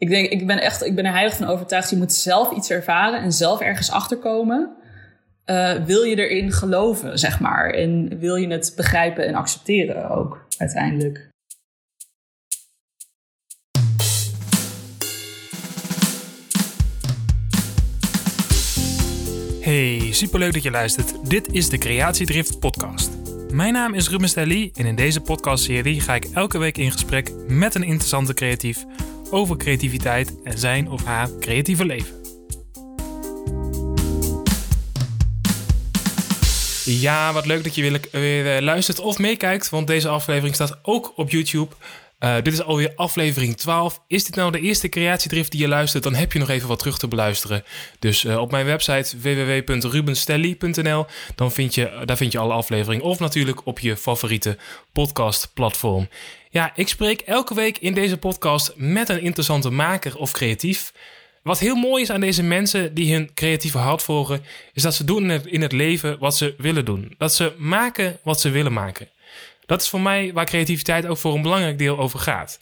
[0.00, 1.90] ik denk, ik ben echt, ik ben er heilig van overtuigd.
[1.90, 4.76] Je moet zelf iets ervaren en zelf ergens achterkomen.
[5.46, 7.70] Uh, wil je erin geloven, zeg maar.
[7.70, 11.28] En wil je het begrijpen en accepteren ook, uiteindelijk.
[19.60, 21.30] Hey, superleuk dat je luistert.
[21.30, 23.10] Dit is de Creatiedrift podcast.
[23.52, 27.32] Mijn naam is Ruben Stelly en in deze podcastserie ga ik elke week in gesprek
[27.48, 28.84] met een interessante creatief
[29.30, 32.20] over creativiteit en zijn of haar creatieve leven.
[36.84, 41.12] Ja, wat leuk dat je weer eh, luistert of meekijkt, want deze aflevering staat ook
[41.16, 41.74] op YouTube.
[42.20, 44.02] Uh, dit is alweer aflevering 12.
[44.06, 46.02] Is dit nou de eerste creatiedrift die je luistert?
[46.02, 47.64] Dan heb je nog even wat terug te beluisteren.
[47.98, 53.04] Dus uh, op mijn website www.rubenstelly.nl dan vind je, daar vind je alle afleveringen.
[53.04, 54.58] Of natuurlijk op je favoriete
[54.92, 56.08] podcastplatform.
[56.52, 60.92] Ja, ik spreek elke week in deze podcast met een interessante maker of creatief.
[61.42, 65.04] Wat heel mooi is aan deze mensen die hun creatieve hart volgen, is dat ze
[65.04, 67.14] doen in het, leven wat ze willen doen.
[67.18, 69.08] Dat ze maken wat ze willen maken.
[69.66, 72.60] Dat is voor mij waar creativiteit ook voor een belangrijk deel over gaat.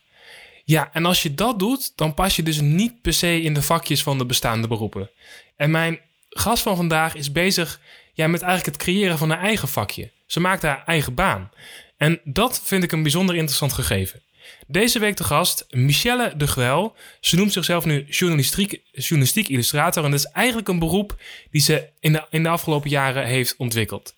[0.65, 3.63] Ja, en als je dat doet, dan pas je dus niet per se in de
[3.63, 5.11] vakjes van de bestaande beroepen.
[5.57, 7.81] En mijn gast van vandaag is bezig
[8.13, 10.11] ja, met eigenlijk het creëren van een eigen vakje.
[10.27, 11.51] Ze maakt haar eigen baan.
[11.99, 14.23] En dat vind ik een bijzonder interessant gegeven.
[14.67, 16.97] Deze week de gast Michelle de Gwel.
[17.21, 20.05] Ze noemt zichzelf nu journalistiek, journalistiek illustrator.
[20.05, 23.55] En dat is eigenlijk een beroep die ze in de, in de afgelopen jaren heeft
[23.57, 24.15] ontwikkeld.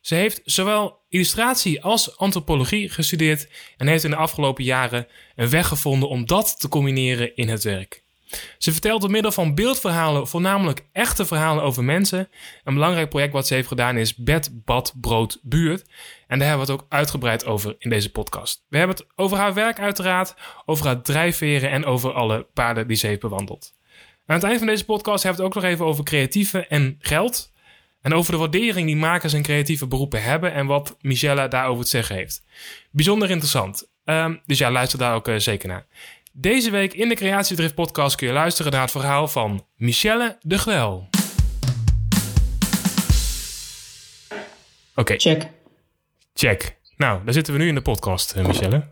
[0.00, 5.06] Ze heeft zowel illustratie als antropologie gestudeerd en heeft in de afgelopen jaren
[5.36, 8.02] een weg gevonden om dat te combineren in het werk.
[8.58, 12.28] Ze vertelt door middel van beeldverhalen voornamelijk echte verhalen over mensen.
[12.64, 15.88] Een belangrijk project wat ze heeft gedaan is Bed, Bad, Brood, Buurt.
[16.26, 18.64] En daar hebben we het ook uitgebreid over in deze podcast.
[18.68, 20.34] We hebben het over haar werk uiteraard,
[20.66, 23.72] over haar drijfveren en over alle paarden die ze heeft bewandeld.
[24.26, 26.96] Aan het eind van deze podcast hebben we het ook nog even over creatieve en
[26.98, 27.52] geld.
[28.02, 31.90] En over de waardering die makers en creatieve beroepen hebben en wat Michelle daarover te
[31.90, 32.44] zeggen heeft.
[32.90, 33.88] Bijzonder interessant.
[34.04, 35.86] Um, dus ja, luister daar ook uh, zeker naar.
[36.32, 40.58] Deze week in de Creatiedrift podcast kun je luisteren naar het verhaal van Michelle de
[40.58, 41.08] Gwel.
[44.30, 44.40] Oké.
[44.94, 45.18] Okay.
[45.18, 45.50] Check.
[46.34, 46.78] Check.
[46.96, 48.82] Nou, daar zitten we nu in de podcast, uh, Michelle.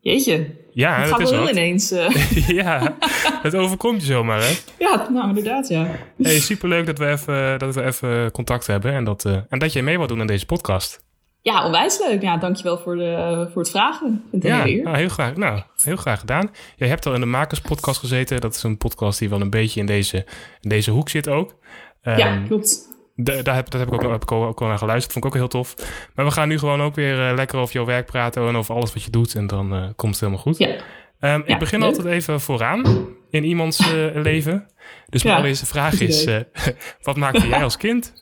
[0.00, 0.50] Jeetje.
[0.72, 1.92] Ja, dat, dat is wel ineens.
[1.92, 2.48] Uh...
[2.62, 2.96] ja,
[3.42, 4.52] het overkomt je zomaar, hè?
[4.78, 5.86] Ja, nou inderdaad, ja.
[6.22, 9.72] Hey, superleuk dat we even, dat we even contact hebben en dat, uh, en dat
[9.72, 11.03] jij mee wilt doen aan deze podcast.
[11.44, 12.22] Ja, onwijs leuk.
[12.22, 14.24] Ja, dankjewel voor, de, voor het vragen.
[14.30, 15.36] Vind ja, heel, nou, heel graag.
[15.36, 16.50] Nou, heel graag gedaan.
[16.76, 18.40] Jij hebt al in de Makerspodcast gezeten.
[18.40, 20.16] Dat is een podcast die wel een beetje in deze,
[20.60, 21.54] in deze hoek zit ook.
[22.02, 22.88] Um, ja, klopt.
[23.14, 25.12] Daar heb, dat heb ik ook, heb ik ook al naar geluisterd.
[25.12, 25.74] Vond ik ook heel tof.
[26.14, 28.74] Maar we gaan nu gewoon ook weer uh, lekker over jouw werk praten en over
[28.74, 29.34] alles wat je doet.
[29.34, 30.58] En dan uh, komt het helemaal goed.
[30.58, 30.68] Ja.
[30.68, 30.78] Um,
[31.20, 31.88] ja, ik begin leuk.
[31.88, 34.68] altijd even vooraan in iemands uh, leven.
[35.08, 36.28] Dus mijn allereerste vraag is:
[37.02, 38.12] wat maakte jij als kind?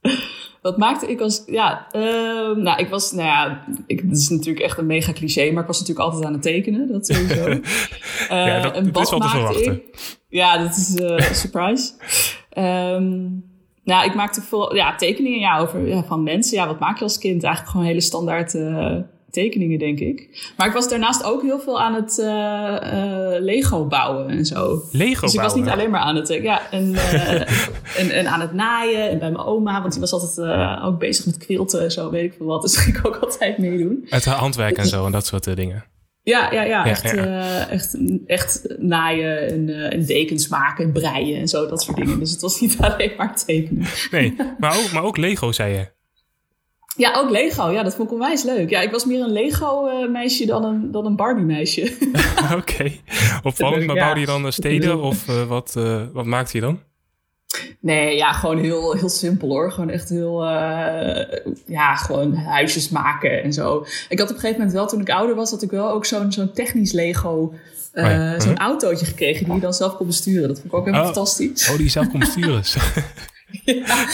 [0.66, 1.42] Wat maakte ik als...
[1.46, 3.12] Ja, ehm, nou, ik was...
[3.12, 6.24] Nou ja, ik, dat is natuurlijk echt een mega cliché, maar ik was natuurlijk altijd
[6.26, 6.92] aan het tekenen.
[6.92, 7.44] Dat sowieso.
[8.28, 9.72] Eh, Ja, dat- en wat is wel te maakte verwachten.
[9.72, 10.18] ik?
[10.28, 11.92] Ja, dat is eh, een surprise.
[12.50, 13.28] Ehm,
[13.84, 16.56] nou, ik maakte veel ja, tekeningen ja, over, ja, van mensen.
[16.56, 17.42] Ja, wat maak je als kind?
[17.42, 18.96] Eigenlijk gewoon hele standaard eh,
[19.36, 20.50] tekeningen, denk ik.
[20.56, 24.82] Maar ik was daarnaast ook heel veel aan het eh, eh, Lego bouwen en zo.
[24.90, 25.60] Lego Dus ik was bouwen.
[25.62, 26.94] niet alleen maar aan het, eh, ja, en,
[28.00, 29.10] en, en aan het naaien.
[29.10, 32.24] En bij mijn oma, want die was altijd ook bezig met quilten en zo, weet
[32.24, 32.62] ik veel wat.
[32.62, 34.06] Dus ging ik ook altijd meedoen.
[34.08, 35.84] Het handwerk en zo en dat soort dingen.
[36.22, 37.68] Ja, ja, ja, echt, ja.
[37.68, 42.18] echt, echt naaien en, en dekens maken en breien en zo, dat soort dingen.
[42.18, 43.86] Dus het was niet alleen maar tekenen.
[44.10, 45.95] Nee, maar ook, maar ook Lego, zei je.
[46.96, 47.70] Ja, ook Lego.
[47.70, 48.70] Ja, dat vond ik onwijs leuk.
[48.70, 51.92] Ja, ik was meer een Lego-meisje dan een, dan een Barbie-meisje.
[52.58, 52.92] Oké.
[53.42, 54.02] Opvallend, maar Ja.
[54.02, 56.80] bouwde je dan eh, steden of eh, wat, eh, wat maakte je dan?
[57.80, 59.72] Nee, ja, gewoon heel, heel simpel hoor.
[59.72, 63.86] Gewoon echt heel, eh, ja, gewoon huisjes maken en zo.
[64.08, 66.04] Ik had op een gegeven moment wel, toen ik ouder was, had ik wel ook
[66.04, 67.52] zo'n zo'n technisch Lego,
[67.92, 68.40] eh, Oh ja.
[68.40, 68.60] zo'n Mhm.
[68.60, 70.48] autootje gekregen die je dan zelf kon besturen.
[70.48, 71.12] Dat vond ik ook helemaal Oh.
[71.14, 71.68] fantastisch.
[71.68, 72.62] Oh, die je zelf kon besturen.
[73.64, 74.06] Ja.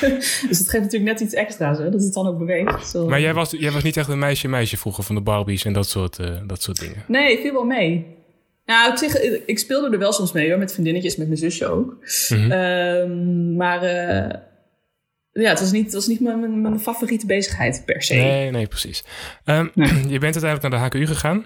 [0.48, 2.88] Dus dat geeft natuurlijk net iets extra's, hè, dat het dan ook beweegt.
[2.88, 3.08] Zo.
[3.08, 5.88] maar jij was, jij was niet echt een meisje-meisje vroeger van de Barbies en dat
[5.88, 7.04] soort, eh, dat soort dingen.
[7.06, 8.16] Nee, viel wel mee.
[8.90, 11.96] Op zich, ik speelde er wel soms mee hoor, met vriendinnetjes, met mijn zusje ook.
[12.28, 12.50] Mhm.
[12.52, 14.40] Ehm, maar eh,
[15.32, 18.14] ja, het was niet, het was niet mijn, mijn, favoriete bezigheid per se.
[18.14, 19.04] Nee, nee, precies.
[19.44, 19.88] Ehm, Nee.
[20.14, 21.44] Je bent uiteindelijk naar de HKU gegaan.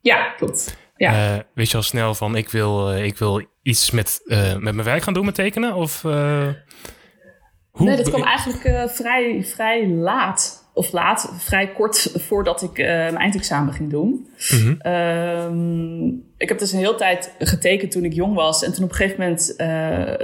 [0.00, 0.76] Ja, klopt.
[0.98, 1.34] Ja.
[1.34, 4.74] Eh, wist je al snel van, ik wil, eh, ik wil iets met, eh, met
[4.74, 5.74] mijn werk gaan doen met tekenen?
[5.74, 12.76] Of, hoe nee, dat kwam eigenlijk vrij, vrij laat of laat, vrij kort voordat ik
[12.76, 14.28] mijn eindexamen ging doen.
[14.50, 14.74] Mhm.
[14.78, 16.06] Ehm,
[16.36, 18.64] ik heb dus een hele tijd getekend toen ik jong was.
[18.64, 19.56] En toen op een gegeven moment,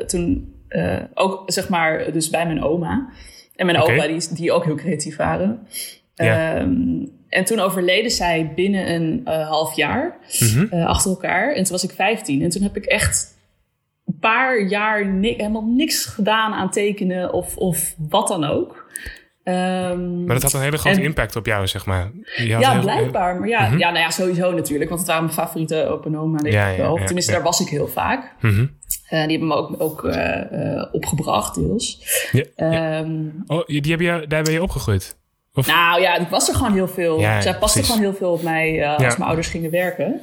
[0.08, 0.54] toen
[1.14, 3.08] ook zeg maar, dus bij mijn oma.
[3.56, 3.92] En mijn Oké.
[3.92, 5.66] opa, die, die ook heel creatief waren.
[6.14, 6.54] Ja.
[6.54, 10.66] Ehm, en toen overleden zij binnen een uh, half jaar Mhm.
[10.74, 11.48] uh, achter elkaar.
[11.54, 12.42] En toen was ik 15.
[12.42, 13.34] En toen heb ik echt
[14.06, 18.82] een paar jaar ni helemaal niks gedaan aan tekenen of, of wat dan ook.
[19.44, 22.10] Um, Maar dat had een hele grote en- impact op jou, zeg maar.
[22.36, 23.38] Ja, heel- blijkbaar.
[23.38, 23.78] Maar ja, Mhm.
[23.78, 24.88] ja, nou ja, sowieso natuurlijk.
[24.90, 26.38] Want het waren mijn favoriete opa en oma.
[26.42, 28.32] Ja, Ja, ja, Tenminste, daar was ik heel vaak.
[28.40, 28.60] Mhm.
[28.60, 28.66] Uh,
[29.08, 32.02] die hebben me ook, ook uh, uh, opgebracht, deels.
[32.32, 32.98] Ja, ja.
[32.98, 35.16] Um, Oh, die heb je, daar ben je opgegroeid?
[35.54, 37.20] Of- nou ja, ik was er gewoon heel veel.
[37.20, 37.94] Ja, Zij paste precies.
[37.94, 39.08] gewoon heel veel op mij uh, als Ja.
[39.08, 40.20] mijn ouders gingen werken.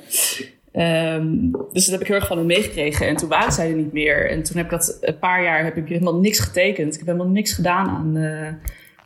[0.73, 3.07] Um, dus dat heb ik heel erg van hen meegekregen.
[3.07, 4.29] En toen waren zij er niet meer.
[4.29, 6.91] En toen heb ik dat een paar jaar heb ik helemaal niks getekend.
[6.93, 8.47] Ik heb helemaal niks gedaan aan, uh,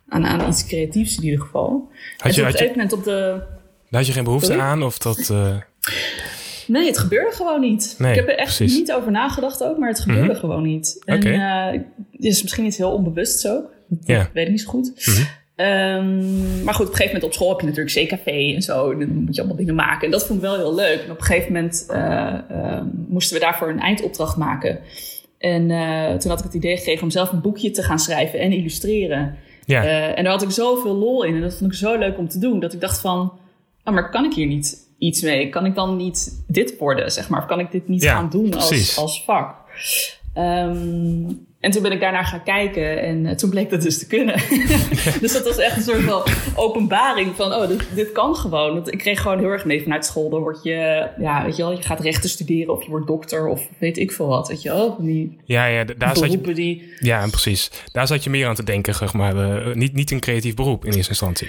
[0.07, 1.89] aan, aan iets creatiefs in ieder geval.
[2.17, 3.41] Had en je, op een gegeven moment op de...
[3.89, 4.61] had je geen behoefte Sorry?
[4.61, 4.83] aan?
[4.83, 5.29] Of dat...
[5.29, 5.55] eh,
[6.67, 7.95] Nee, het gebeurde gewoon niet.
[7.97, 8.77] Nee, ik heb er echt precies.
[8.77, 10.39] niet over nagedacht ook, maar het gebeurde Mhm.
[10.39, 11.01] gewoon niet.
[11.05, 11.71] En eh,
[12.11, 13.65] het is misschien iets heel onbewusts ook.
[13.87, 14.29] Dat Ja.
[14.33, 14.91] weet ik niet zo goed.
[15.05, 15.23] Mhm.
[15.55, 18.91] Ehm, maar goed, op een gegeven moment op school heb je natuurlijk CKV en zo.
[18.91, 20.05] En dan moet je allemaal dingen maken.
[20.05, 21.01] En dat vond ik wel heel leuk.
[21.03, 24.79] En op een gegeven moment eh, ehm, moesten we daarvoor een eindopdracht maken.
[25.37, 28.39] En eh, toen had ik het idee gekregen om zelf een boekje te gaan schrijven
[28.39, 29.35] en illustreren.
[29.65, 31.35] ja, Eh, en daar had ik zoveel lol in.
[31.35, 32.59] En dat vond ik zo leuk om te doen.
[32.59, 33.31] Dat ik dacht van,
[33.85, 35.49] oh, maar kan ik hier niet iets mee?
[35.49, 37.39] Kan ik dan niet dit worden, zeg maar?
[37.39, 38.97] Of kan ik dit niet Ja, gaan doen precies.
[38.97, 39.55] als, als vak?
[40.33, 41.31] Ehm,
[41.65, 44.35] en toen ben ik daarnaar gaan kijken en eh, toen bleek dat dus te kunnen.
[45.21, 46.23] dus dat was echt een soort van
[46.55, 48.73] openbaring van, oh, dit, dit kan gewoon.
[48.73, 50.29] Want ik kreeg gewoon heel erg mee vanuit school.
[50.29, 53.47] Dan word je, ja, weet je wel, je gaat rechten studeren of je wordt dokter
[53.47, 54.47] of weet ik veel wat.
[54.47, 56.93] Weet je wel, die ja, ja, daar zat je, beroepen die...
[56.99, 57.71] ja, precies.
[57.91, 59.37] Daar zat je meer aan te denken, zeg maar.
[59.37, 61.47] eh, niet, niet een creatief beroep in eerste instantie.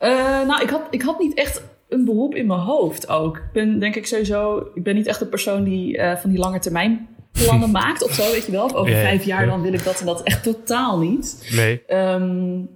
[0.00, 0.08] Uh,
[0.46, 3.36] nou, ik had, ik had niet echt een beroep in mijn hoofd ook.
[3.36, 4.70] Ik ben denk ik sowieso...
[4.74, 7.08] Ik ben niet echt een persoon die uh, van die lange termijn
[7.44, 8.64] plannen maakt of zo, weet je wel.
[8.64, 9.50] Of over vijf jaar ja.
[9.50, 10.22] dan wil ik dat en dat.
[10.22, 11.48] Echt totaal niet.
[11.50, 11.82] Nee.
[11.88, 12.68] Um,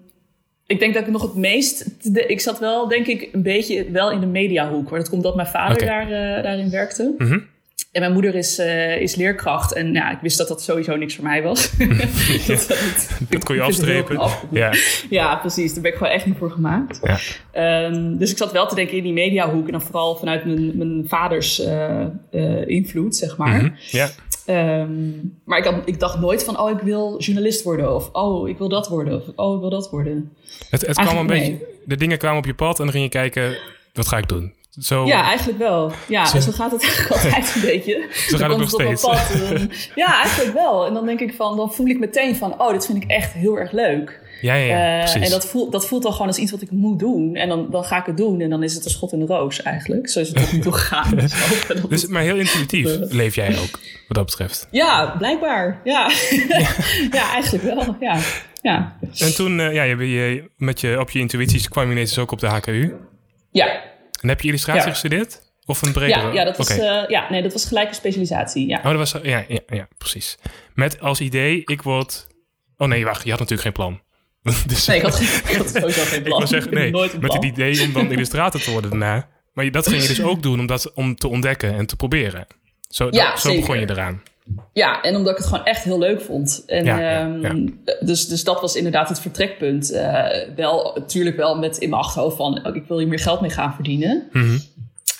[0.67, 1.85] ik denk dat ik nog het meest...
[2.15, 4.91] De, ik zat wel, denk ik, een beetje wel in de mediahoek.
[4.91, 7.15] Maar dat komt omdat mijn vader daar, uh, daarin werkte.
[7.19, 7.39] Mhm.
[7.93, 9.73] En mijn moeder is, uh, is leerkracht.
[9.73, 11.71] En ja, ik wist dat dat sowieso niks voor mij was.
[12.47, 12.69] dat,
[13.29, 14.21] dat, kon je afstrepen.
[14.51, 14.73] Ja.
[15.11, 15.73] ja, precies.
[15.73, 17.01] Daar ben ik gewoon echt niet voor gemaakt.
[17.53, 17.85] Ja.
[17.85, 19.67] Um, dus ik zat wel te denken in die mediahoek.
[19.67, 23.55] En dan vooral vanuit mijn, mijn vaders uh, uh, invloed, zeg maar.
[23.55, 23.75] Mm -hmm.
[23.91, 24.09] Ja.
[24.47, 27.95] Um, maar ik, had, ik dacht nooit van, oh, ik wil journalist worden.
[27.95, 29.15] Of, oh, ik wil dat worden.
[29.15, 30.33] Of, oh, ik wil dat worden.
[30.71, 31.69] Het, het kwam een beetje...
[31.85, 33.59] De dingen kwamen op je pad en dan ging je kijken,
[33.93, 34.53] wat ga ik doen?
[34.79, 35.93] Zo, ja, eigenlijk wel.
[36.09, 38.09] Ja, zo, gaat het eigenlijk altijd een beetje.
[38.29, 39.03] Zo gaat het nog steeds.
[39.03, 39.31] Pad,
[39.95, 40.87] ja, eigenlijk wel.
[40.87, 43.33] En dan denk ik van, dan voel ik meteen van, oh, dit vind ik echt
[43.33, 44.21] heel erg leuk.
[44.41, 45.25] Ja, ja, ja uh, precies.
[45.25, 47.37] En dat voelt, dat voelt dan gewoon als iets wat ik moet doen.
[47.37, 48.41] En dan, dan ga ik het doen.
[48.41, 50.09] En dan is het een schot in de roos eigenlijk.
[50.09, 51.17] Zo is het ook niet doorgegaan.
[51.17, 51.33] dus,
[51.89, 53.71] dus, maar heel intuïtief leef jij ook,
[54.09, 54.69] wat dat betreft.
[54.71, 55.81] Ja, blijkbaar.
[55.85, 56.11] Ja,
[56.49, 56.59] ja.
[57.19, 57.97] ja eigenlijk wel.
[58.01, 58.19] Ja.
[58.63, 58.97] ja.
[59.17, 62.33] En toen, uh, ja, je, je, met je, op je intuïties kwam je ineens ook
[62.33, 62.95] op de HKU.
[63.51, 63.83] Ja.
[64.21, 64.91] En heb je illustratie Ja.
[64.91, 65.49] gestudeerd?
[65.67, 66.27] Of een bredere?
[66.27, 67.03] Ja, ja, dat was, okay.
[67.03, 68.69] uh, ja, nee, dat was gelijk een specialisatie.
[68.69, 68.77] Ja.
[68.79, 70.39] Oh, dat was, ja, ja, ja, precies.
[70.75, 72.27] Met als idee, ik word...
[72.77, 74.01] Oh nee, wacht, je had natuurlijk geen plan.
[74.67, 76.43] dus, nee, ik had, ik had sowieso geen plan.
[76.43, 79.29] ik nee, nooit met het idee om dan illustrator te worden daarna.
[79.53, 82.47] Maar dat ging je dus ook doen om, dat, om te ontdekken en te proberen.
[82.89, 84.23] Zo, ja, dat, zo begon je eraan.
[84.73, 86.63] Ja, en omdat ik het gewoon echt heel leuk vond.
[86.67, 87.53] En, ja, um, ja,
[87.85, 87.97] ja.
[88.01, 89.93] Dus, dus dat was inderdaad het vertrekpunt.
[89.93, 90.27] Uh,
[90.57, 92.67] wel, natuurlijk wel met in mijn achterhoofd van...
[92.67, 94.29] Oh, ik wil hier meer geld mee gaan verdienen.
[94.33, 94.61] Mm -hmm.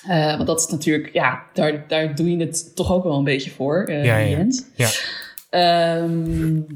[0.09, 1.13] uh, want dat is natuurlijk...
[1.13, 3.87] Ja, daar, daar doe je het toch ook wel een beetje voor.
[3.89, 5.97] Uh, ja, ja, ja.
[5.97, 6.67] Um,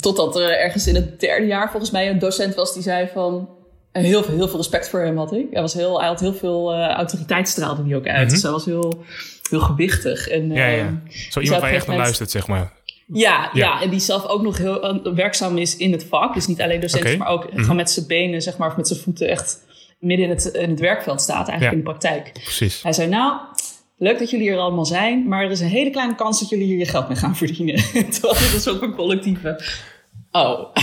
[0.00, 3.48] totdat er ergens in het derde jaar volgens mij een docent was die zei van...
[3.92, 5.46] Heel veel, heel veel respect voor hem had ik.
[5.50, 8.16] Hij, was heel, hij had heel veel uh, autoriteit straalde die ook uit.
[8.16, 8.32] Mm -hmm.
[8.32, 9.04] Dus hij was heel,
[9.50, 10.28] heel gewichtig.
[10.28, 10.84] En, ja, ja.
[10.84, 10.90] Uh,
[11.30, 12.72] Zo iemand waar je echt naar luistert, zeg maar.
[13.06, 13.82] Ja, ja, ja.
[13.82, 16.34] en die zelf ook nog heel uh, werkzaam is in het vak.
[16.34, 17.16] Dus niet alleen docent, okay.
[17.16, 17.60] maar ook mm -hmm.
[17.60, 19.58] gewoon met zijn benen, zeg maar, of met zijn voeten echt
[19.98, 21.70] midden in het, in het werkveld staat, eigenlijk ja.
[21.70, 22.32] in de praktijk.
[22.32, 22.82] Precies.
[22.82, 23.40] Hij zei, nou,
[24.02, 26.66] leuk dat jullie hier allemaal zijn, maar er is een hele kleine kans dat jullie
[26.66, 27.74] hier je geld mee gaan verdienen.
[28.12, 29.60] Terwijl dit is ook een collectieve.
[30.30, 30.74] Oh.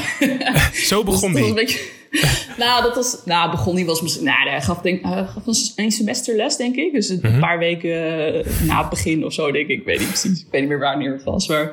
[0.74, 1.80] Zo begon dus die.
[2.58, 5.92] Nou, dat was, nou, begon die was misschien, nou, hij gaf, denk, hij gaf een
[5.92, 6.94] semesterles, denk ik.
[6.94, 7.40] Dus een Mhm.
[7.40, 7.92] paar weken
[8.66, 9.80] na het begin of zo, denk ik.
[9.80, 11.48] Ik weet niet precies, ik weet niet meer wanneer het was.
[11.48, 11.72] Maar,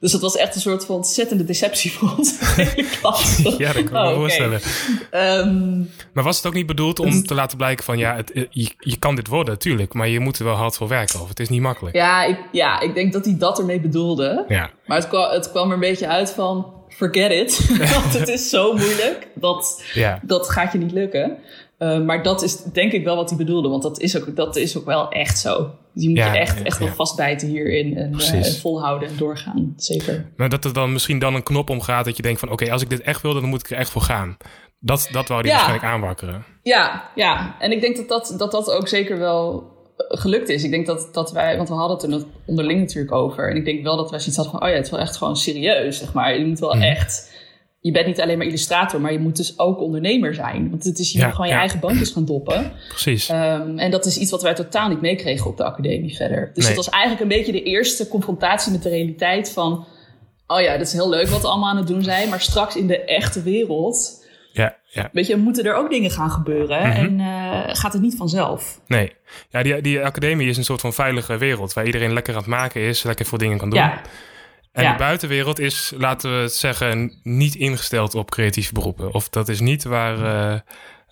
[0.00, 3.36] dus het was echt een soort van ontzettende deceptie voor ons hele klas.
[3.58, 4.60] Ja, dat kan ik me oh, voorstellen.
[5.06, 5.38] Okay.
[5.38, 7.98] Um, maar was het ook niet bedoeld om te laten blijken van...
[7.98, 9.94] ja, het, je, je kan dit worden, tuurlijk...
[9.94, 11.96] maar je moet er wel hard voor werken of het is niet makkelijk.
[11.96, 14.44] Ja, ik, ja, ik denk dat hij dat ermee bedoelde.
[14.48, 14.70] Ja.
[14.86, 17.68] Maar het kwam, het kwam er een beetje uit van forget it.
[17.94, 19.28] Want het is zo moeilijk.
[19.34, 20.20] Dat, Ja.
[20.22, 21.38] dat gaat je niet lukken.
[21.78, 23.68] Uh, maar dat is denk ik wel wat hij bedoelde.
[23.68, 25.70] Want dat is ook, dat is ook wel echt zo.
[25.94, 26.84] Dus je moet Ja, je echt, echt ja.
[26.84, 27.96] nog vastbijten hierin.
[27.96, 28.54] En, uh, Precies.
[28.54, 29.72] en volhouden en doorgaan.
[29.76, 30.26] Zeker.
[30.36, 32.50] Maar dat er dan misschien dan een knop omgaat dat je denkt van...
[32.50, 34.36] oké, als ik dit echt wil, dan moet ik er echt voor gaan.
[34.80, 35.56] Dat, dat wou die Ja.
[35.56, 36.44] waarschijnlijk aanwakkeren.
[36.62, 37.56] Ja, ja.
[37.58, 39.77] En ik denk dat dat, dat, dat ook zeker wel eh,
[40.08, 40.64] gelukt is.
[40.64, 43.50] Ik denk dat, dat wij, want we hadden het er nog onderling natuurlijk over.
[43.50, 45.16] En ik denk wel dat wij zoiets hadden van, oh ja, het is wel echt
[45.16, 46.38] gewoon serieus, zeg maar.
[46.38, 46.82] Je moet wel Mhm.
[46.82, 47.32] echt,
[47.80, 50.70] je bent niet alleen maar illustrator, maar je moet dus ook ondernemer zijn.
[50.70, 52.72] Want het is, je Ja, moet gewoon je eigen bandjes gaan doppen.
[52.88, 53.28] Precies.
[53.30, 56.50] Um, en dat is iets wat wij totaal niet meekregen op de academie verder.
[56.54, 56.74] Dus Nee.
[56.74, 59.84] dat was eigenlijk een beetje de eerste confrontatie met de realiteit van...
[60.46, 62.28] oh ja, dat is heel leuk wat we allemaal aan het doen zijn...
[62.28, 64.17] maar straks in de echte wereld...
[64.98, 66.88] Ja, weet je, moeten er ook dingen gaan gebeuren...
[66.88, 66.96] Mhm.
[66.96, 68.80] en uh, gaat het niet vanzelf.
[68.86, 69.12] Nee.
[69.48, 71.72] Ja, die, die academie is een soort van veilige wereld...
[71.72, 73.78] waar iedereen lekker aan het maken is, lekker veel dingen kan doen.
[73.78, 74.00] Ja,
[74.72, 74.92] En Ja.
[74.92, 79.14] de buitenwereld is, laten we het zeggen, niet ingesteld op creatieve beroepen.
[79.14, 80.60] Of dat is niet waar, eh,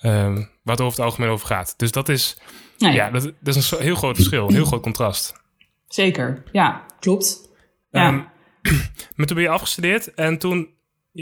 [0.01, 1.75] ehm, waar het over het algemeen over gaat.
[1.77, 2.39] Dus dat is,
[2.79, 5.35] nee, ja, dat, dat is een heel groot verschil, een heel groot contrast.
[5.89, 6.43] zeker.
[6.53, 7.51] Ja, klopt.
[7.91, 8.07] Ja.
[8.07, 8.21] Ehm,
[9.17, 10.75] maar toen ben je afgestudeerd en toen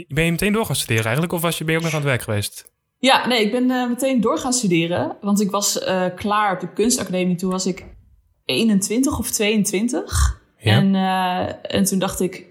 [0.07, 1.33] ben je meteen door gaan studeren eigenlijk?
[1.33, 2.73] Of was je, ben je ook nog aan het werk geweest?
[2.99, 5.17] Ja, nee, ik ben uh, meteen door gaan studeren.
[5.21, 7.35] Want ik was uh, klaar op de kunstacademie.
[7.35, 7.85] Toen was ik
[8.45, 10.41] 21 of 22.
[10.57, 10.71] Ja.
[10.71, 12.45] En, uh, en toen dacht ik...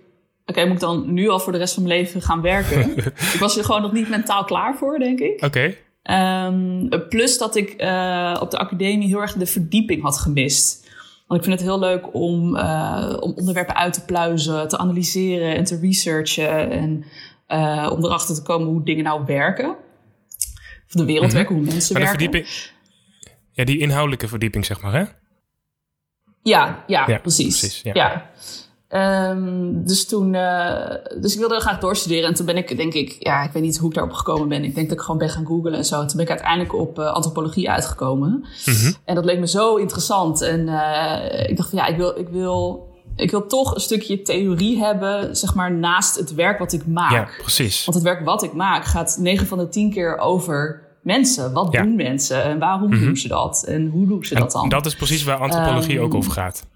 [0.47, 2.97] Oké, moet ik dan nu al voor de rest van mijn leven gaan werken?
[3.35, 5.45] ik was er gewoon nog niet mentaal klaar voor, denk ik.
[5.45, 5.75] Oké.
[6.11, 7.71] Um, plus dat ik
[8.41, 10.89] op de academie heel erg de verdieping had gemist.
[11.27, 12.57] Want ik vind het heel leuk om,
[13.21, 16.71] om onderwerpen uit te pluizen, te analyseren en te researchen.
[16.71, 17.05] En
[17.49, 19.69] uh, om erachter te komen hoe dingen nou werken.
[20.87, 21.35] Of de wereld Mhm.
[21.37, 22.21] werken, hoe mensen Maar werken.
[22.21, 22.71] verdieping,
[23.51, 25.05] ja, die inhoudelijke verdieping zeg maar hè?
[26.43, 27.59] Ja, ja, Ja, precies.
[27.59, 27.93] precies, ja.
[27.95, 28.31] ja.
[29.31, 30.89] Um, dus toen, uh,
[31.21, 32.29] dus ik wilde graag doorstuderen.
[32.29, 34.65] En toen ben ik, denk ik, ja, ik weet niet hoe ik daarop gekomen ben.
[34.65, 35.99] Ik denk dat ik gewoon ben gaan googlen en zo.
[35.99, 38.45] Toen ben ik uiteindelijk op uh, antropologie uitgekomen.
[38.67, 38.93] Mhm.
[39.05, 40.41] En dat leek me zo interessant.
[40.43, 44.23] En uh, ik dacht van ja, ik wil, ik wil, ik wil toch een stukje
[44.23, 47.11] theorie hebben, zeg maar, naast het werk wat ik maak.
[47.13, 47.85] Ja, precies.
[47.85, 51.53] Want het werk wat ik maak gaat 9 van de 10 keer over mensen.
[51.53, 51.83] Wat Ja.
[51.83, 53.05] doen mensen en waarom Mhm.
[53.05, 53.65] doen ze dat?
[53.69, 54.69] En hoe doen ze En dat dan?
[54.69, 56.67] dat is precies waar antropologie Um, ook over gaat.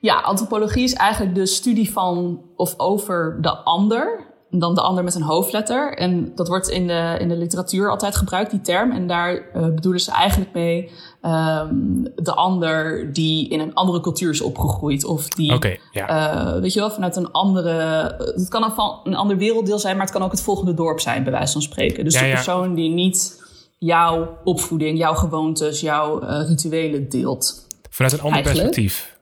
[0.00, 4.28] Ja, antropologie is eigenlijk de studie van of over de ander.
[4.50, 5.94] En Dan de ander met een hoofdletter.
[5.96, 8.92] En dat wordt in de, in de literatuur altijd gebruikt, die term.
[8.92, 10.90] En daar uh, bedoelen ze eigenlijk mee
[11.22, 15.04] um, de ander die in een andere cultuur is opgegroeid.
[15.04, 15.58] Of die,
[15.92, 16.54] ja.
[16.54, 17.72] uh, weet je wel, vanuit een andere...
[18.18, 21.00] Het kan een, van een ander werelddeel zijn, maar het kan ook het volgende dorp
[21.00, 22.04] zijn, bij wijze van spreken.
[22.04, 22.34] Dus Ja, de ja.
[22.34, 23.42] persoon die niet
[23.78, 27.66] jouw opvoeding, jouw gewoontes, jouw uh, rituelen deelt.
[27.90, 28.70] Vanuit een ander eigenlijk.
[28.70, 29.18] perspectief.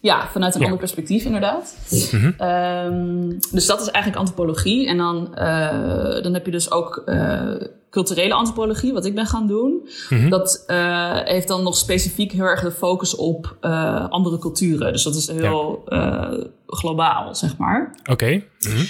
[0.00, 0.64] Ja, vanuit een Ja.
[0.66, 1.76] ander perspectief inderdaad.
[1.90, 2.30] Mhm.
[2.38, 4.88] Ehm, dus dat is eigenlijk antropologie.
[4.88, 7.54] En dan, eh, dan heb je dus ook eh,
[7.96, 9.88] culturele antropologie, wat ik ben gaan doen.
[10.08, 10.28] Mhm.
[10.28, 14.92] Dat eh, heeft dan nog specifiek heel erg de focus op eh, andere culturen.
[14.92, 16.32] Dus dat is heel eh,
[16.66, 17.94] globaal, zeg maar.
[18.10, 18.42] Oké.
[18.60, 18.84] Mhm.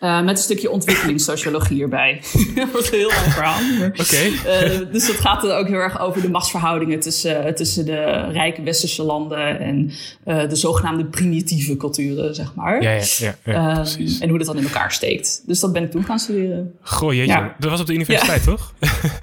[0.00, 2.22] Eh, met een stukje ontwikkelingssociologie erbij.
[2.54, 3.58] dat wordt een heel lang verhaal.
[3.86, 4.48] Oké.
[4.48, 8.62] eh, dus dat gaat er ook heel erg over de machtsverhoudingen tussen, tussen de rijke
[8.62, 9.90] westerse landen en
[10.24, 12.82] eh, de zogenaamde primitieve culturen, zeg maar.
[12.82, 14.18] Ja, ja, ja, ja Ehm, precies.
[14.18, 15.42] en hoe dat dan in elkaar steekt.
[15.46, 16.74] Dus dat ben ik toen gaan studeren.
[16.82, 17.32] Goh, jeetje.
[17.32, 17.54] ja.
[17.58, 18.72] Dat was op de universiteit, toch?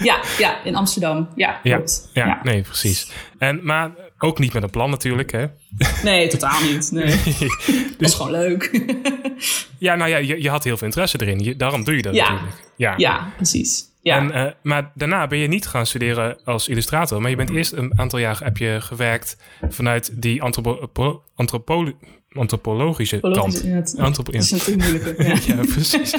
[0.03, 1.27] Ja, ja in Amsterdam.
[1.36, 2.10] Ja, Ja, klopt.
[2.13, 3.12] ja, nee, precies.
[3.38, 5.45] En, maar ook niet met een plan natuurlijk, hè?
[6.03, 6.91] Nee, totaal niet.
[6.91, 7.05] Nee.
[7.15, 7.19] Dat
[7.97, 8.71] Dus- is gewoon leuk.
[9.79, 11.39] Ja, nou ja, je, je had heel veel interesse erin.
[11.39, 12.29] Je, daarom doe je dat Ja.
[12.31, 12.63] natuurlijk.
[12.75, 12.93] Ja.
[12.97, 13.83] ja, precies.
[14.01, 14.17] Ja.
[14.17, 17.21] En, eh, maar daarna ben je niet gaan studeren als illustrator.
[17.21, 19.38] Maar je bent eerst een aantal jaar heb je gewerkt
[19.69, 21.93] vanuit die antropo, po- antropolo-
[22.31, 23.36] antropologische kant.
[23.97, 25.27] Antropo- het is natuurlijk moeilijker.
[25.27, 25.36] Ja.
[25.55, 26.15] Ja, precies.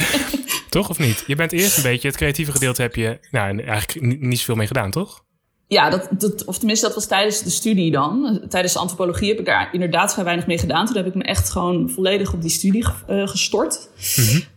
[0.69, 1.25] toch of niet?
[1.27, 4.67] Je bent eerst een beetje, het creatieve gedeelte heb je nou, eigenlijk niet zoveel mee
[4.67, 5.25] gedaan, toch?
[5.69, 8.41] Ja, dat, dat, of tenminste, dat was tijdens de studie dan.
[8.49, 10.87] Tijdens de antropologie heb ik daar inderdaad vrij weinig mee gedaan.
[10.87, 13.89] Toen heb ik me echt gewoon volledig op die studie eh, gestort.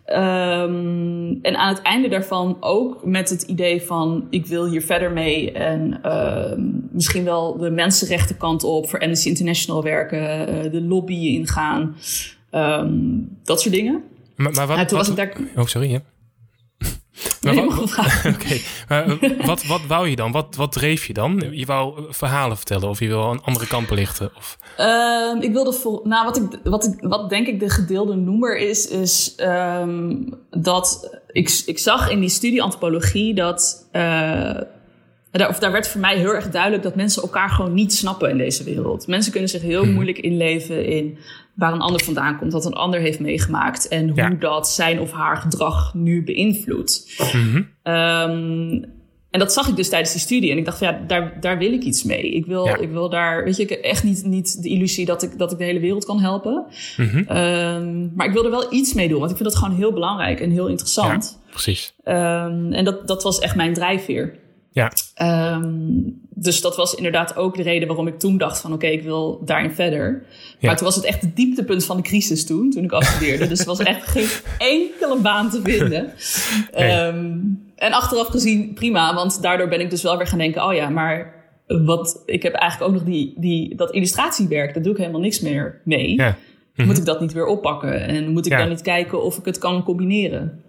[0.06, 4.28] Ehm, en aan het einde daarvan ook met het idee van...
[4.30, 8.90] ik wil hier verder mee en ehm, misschien wel de mensenrechtenkant op...
[8.90, 11.96] voor Amnesty International werken, eh, de lobby ingaan,
[12.52, 12.94] Ehm,
[13.44, 14.04] dat soort dingen.
[14.36, 15.34] Maar, maar wat, Ja, was ik daar...
[15.56, 16.00] Oh, sorry, hè?
[17.42, 17.80] Maar wat-.
[18.34, 20.32] Oké, maar wat, wat wou je dan?
[20.32, 21.44] Wat, wat dreef je dan?
[21.52, 24.32] Je wou eh, verhalen vertellen of je wil een andere kant belichten?
[24.38, 24.58] Of...
[24.78, 26.02] Ehm, ik wilde vol.
[26.04, 30.16] Nou, wat, ik, wat, ik, wat denk ik de gedeelde noemer is, is ehm,
[30.50, 34.02] dat ik, ik zag in die studie antropologie dat, eh,
[35.32, 38.30] daar, of daar werd voor mij heel erg duidelijk dat mensen elkaar gewoon niet snappen
[38.30, 39.08] in deze wereld.
[39.08, 41.18] Mensen kunnen zich heel moeilijk inleven in
[41.56, 44.30] waar een ander vandaan komt, wat een ander heeft meegemaakt en hoe Ja.
[44.30, 47.16] dat zijn of haar gedrag nu beïnvloedt.
[47.34, 47.62] Mhm.
[47.84, 48.84] Ehm,
[49.32, 50.52] en dat zag ik dus tijdens die studie.
[50.52, 52.32] En ik dacht, van, ja, daar, daar wil ik iets mee.
[52.32, 52.78] Ik wil, Ja.
[52.78, 55.52] ik wil daar, weet je, ik heb echt niet, niet de illusie dat ik, dat
[55.52, 56.66] ik de hele wereld kan helpen.
[56.98, 57.18] Mhm.
[57.28, 59.94] Ehm, maar ik wil er wel iets mee doen, want ik vind dat gewoon heel
[59.94, 61.40] belangrijk en heel interessant.
[61.50, 61.94] Precies.
[62.04, 64.40] Ehm, en dat, dat was echt mijn drijfveer.
[64.74, 64.92] Ja.
[65.16, 65.84] Ehm,
[66.30, 69.42] dus dat was inderdaad ook de reden waarom ik toen dacht van oké, ik wil
[69.46, 70.24] daarin verder.
[70.60, 70.68] Ja.
[70.68, 73.48] Maar toen was het echt het dieptepunt van de crisis toen, toen ik afstudeerde.
[73.48, 76.12] dus er was echt geen enkele baan te vinden.
[76.76, 76.90] Nee.
[76.90, 77.38] Ehm,
[77.76, 80.90] en achteraf gezien prima, want daardoor ben ik dus wel weer gaan denken, oh ja,
[80.90, 81.34] maar
[81.68, 85.40] wat, ik heb eigenlijk ook nog die, die, dat illustratiewerk, daar doe ik helemaal niks
[85.40, 86.16] meer mee.
[86.16, 86.38] Ja.
[86.76, 86.88] Mhm.
[86.88, 88.08] Moet ik dat niet weer oppakken?
[88.08, 88.58] En moet ik Ja.
[88.58, 90.62] dan niet kijken of ik het kan combineren?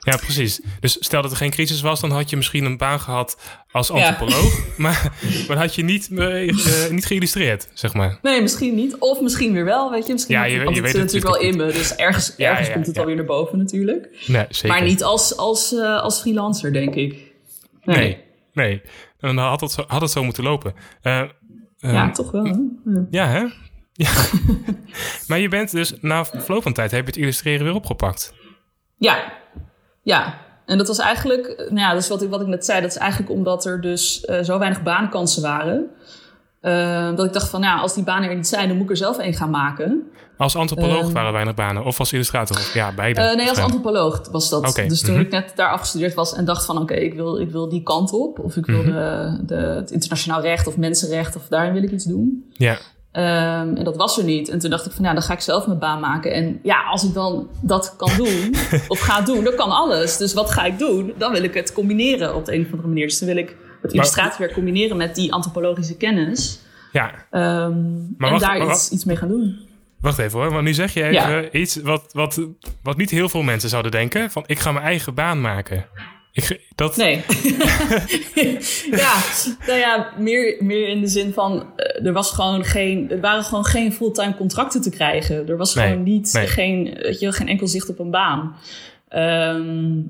[0.00, 0.60] Ja, precies.
[0.80, 3.38] Dus stel dat er geen crisis was, dan had je misschien een baan gehad
[3.70, 4.58] als antropoloog.
[4.76, 5.12] Maar,
[5.48, 6.48] maar had je niet, eh,
[6.84, 8.18] eh, niet geïllustreerd, zeg maar.
[8.22, 8.96] Nee, misschien niet.
[8.98, 10.12] Of misschien weer wel, weet je.
[10.12, 11.66] Misschien Ja, je- het weet zit het natuurlijk wel in me.
[11.66, 14.24] Dus ergens, ergens ja, komt het alweer naar boven natuurlijk.
[14.26, 14.68] Nee, zeker.
[14.68, 17.32] Maar niet als, als, eh, als freelancer, denk ik.
[17.84, 17.96] Nee.
[17.96, 18.18] Nee,
[18.52, 18.82] nee.
[19.18, 20.74] Dan had het zo, had het zo moeten lopen.
[21.78, 22.44] Ja, toch wel.
[22.44, 22.50] Hè?
[22.84, 23.06] Ja.
[23.10, 23.44] Ja, hè?
[23.92, 24.10] Ja.
[25.28, 28.34] maar je bent dus na verloop van tijd heb je het illustreren weer opgepakt.
[28.98, 29.32] Ja,
[30.02, 30.34] ja.
[30.66, 32.90] En dat was eigenlijk, eh, nou ja, dus wat ik, wat ik net zei, dat
[32.90, 35.86] is eigenlijk omdat er dus eh, zo weinig baankansen waren.
[36.60, 38.90] eh, dat ik dacht van, nou, als die banen er niet zijn, dan moet ik
[38.90, 40.02] er zelf een gaan maken.
[40.36, 41.12] Als antropoloog Ehm.
[41.12, 41.84] waren er weinig banen.
[41.84, 42.56] Of als illustrator.
[42.56, 43.32] Of, ja, beide.
[43.36, 44.74] Nee, als antropoloog was dat.
[44.88, 45.22] Dus toen mhm.
[45.22, 46.78] ik net daar afgestudeerd was en dacht van...
[46.78, 48.38] oké, ik, wil, ik wil die kant op.
[48.38, 48.92] Of ik wil Mhm.
[48.92, 51.36] de, de, het internationaal recht of mensenrecht...
[51.36, 52.44] of daarin wil ik iets doen.
[52.52, 52.76] Ja,
[53.12, 54.48] Ehm, en dat was er niet.
[54.48, 56.32] En toen dacht ik van, ja, dan ga ik zelf mijn baan maken.
[56.32, 58.54] En ja, als ik dan dat kan doen
[58.88, 60.16] of ga doen, dan kan alles.
[60.16, 61.12] Dus wat ga ik doen?
[61.18, 63.06] Dan wil ik het combineren op de een of andere manier.
[63.06, 66.60] Dus dan wil ik het illustratiewerk combineren met die antropologische kennis.
[66.92, 67.10] ja.
[67.30, 67.42] Ehm,
[68.16, 69.68] Maar en wacht, daar maar iets, mee gaan doen.
[70.00, 70.50] Wacht even hoor.
[70.50, 71.50] Want nu zeg je even Ja.
[71.50, 72.40] iets wat, wat,
[72.82, 74.30] wat niet heel veel mensen zouden denken.
[74.30, 75.86] Van, ik ga mijn eigen baan maken.
[76.32, 77.16] Ik, dat, Nee.
[78.90, 79.14] ja,
[79.66, 83.44] nou ja, meer, meer in de zin van, eh, er, was gewoon geen, er waren
[83.44, 85.48] gewoon geen fulltime contracten te krijgen.
[85.48, 86.46] Er was Nee, gewoon niet, nee.
[86.46, 88.56] geen, weet je, geen enkel zicht op een baan.
[89.08, 90.00] Ehm,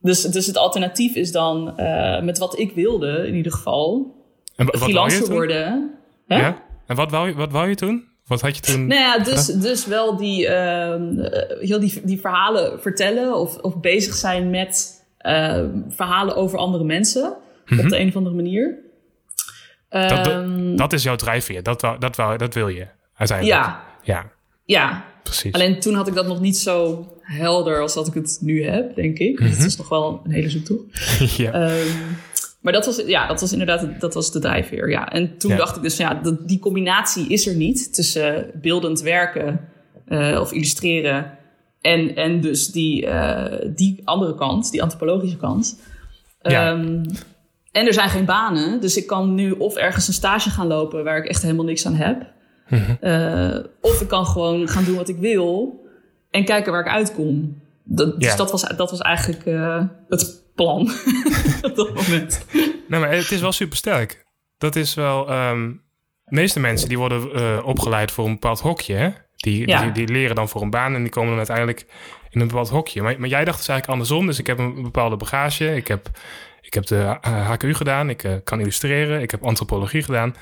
[0.00, 4.14] dus, dus het alternatief is dan, eh, met wat ik wilde in ieder geval,
[4.56, 5.92] en freelancer worden.
[6.26, 6.36] Hè?
[6.36, 6.62] Ja?
[6.86, 8.04] En wat wou, je, wat wou je toen?
[8.26, 8.86] Wat had je toen?
[8.86, 14.14] Nou ja, dus, dus wel die, je wel, die, die verhalen vertellen of, of bezig
[14.14, 14.93] zijn met
[15.24, 17.34] ehm, verhalen over andere mensen
[17.70, 18.78] op de een of andere manier.
[19.90, 20.08] Mhm.
[20.08, 21.62] Dat, Ehm, dat is jouw drijfveer.
[21.62, 23.58] Dat, dat, dat wil je uiteindelijk.
[23.58, 24.30] ja, Ja,
[24.64, 25.04] ja.
[25.22, 25.52] precies.
[25.52, 28.94] Alleen toen had ik dat nog niet zo helder als dat ik het nu heb,
[28.94, 29.40] denk ik.
[29.40, 29.48] Mhm.
[29.50, 30.84] Het is nog wel een hele zoektocht.
[31.36, 31.52] ja.
[31.52, 31.86] Ehm,
[32.60, 34.90] maar dat was, ja, dat was inderdaad dat was de drijfveer.
[34.90, 35.08] Ja.
[35.12, 35.56] En toen Ja.
[35.56, 39.68] dacht ik dus, ja, dat, die combinatie is er niet tussen beeldend werken
[40.06, 41.38] eh, of illustreren
[41.84, 45.80] en, en dus die, eh, die andere kant, die antropologische kant.
[46.42, 46.70] Ja.
[46.70, 47.04] Ehm,
[47.72, 51.04] en er zijn geen banen, dus ik kan nu of ergens een stage gaan lopen
[51.04, 52.32] waar ik echt helemaal niks aan heb.
[52.68, 52.94] Mhm.
[53.00, 55.80] Eh, of ik kan gewoon gaan doen wat ik wil
[56.30, 57.62] en kijken waar ik uitkom.
[57.84, 58.36] Dat, dus Ja.
[58.36, 60.80] dat, was, dat was eigenlijk eh, het plan
[61.62, 62.44] op dat moment.
[62.88, 64.24] Nee, maar het is wel super sterk.
[64.58, 65.28] Dat is wel.
[65.28, 65.72] ehm,
[66.24, 68.94] de meeste mensen die worden opgeleid voor een bepaald hokje.
[68.94, 69.08] Hè?
[69.44, 69.82] Die, Ja.
[69.82, 71.86] die, die leren dan voor een baan en die komen dan uiteindelijk
[72.30, 73.02] in een bepaald hokje.
[73.02, 74.26] Maar, maar jij dacht dus eigenlijk andersom.
[74.26, 75.76] Dus ik heb een bepaalde bagage.
[75.76, 76.08] Ik heb,
[76.60, 78.10] ik heb de HKU gedaan.
[78.10, 79.20] Ik eh, kan illustreren.
[79.22, 80.34] Ik heb antropologie gedaan.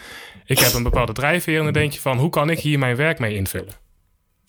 [0.44, 1.58] Ik heb een bepaalde drijfveer.
[1.58, 3.72] En dan denk je van, hoe kan ik hier mijn werk mee invullen?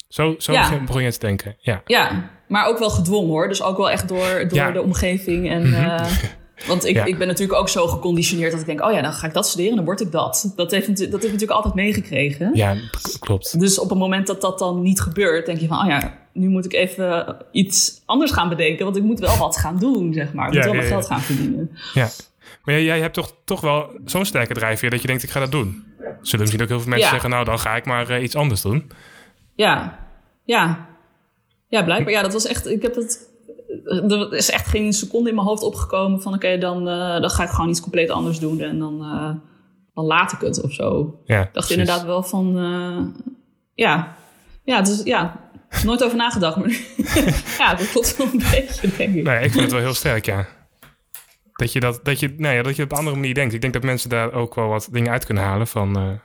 [0.08, 0.78] Zo, zo Ja.
[0.86, 1.56] begon je te denken.
[1.58, 3.48] Ja, Ja, maar ook wel gedwongen hoor.
[3.48, 4.70] Dus ook wel echt door, door Ja.
[4.70, 5.50] de omgeving.
[5.50, 6.06] En, eh,
[6.66, 7.04] want ik, Ja.
[7.04, 8.82] ik ben natuurlijk ook zo geconditioneerd dat ik denk...
[8.84, 10.52] oh ja, dan ga ik dat studeren, dan word ik dat.
[10.56, 12.50] Dat heeft, dat heeft natuurlijk altijd meegekregen.
[12.54, 12.76] ja
[13.18, 13.60] klopt.
[13.60, 15.78] Dus op het moment dat dat dan niet gebeurt, denk je van...
[15.78, 18.84] oh ja, nu moet ik even iets anders gaan bedenken.
[18.84, 20.46] Want ik moet wel wat gaan doen, zeg maar.
[20.48, 21.70] Ik Ja, moet wel ja, mijn geld gaan verdienen.
[21.94, 22.08] Ja.
[22.64, 25.40] Maar jij, jij hebt toch, toch wel zo'n sterke drijfveer dat je denkt, ik ga
[25.40, 25.84] dat doen.
[26.20, 28.60] Zullen misschien ook heel veel mensen zeggen, nou dan ga ik maar eh, iets anders
[28.62, 28.90] doen.
[29.54, 29.98] Ja,
[30.44, 30.86] ja.
[31.68, 32.12] Ja, blijkbaar.
[32.12, 32.66] Ja, dat was echt...
[32.66, 33.28] Ik heb het...
[33.84, 36.34] Er is echt geen seconde in mijn hoofd opgekomen van...
[36.34, 38.60] oké, dan, eh, dan ga ik gewoon iets compleet anders doen.
[38.60, 39.30] En dan, eh,
[39.94, 41.20] dan laat ik het of zo.
[41.24, 41.70] Ja, Ik dacht precies.
[41.76, 42.58] inderdaad wel van...
[42.58, 43.22] eh,
[43.74, 44.16] ja,
[44.64, 45.42] ja, dus ja...
[45.84, 46.68] Nooit over nagedacht, maar
[47.58, 49.22] ja, dat klopt wel een beetje, denk ik.
[49.24, 50.46] Nee, ik vind het wel heel sterk, ja.
[51.52, 53.54] Dat je, dat, dat, je, nou ja, dat je op een andere manier denkt.
[53.54, 55.66] Ik denk dat mensen daar ook wel wat dingen uit kunnen halen.
[55.66, 56.20] Van,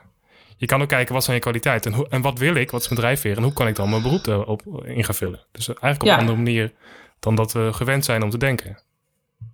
[0.56, 1.90] je kan ook kijken, wat zijn je kwaliteiten?
[1.90, 2.70] En, hoe, en wat wil ik?
[2.70, 3.36] Wat is mijn drijfveer?
[3.36, 5.40] En hoe kan ik dan mijn beroep erop in gaan vullen?
[5.52, 6.14] Dus eigenlijk op Ja.
[6.14, 6.72] een andere manier
[7.20, 8.78] dan dat we gewend zijn om te denken.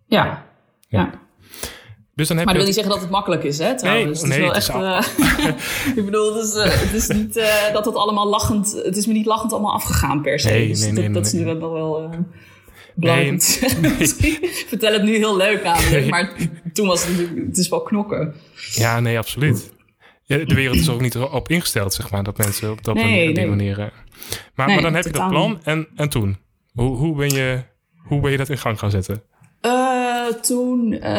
[0.07, 0.47] Ja,
[0.89, 1.11] ja.
[2.15, 3.77] Dus dan heb Maar dat wil niet zeggen dat het makkelijk is, hè?
[3.77, 4.23] Trouwens.
[4.23, 5.09] nee, het is het wel echt.
[5.39, 8.81] eh, ik bedoel, het is, eh, het is niet eh, dat het allemaal lachend.
[8.85, 10.49] Het is me niet lachend allemaal afgegaan per se.
[10.49, 11.45] Nee, dus nee, dat, nee, dat is nee.
[11.45, 12.11] nu wel wel.
[12.95, 14.09] belangrijk Nee,
[14.69, 16.37] vertel het nu heel leuk namelijk, maar
[16.73, 18.35] toen was het natuurlijk, het is wel knokken.
[18.73, 19.75] Ja, nee, absoluut.
[20.23, 23.05] Ja, de wereld is ook niet op ingesteld, zeg maar, dat mensen op dat Nee,
[23.05, 23.49] manier, die nee.
[23.49, 23.77] manier.
[24.55, 26.37] Maar, Nee, maar dan heb je dat plan en, en toen?
[26.77, 27.63] Hoe, hoe, ben je,
[27.97, 29.23] hoe ben je dat in gang gaan zetten?
[29.61, 31.13] Eh, toen, eh,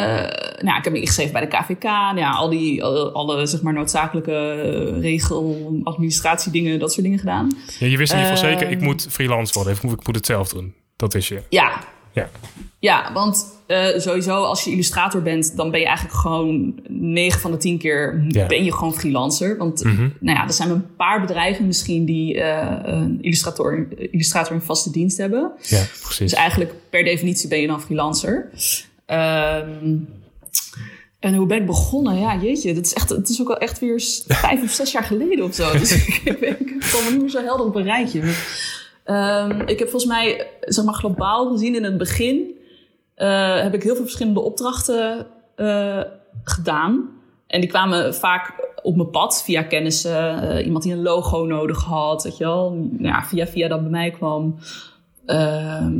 [0.62, 1.82] nou, ik heb me ingeschreven bij de KVK.
[1.82, 7.18] Nou Ja, al die, alle, alle, zeg maar, noodzakelijke eh, regel, administratiedingen, dat soort dingen
[7.18, 7.56] gedaan.
[7.78, 8.58] Ja, je wist in ieder geval Ehm.
[8.58, 9.72] zeker, ik moet freelance worden.
[9.74, 10.74] Ik moet, ik moet het zelf doen.
[10.96, 11.42] Dat is je.
[11.48, 11.72] Ja,
[12.18, 12.30] Ja.
[12.80, 17.50] Ja, want eh, sowieso als je illustrator bent, dan ben je eigenlijk gewoon 9 van
[17.50, 18.46] de 10 keer Ja.
[18.46, 19.56] ben je gewoon freelancer.
[19.56, 20.08] Want Mhm.
[20.20, 24.90] nou ja, er zijn een paar bedrijven misschien die eh, een illustrator, illustrator in vaste
[24.90, 25.52] dienst hebben.
[25.62, 26.18] Ja, precies.
[26.18, 28.50] Dus eigenlijk per definitie ben je dan freelancer.
[29.06, 29.96] Ehm,
[31.20, 32.18] en hoe ben ik begonnen?
[32.18, 35.04] Ja, jeetje, dat is echt, het is ook al echt weer vijf of zes jaar
[35.04, 35.72] geleden of zo.
[35.72, 38.20] Dus ik, ik kom er niet meer zo helder op een rijtje.
[39.08, 42.54] Ehm, ik heb volgens mij, zeg maar globaal gezien in het begin,
[43.14, 46.00] eh, heb ik heel veel verschillende opdrachten eh,
[46.44, 47.08] gedaan.
[47.46, 50.42] En die kwamen vaak op mijn pad via kennissen.
[50.50, 52.70] Eh, iemand die een logo nodig had, weet je wel.
[52.70, 54.58] Nou Ja, via via dat bij mij kwam.
[55.26, 55.92] Ehm,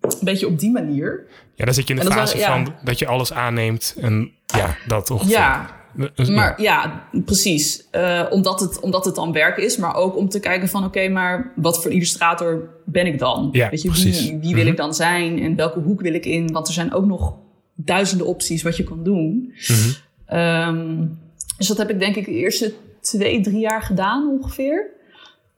[0.00, 1.26] een beetje op die manier.
[1.54, 2.64] Ja, dan zit je in de dat fase waren- ja.
[2.64, 3.96] van dat je alles aanneemt.
[4.00, 5.32] En ja, dat ongeveer.
[5.32, 5.66] Ja,
[6.30, 7.86] maar ja, precies.
[7.90, 10.84] Eh, omdat, het, omdat het dan werk is, maar ook om te kijken van...
[10.84, 13.48] oké, maar wat voor illustrator ben ik dan?
[13.52, 14.20] Ja, Weet je, precies.
[14.28, 14.72] wie, wie wil Mhm.
[14.72, 16.52] ik dan zijn en welke hoek wil ik in?
[16.52, 17.34] Want er zijn ook nog
[17.74, 19.52] duizenden opties wat je kan doen.
[19.68, 19.88] Mhm.
[20.26, 21.06] Ehm,
[21.56, 24.90] dus dat heb ik denk ik de eerste twee, drie jaar gedaan ongeveer.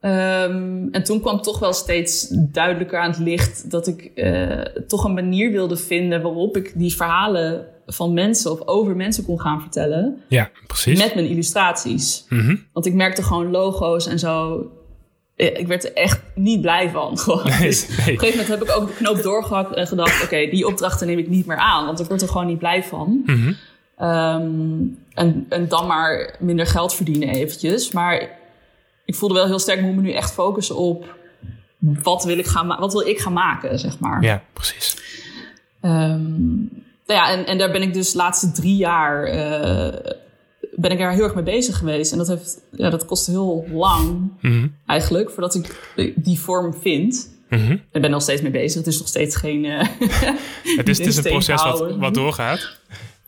[0.01, 5.05] Ehm, en toen kwam toch wel steeds duidelijker aan het licht dat ik eh, toch
[5.05, 9.61] een manier wilde vinden waarop ik die verhalen van mensen of over mensen kon gaan
[9.61, 10.99] vertellen Ja, precies.
[10.99, 12.25] met mijn illustraties.
[12.29, 12.57] Mhm.
[12.73, 14.65] Want ik merkte gewoon logo's en zo.
[15.37, 17.19] eh, Ik werd er echt niet blij van.
[17.19, 17.45] Gewoon.
[17.49, 17.97] Nee, Dus nee.
[17.99, 21.07] Op een gegeven moment heb ik ook de knoop doorgehakt en gedacht: oké, die opdrachten
[21.07, 23.23] neem ik niet meer aan, want ik word er gewoon niet blij van.
[23.97, 24.81] Ehm,
[25.15, 27.91] en, en dan maar minder geld verdienen eventjes.
[27.93, 28.39] Maar
[29.05, 31.19] ik voelde wel heel sterk, ik moet me nu echt focussen op
[32.03, 34.23] wat wil ik gaan, wat wil ik gaan maken, zeg maar.
[34.23, 34.97] Ja, precies.
[35.81, 36.23] Ehm,
[37.11, 40.13] nou ja, en, en daar ben ik dus de laatste drie jaar eh,
[40.75, 42.13] ben ik er heel erg mee bezig geweest.
[42.13, 44.67] En dat, heeft, ja, dat kost heel lang Mhm.
[44.87, 45.75] eigenlijk voordat ik
[46.17, 47.29] die vorm vind.
[47.49, 47.73] Mhm.
[47.73, 48.79] Ik ben er nog steeds mee bezig.
[48.79, 49.65] Het is nog steeds geen.
[49.65, 49.87] eh,
[50.77, 52.79] Het is, het is een proces wat, wat doorgaat.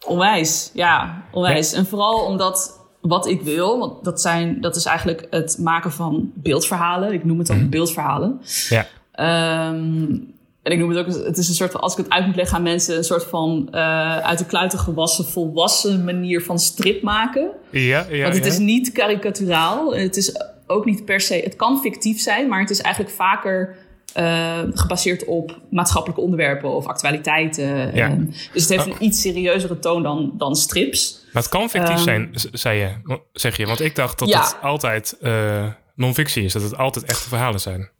[0.06, 1.72] onwijs, ja, onwijs.
[1.72, 6.32] En vooral omdat wat ik wil, want dat, zijn, dat is eigenlijk het maken van
[6.34, 7.12] beeldverhalen.
[7.12, 8.40] Ik noem het dan beeldverhalen.
[8.68, 8.86] Ja.
[9.12, 10.14] Ehm,
[10.62, 12.36] en ik noem het ook, het is een soort van, als ik het uit moet
[12.36, 17.02] leggen aan mensen, een soort van eh, uit de kluiten gewassen, volwassen manier van strip
[17.02, 17.50] maken.
[17.70, 18.50] Ja, ja, Want het ja.
[18.50, 19.94] is niet karikaturaal.
[19.94, 23.76] Het is ook niet per se, het kan fictief zijn, maar het is eigenlijk vaker
[24.12, 27.66] eh, gebaseerd op maatschappelijke onderwerpen of actualiteiten.
[27.94, 28.08] Ja.
[28.08, 31.24] En dus het heeft een iets serieuzere toon dan, dan strips.
[31.32, 33.66] Maar het kan fictief Ehm, zijn, zei je, zeg je.
[33.66, 34.40] Want ik dacht dat Ja.
[34.42, 36.52] het altijd eh, non-fictie is.
[36.52, 37.90] Dat het altijd echte verhalen zijn.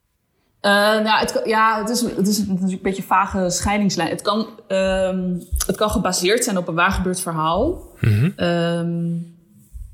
[0.63, 4.09] Eh, nou, het, ja, het is, het is natuurlijk een beetje een vage scheidingslijn.
[4.09, 7.81] Het kan, ehm, het kan gebaseerd zijn op een waargebeurd verhaal.
[7.99, 8.29] Mhm.
[8.35, 9.11] Ehm,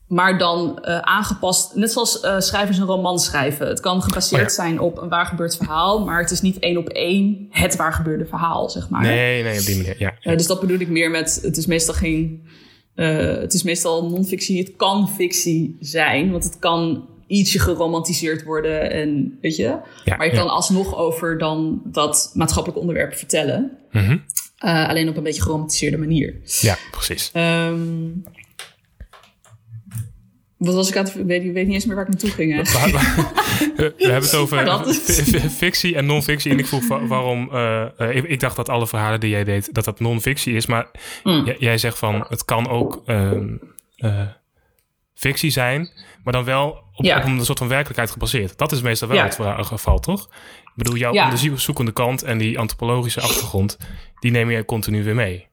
[0.07, 3.67] maar dan eh, aangepast, net zoals eh, schrijvers een roman schrijven.
[3.67, 4.53] Het kan gebaseerd Oh ja.
[4.53, 8.69] zijn op een waargebeurd verhaal, maar het is niet één op één het waargebeurde verhaal,
[8.69, 9.01] zeg maar.
[9.01, 9.95] Nee, nee, op die manier.
[9.99, 10.35] Ja, ja.
[10.35, 12.47] Dus dat bedoel ik meer met, het is meestal geen,
[12.95, 14.59] het is meestal non-fictie.
[14.59, 19.63] Het kan fictie zijn, want het kan ietsje geromantiseerd worden en weet je.
[20.05, 20.37] Ja, maar je ja.
[20.39, 23.77] kan alsnog over dan dat maatschappelijk onderwerp vertellen.
[23.91, 24.17] Mhm.
[24.57, 26.35] Eh, alleen op een beetje geromantiseerde manier.
[26.61, 27.29] ja precies.
[27.33, 27.77] Ehm,
[30.57, 31.15] wat was ik aan het...
[31.15, 32.55] Ik weet, ik weet niet eens meer waar ik naartoe ging.
[33.75, 36.51] We, hebben het over fi- fictie en non-fictie.
[36.51, 37.49] En ik vroeg wa- waarom...
[37.51, 40.65] eh, eh, ik, ik dacht dat alle verhalen die jij deed, dat dat non-fictie is.
[40.65, 40.87] Maar
[41.23, 41.53] Mm.
[41.59, 43.47] jij zegt van, het kan ook ehm,
[43.95, 44.21] eh,
[45.19, 45.89] fictie zijn.
[46.23, 47.17] Maar dan wel op, Ja.
[47.17, 48.57] op een soort van werkelijkheid gebaseerd.
[48.57, 49.23] Dat is meestal wel Ja.
[49.23, 50.23] het verha- geval, toch?
[50.63, 51.23] Ik bedoel, jouw Ja.
[51.25, 53.77] onderzoekende kant en die antropologische achtergrond...
[54.19, 55.47] die neem je continu weer mee.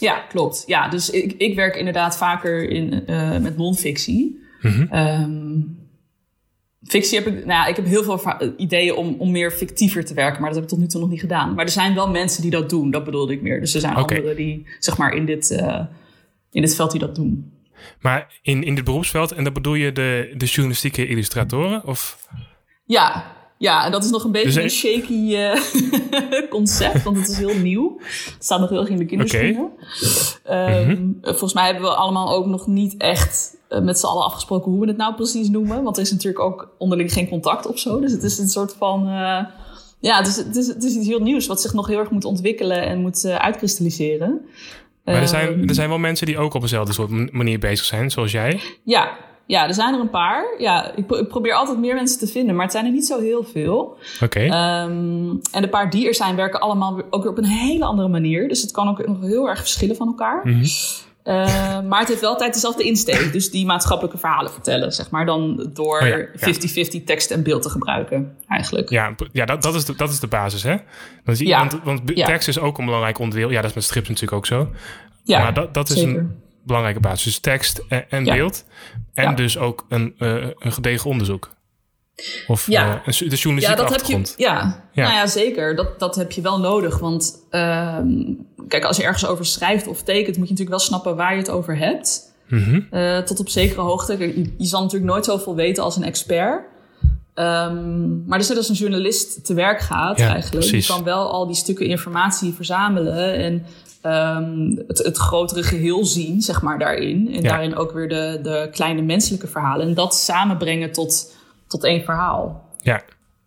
[0.00, 0.62] Ja, klopt.
[0.66, 4.38] Ja, dus ik, ik werk inderdaad vaker in, eh, met non-fictie.
[4.60, 4.82] Mhm.
[4.90, 5.60] Ehm,
[6.82, 8.20] fictie heb ik, nou ja, ik heb heel veel
[8.56, 11.10] ideeën om, om meer fictiever te werken, maar dat heb ik tot nu toe nog
[11.10, 11.54] niet gedaan.
[11.54, 13.60] Maar er zijn wel mensen die dat doen, dat bedoelde ik meer.
[13.60, 14.14] Dus er zijn Oké.
[14.14, 15.84] anderen die, zeg maar, in dit, eh,
[16.50, 17.52] in dit veld die dat doen.
[18.00, 21.86] Maar in, in dit beroepsveld, en dat bedoel je de, de journalistieke illustratoren?
[21.86, 22.28] Of?
[22.84, 27.28] Ja, ja, en dat is nog een beetje Dus, een shaky eh, concept, want het
[27.28, 27.98] is heel nieuw.
[28.34, 29.70] Het staat nog heel erg in de kinderschoenen.
[30.44, 31.12] Ehm, Mhm.
[31.22, 34.80] Volgens mij hebben we allemaal ook nog niet echt eh, met z'n allen afgesproken hoe
[34.80, 35.82] we het nou precies noemen.
[35.82, 38.00] Want er is natuurlijk ook onderling geen contact of zo.
[38.00, 39.06] Dus het is een soort van...
[39.06, 39.44] eh,
[40.00, 42.10] ja, het is, het, is, het is iets heel nieuws wat zich nog heel erg
[42.10, 44.40] moet ontwikkelen en moet uitkristalliseren.
[45.12, 47.58] Maar er zijn, Ehm, er zijn wel mensen die ook op dezelfde soort man- manier
[47.58, 48.60] bezig zijn, zoals jij.
[48.82, 49.10] Ja,
[49.46, 50.44] ja, er zijn er een paar.
[50.58, 53.06] Ja, ik, pro- ik probeer altijd meer mensen te vinden, maar het zijn er niet
[53.06, 53.96] zo heel veel.
[54.22, 54.40] Oké.
[54.40, 58.08] Ehm, en de paar die er zijn, werken allemaal ook weer op een hele andere
[58.08, 58.48] manier.
[58.48, 60.40] Dus het kan ook nog heel erg verschillen van elkaar.
[60.44, 60.64] Mhm.
[61.28, 63.32] Eh, maar het heeft wel altijd dezelfde insteek.
[63.32, 65.26] Dus die maatschappelijke verhalen vertellen, zeg maar.
[65.26, 66.54] Dan door Oh ja, ja.
[67.00, 68.90] 50-50 tekst en beeld te gebruiken, eigenlijk.
[68.90, 70.76] Ja, ja dat, dat, is de, dat is de basis, hè?
[71.24, 71.68] Dan zie, Ja.
[71.84, 73.50] Want, tekst is ook een belangrijk onderdeel.
[73.50, 74.70] Ja, dat is met strips natuurlijk ook zo.
[75.22, 76.18] Ja, maar dat, dat is zeker.
[76.18, 77.24] een belangrijke basis.
[77.24, 78.64] Dus tekst en, beeld.
[79.14, 81.50] En dus ook een, eh, een gedegen onderzoek.
[82.46, 82.86] Of Ja.
[82.94, 84.34] eh, een, su- de Ja, dat heb je.
[84.36, 85.02] Ja, Ja.
[85.04, 85.76] Nou ja, zeker.
[85.76, 86.98] Dat, dat heb je wel nodig.
[86.98, 88.08] Want ehm,
[88.68, 91.38] kijk, als je ergens over schrijft of tekent, moet je natuurlijk wel snappen waar je
[91.38, 92.32] het over hebt.
[92.48, 92.80] Mhm.
[92.90, 94.18] Eh, tot op zekere hoogte.
[94.18, 96.62] Je, je zal natuurlijk nooit zoveel weten als een expert.
[97.34, 100.66] Ehm, maar dus als een journalist te werk gaat, Ja, eigenlijk.
[100.66, 100.86] precies.
[100.86, 103.64] Je kan wel al die stukken informatie verzamelen en
[104.02, 107.28] ehm, het, het grotere geheel zien, zeg maar, daarin.
[107.34, 107.48] En Ja.
[107.48, 109.86] daarin ook weer de, de kleine menselijke verhalen.
[109.86, 111.32] En dat samenbrengen tot,
[111.68, 112.68] tot één verhaal.
[112.80, 113.02] Ja,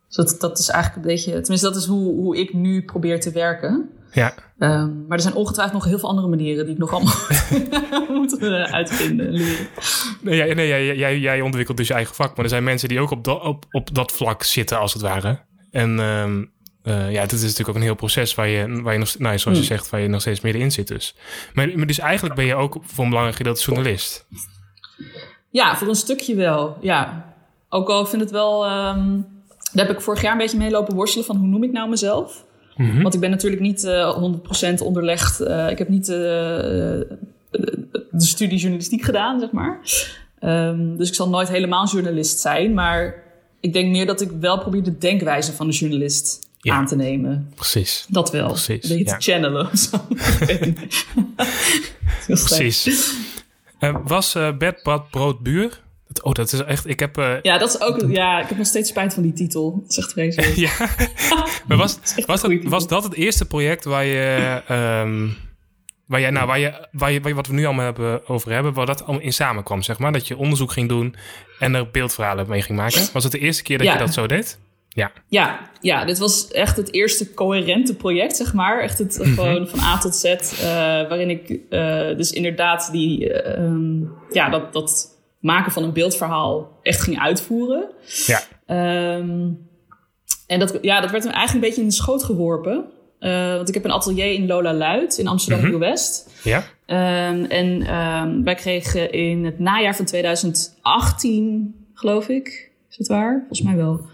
[0.07, 3.19] Dus dat, dat is eigenlijk een beetje, tenminste, dat is hoe, hoe ik nu probeer
[3.19, 3.89] te werken.
[4.11, 4.33] ja.
[4.57, 7.15] Ehm, maar er zijn ongetwijfeld nog heel veel andere manieren die ik nog allemaal
[8.21, 9.67] moet eh, uitvinden en leren.
[10.21, 12.35] Nee, jij, nee jij, jij, jij ontwikkelt dus je eigen vak.
[12.35, 15.01] Maar er zijn mensen die ook op, dat op, op dat vlak zitten, als het
[15.01, 15.39] ware.
[15.71, 16.43] En ehm,
[16.83, 19.37] eh, ja, dit is natuurlijk ook een heel proces waar je, waar je nog, nou,
[19.39, 19.75] zoals je Hmm.
[19.77, 21.15] zegt, waar je nog steeds middenin zit dus.
[21.53, 24.25] Maar, maar dus eigenlijk ben je ook voor een belangrijk gedeelte journalist.
[25.49, 27.30] Ja, voor een stukje wel, ja.
[27.73, 28.65] Ook al vind het wel...
[28.65, 29.19] ehm,
[29.73, 31.89] daar heb ik vorig jaar een beetje mee lopen worstelen van hoe noem ik nou
[31.89, 32.45] mezelf?
[32.75, 33.01] Mhm.
[33.01, 34.17] Want ik ben natuurlijk niet eh
[34.79, 35.39] 100% onderlegd.
[35.39, 36.15] eh, ik heb niet eh,
[38.11, 39.79] de studie journalistiek gedaan, zeg maar.
[40.39, 42.73] Ehm, dus ik zal nooit helemaal journalist zijn.
[42.73, 43.23] Maar
[43.59, 46.75] ik denk meer dat ik wel probeer de denkwijze van de journalist Ja.
[46.75, 47.51] aan te nemen.
[47.55, 48.05] Precies.
[48.09, 48.47] Dat wel.
[48.47, 49.17] Precies, Een beetje ja.
[49.17, 49.97] te channelen of zo.
[52.55, 53.13] Precies.
[54.03, 55.69] Was bed, bad, brood, buur?
[55.69, 55.79] Dat-
[56.23, 56.87] Oh, dat is echt...
[56.87, 57.17] Ik heb...
[57.17, 58.01] eh, Ja, dat is ook.
[58.21, 59.79] Ja, ik heb nog steeds spijt van die titel.
[59.81, 60.55] Dat is echt vreselijk.
[60.67, 60.71] ja.
[61.67, 64.61] maar was, een was, dat, was dat het eerste project waar je...
[64.67, 65.27] ehm,
[66.05, 68.51] waar jij, nou, waar je, waar je, waar je- wat we nu allemaal hebben over
[68.51, 70.11] hebben, waar dat allemaal in samenkwam, zeg maar?
[70.11, 71.15] Dat je onderzoek ging doen
[71.59, 73.01] en er beeldverhalen mee ging maken.
[73.13, 73.93] Was het de eerste keer dat Ja.
[73.93, 74.59] je dat zo deed?
[74.93, 75.11] Ja.
[75.27, 78.79] Ja, ja, dit was echt het eerste coherente project, zeg maar.
[78.81, 79.33] Echt het Mhm.
[79.33, 80.23] gewoon van A tot Z.
[80.23, 80.39] eh,
[81.09, 83.99] waarin ik eh, dus inderdaad die, eh, ehm,
[84.31, 85.10] ja, dat, dat
[85.41, 87.89] maken van een beeldverhaal echt ging uitvoeren.
[88.25, 88.41] Ja.
[88.65, 89.47] Ehm,
[90.47, 92.85] en dat, ja, dat werd me eigenlijk een beetje in de schoot geworpen.
[93.19, 95.77] Eh, want ik heb een atelier in Lola Luid in Amsterdam Mhm.
[95.77, 96.29] West.
[96.43, 96.63] Ja?
[96.85, 103.37] Ehm, en ehm, wij kregen in het najaar van 2018, geloof ik, is het waar?
[103.37, 104.09] Volgens mij wel.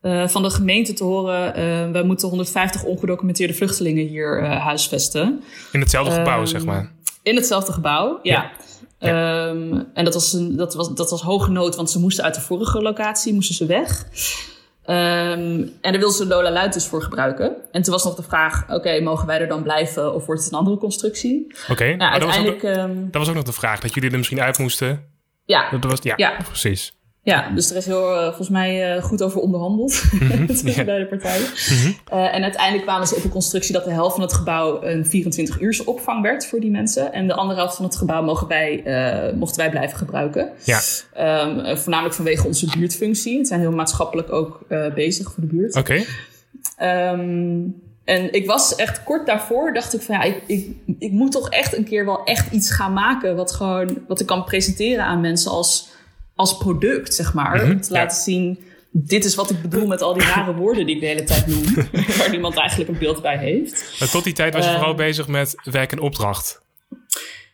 [0.00, 5.42] eh, van de gemeente te horen, eh, wij moeten 150 ongedocumenteerde vluchtelingen hier huisvesten.
[5.72, 6.92] In hetzelfde gebouw, zeg maar.
[7.22, 8.50] In hetzelfde gebouw, ja.
[9.08, 12.34] Ehm, en dat was, een, dat, was, dat was hoge nood, want ze moesten uit
[12.34, 14.04] de vorige locatie, moesten ze weg.
[14.84, 14.98] Ehm,
[15.60, 17.56] en daar wilden ze Lola Luid dus voor gebruiken.
[17.72, 20.52] En toen was nog de vraag, oké, mogen wij er dan blijven of wordt het
[20.52, 21.54] een andere constructie?
[21.70, 21.84] Oké.
[21.84, 22.92] Nou, maar dat was, ook, uiteindelijk...
[22.94, 25.04] ehm, dat was ook nog de vraag, dat jullie er misschien uit moesten.
[25.44, 26.36] ja, Dat was, ja, Ja.
[26.48, 26.92] precies.
[27.22, 30.02] Ja, dus er is heel, eh, volgens mij eh, goed over onderhandeld
[30.46, 30.84] tussen Ja.
[30.84, 31.46] beide partijen.
[32.10, 35.04] Eh, en uiteindelijk kwamen ze op een constructie dat de helft van het gebouw een
[35.04, 37.12] 24-uurse opvang werd voor die mensen.
[37.12, 38.82] En de andere helft van het gebouw mogen wij,
[39.36, 40.50] mochten wij blijven gebruiken.
[40.64, 40.80] Ja,
[41.12, 43.38] Ehm, eh, voornamelijk vanwege onze buurtfunctie.
[43.38, 44.60] Het zijn heel maatschappelijk ook
[44.94, 45.76] bezig voor de buurt.
[45.76, 46.02] oké.
[46.76, 47.58] Ehm,
[48.04, 51.48] en ik was echt kort daarvoor, dacht ik van ja, ik, ik, ik moet toch
[51.48, 53.36] echt een keer wel echt iets gaan maken.
[53.36, 55.88] Wat, gewoon, wat ik kan presenteren aan mensen als,
[56.40, 57.56] als product, zeg maar.
[57.56, 58.00] Mhm, Om te ja.
[58.00, 58.58] laten zien,
[58.90, 61.46] dit is wat ik bedoel met al die rare woorden die ik de hele tijd
[61.46, 61.64] noem.
[62.18, 63.96] waar niemand eigenlijk een beeld bij heeft.
[64.00, 66.62] Maar tot die tijd was je Eh, vooral bezig met werk en opdracht.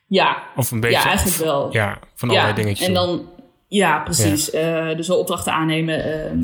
[0.07, 0.97] Ja, Of een beetje...
[0.97, 1.73] ja eigenlijk wel.
[1.73, 2.87] Ja, van allerlei ja, dingetjes.
[2.87, 3.29] En dan,
[3.69, 4.51] ja, precies.
[4.51, 6.05] Eh, dus wel opdrachten aannemen.
[6.05, 6.41] ehm,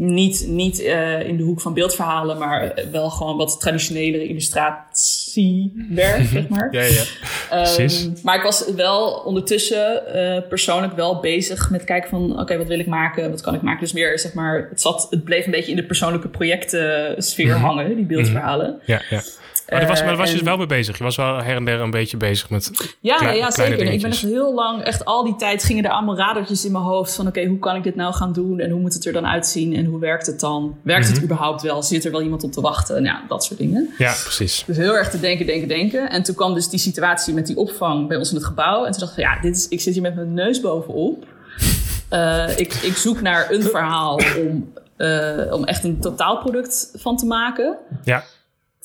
[0.00, 6.24] niet niet eh, in de hoek van beeldverhalen, maar eh, wel gewoon wat traditionelere illustratiewerk,
[6.32, 6.68] zeg maar.
[6.70, 7.02] Ja, ja.
[7.48, 8.08] Precies.
[8.22, 12.40] maar ik was wel ondertussen eh, persoonlijk wel bezig met kijken van...
[12.40, 13.80] oké, wat wil ik maken, wat kan ik maken?
[13.80, 17.54] Dus meer, zeg maar, het, zat, het bleef een beetje in de persoonlijke projecten sfeer
[17.54, 18.80] hangen, die beeldverhalen.
[18.84, 19.22] Ja, ja.
[19.70, 20.98] Maar daar was, maar daar Eh, was je en- dus wel mee bezig.
[20.98, 22.70] Je was wel her en der een beetje bezig met...
[23.00, 23.78] Ja, ja, zeker.
[23.92, 26.84] Ik ben echt heel lang, echt al die tijd gingen er allemaal radertjes in mijn
[26.84, 29.12] hoofd van oké, hoe kan ik dit nou gaan doen en hoe moet het er
[29.12, 30.76] dan uitzien en hoe werkt het dan?
[30.82, 31.14] Werkt Mhm.
[31.14, 31.82] het überhaupt wel?
[31.82, 33.02] Zit er wel iemand op te wachten?
[33.02, 33.90] Nou, ja, dat soort dingen.
[33.98, 34.64] Ja, precies.
[34.66, 36.10] Dus heel erg te denken, denken, denken.
[36.10, 38.84] En toen kwam dus die situatie met die opvang bij ons in het gebouw.
[38.84, 41.24] En toen dacht ik, ja, dit is, ik zit hier met mijn neus bovenop.
[42.08, 47.26] Eh, ik, ik zoek naar een verhaal om, eh, om echt een totaalproduct van te
[47.26, 47.76] maken.
[48.04, 48.24] Ja,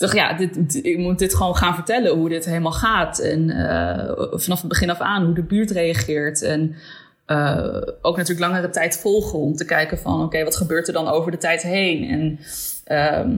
[0.03, 3.19] dacht, ja, dit, ik moet dit gewoon gaan vertellen hoe dit helemaal gaat.
[3.19, 6.41] En eh, vanaf het begin af aan hoe de buurt reageert.
[6.41, 6.75] En
[7.25, 10.23] eh, ook natuurlijk langere tijd volgen om te kijken van...
[10.23, 12.09] oké, wat gebeurt er dan over de tijd heen?
[12.09, 12.39] En
[12.83, 13.31] ehm,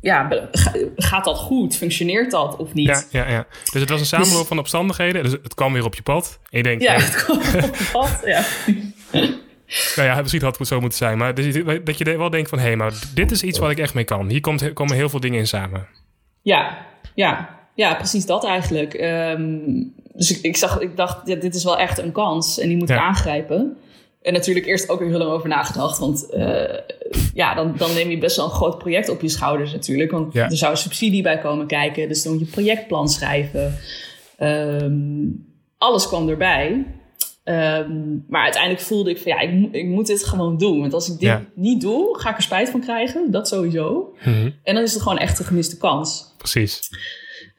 [0.00, 0.48] ja,
[0.96, 1.76] gaat dat goed?
[1.76, 2.86] Functioneert dat of niet?
[2.86, 3.46] ja, ja, ja.
[3.72, 5.22] Dus het was een samenloop van omstandigheden.
[5.22, 6.38] Dus het kwam weer op je pad.
[6.50, 8.20] En je denkt, Ja, het kwam op het pad.
[8.24, 8.44] Ja.
[9.96, 11.18] nou ja, misschien had het zo moeten zijn.
[11.18, 12.58] Maar dus dat je wel denkt van...
[12.58, 14.28] Hé, hey, maar dit is iets wat ik echt mee kan.
[14.28, 15.86] Hier komt, komen heel veel dingen in samen.
[16.42, 18.94] Ja, ja, ja, precies dat eigenlijk.
[18.94, 19.58] Ehm,
[20.14, 22.76] dus ik, ik, zag, ik dacht, ja, dit is wel echt een kans en die
[22.76, 23.02] moet ik Ja.
[23.02, 23.76] aangrijpen.
[24.22, 25.98] En natuurlijk eerst ook weer heel lang over nagedacht.
[25.98, 26.78] Want eh,
[27.34, 30.10] ja, dan, dan neem je best wel een groot project op je schouders natuurlijk.
[30.10, 30.44] Want Ja.
[30.50, 32.08] er zou subsidie bij komen kijken.
[32.08, 33.78] Dus dan moet je projectplan schrijven.
[34.36, 34.92] Ehm,
[35.78, 36.84] alles kwam erbij.
[37.50, 40.80] Ehm, maar uiteindelijk voelde ik van ja, ik, moet- ik moet dit gewoon doen.
[40.80, 41.44] Want als ik dit Ja.
[41.54, 43.30] niet doe, ga ik er spijt van krijgen.
[43.30, 44.14] Dat sowieso.
[44.24, 46.34] Mhm, En dan is het gewoon echt een gemiste kans.
[46.38, 46.88] Precies.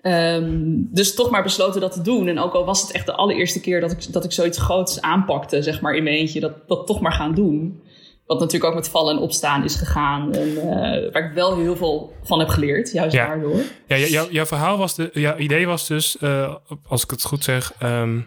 [0.02, 0.60] Ehm,
[0.92, 2.28] dus toch maar besloten dat te doen.
[2.28, 5.02] En ook al was het echt de allereerste keer dat ik, dat ik zoiets groots
[5.02, 7.82] aanpakte, zeg maar in mijn eentje, dat, dat toch maar gaan doen.
[8.26, 10.34] Wat natuurlijk ook met vallen en opstaan is gegaan.
[10.34, 13.28] En eh, waar ik wel heel veel van heb geleerd, juist Ja.
[13.28, 13.56] daardoor.
[13.88, 14.96] Ja, jou- jouw- jouw verhaal was...
[14.96, 16.56] De, jouw idee was dus, eh,
[16.88, 17.74] als ik het goed zeg...
[17.80, 18.20] ehm,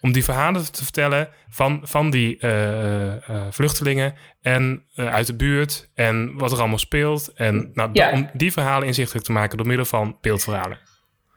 [0.00, 5.34] om die verhalen te vertellen van, van die eh, eh, vluchtelingen en eh, uit de
[5.36, 7.32] buurt en wat er allemaal speelt.
[7.34, 8.12] En nou, Ja.
[8.12, 10.78] om die verhalen inzichtelijk te maken door middel van beeldverhalen.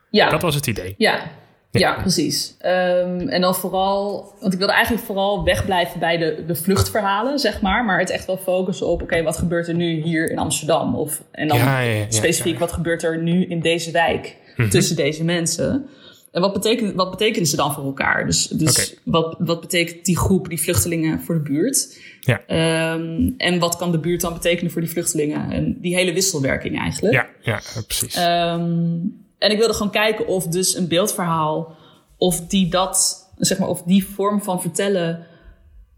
[0.10, 0.95] Ja, Dat was het idee.
[0.97, 1.41] ja.
[1.80, 2.56] Ja, precies.
[2.60, 7.62] Ehm, en dan vooral, want ik wilde eigenlijk vooral wegblijven bij de, de vluchtverhalen, zeg
[7.62, 7.86] maar.
[7.86, 10.95] Maar het echt wel focussen op, oké, wat gebeurt er nu hier in Amsterdam?
[10.95, 14.36] Of, en dan Ja, ja, ja, ja, specifiek, wat gebeurt er nu in deze wijk
[14.69, 15.89] tussen deze mensen?
[16.34, 18.26] En wat betekent, wat betekenen ze dan voor elkaar?
[18.26, 22.00] Dus, dus wat, wat betekent die groep, die vluchtelingen voor de buurt?
[22.19, 22.41] Ja.
[22.48, 25.52] Ehm, en wat kan de buurt dan betekenen voor die vluchtelingen?
[25.52, 27.13] En die hele wisselwerking eigenlijk.
[27.13, 28.15] Ja, ja, precies.
[28.15, 28.96] Ehm,
[29.38, 31.76] en ik wilde gewoon kijken of dus een beeldverhaal,
[32.17, 35.26] of die dat, zeg maar, of die vorm van vertellen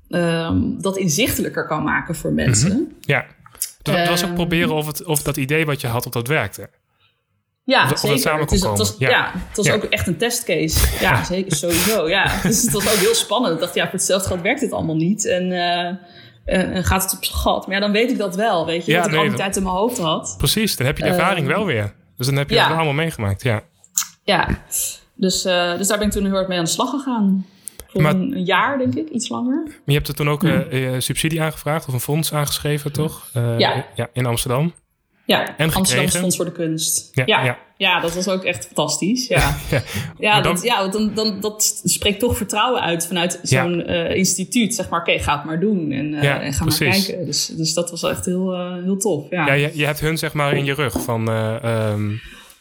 [0.10, 2.96] ehm, dat inzichtelijker kan maken voor mensen.
[3.02, 3.26] ja.
[3.82, 6.28] Dus het was ook proberen of, het, of dat idee wat je had, of dat
[6.28, 6.70] werkte.
[7.66, 8.40] Ja, Of dat- of dat zeker.
[8.40, 8.96] het, kon is, het was.
[8.98, 9.10] Ja.
[9.10, 9.32] ja.
[9.34, 9.74] het was Ja.
[9.74, 10.98] ook echt een testcase.
[11.02, 12.08] Ja, zeker, sowieso.
[12.10, 12.26] Ja.
[12.44, 13.54] Dus het was ook heel spannend.
[13.54, 15.26] Ik dacht, ja, voor hetzelfde geld werkt dit allemaal niet.
[15.28, 15.86] En, eh,
[16.46, 17.66] en, en gaat het op gat.
[17.68, 18.96] Maar ja, dan weet ik dat wel, weet je.
[18.98, 20.36] Wat ik al die dat- tijd in mijn hoofd had.
[20.38, 21.94] Precies, dan heb je de ervaring Ehm, wel weer.
[22.18, 23.62] Dus dan heb je het allemaal meegemaakt, ja.
[24.24, 24.48] Ja,
[25.16, 27.46] dus, eh, dus daar ben ik toen heel erg mee aan de slag gegaan.
[27.88, 29.64] Voor Maar- een, jaar, denk ik, iets langer.
[29.66, 33.30] Maar je hebt er toen ook eh, eh, subsidie aangevraagd of een fonds aangeschreven, toch?
[33.58, 33.86] Ja.
[33.96, 34.08] ja.
[34.14, 34.74] In Amsterdam.
[35.26, 35.74] Ja, gekregen?
[35.76, 37.10] Amsterdamse Fonds voor de Kunst.
[37.14, 37.58] Ja, Ja, ja.
[37.78, 38.00] ja.
[38.00, 39.28] dat was ook echt fantastisch.
[39.28, 39.58] Ja,
[40.20, 40.42] Ja.
[40.42, 44.76] dan- dat, ja dan, dan, dat spreekt toch vertrouwen uit vanuit zo'n eh, instituut.
[44.76, 47.26] Zeg maar, oké, ga het maar doen en, en ga maar kijken.
[47.26, 49.26] Dus, dus dat was echt heel, eh, heel tof.
[49.30, 51.30] Ja, Ja, je, je hebt hun zeg maar in je rug van...
[51.30, 52.12] eh, ehm,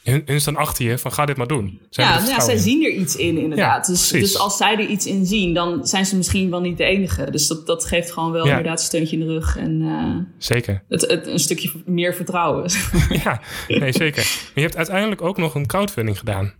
[0.04, 1.80] hun, hun staan achter je van ga dit maar doen.
[1.90, 2.60] Zij ja, nou ja, zij in.
[2.60, 3.86] zien er iets in, inderdaad.
[3.86, 6.76] Ja, dus, dus als zij er iets in zien, dan zijn ze misschien wel niet
[6.76, 7.30] de enige.
[7.30, 8.50] Dus dat, dat geeft gewoon wel Ja.
[8.50, 10.84] inderdaad een steuntje in de rug en eh, Zeker.
[10.88, 12.70] het, het, een stukje meer vertrouwen.
[13.24, 14.22] Ja, nee, zeker.
[14.24, 16.54] Maar je hebt uiteindelijk ook nog een crowdfunding gedaan.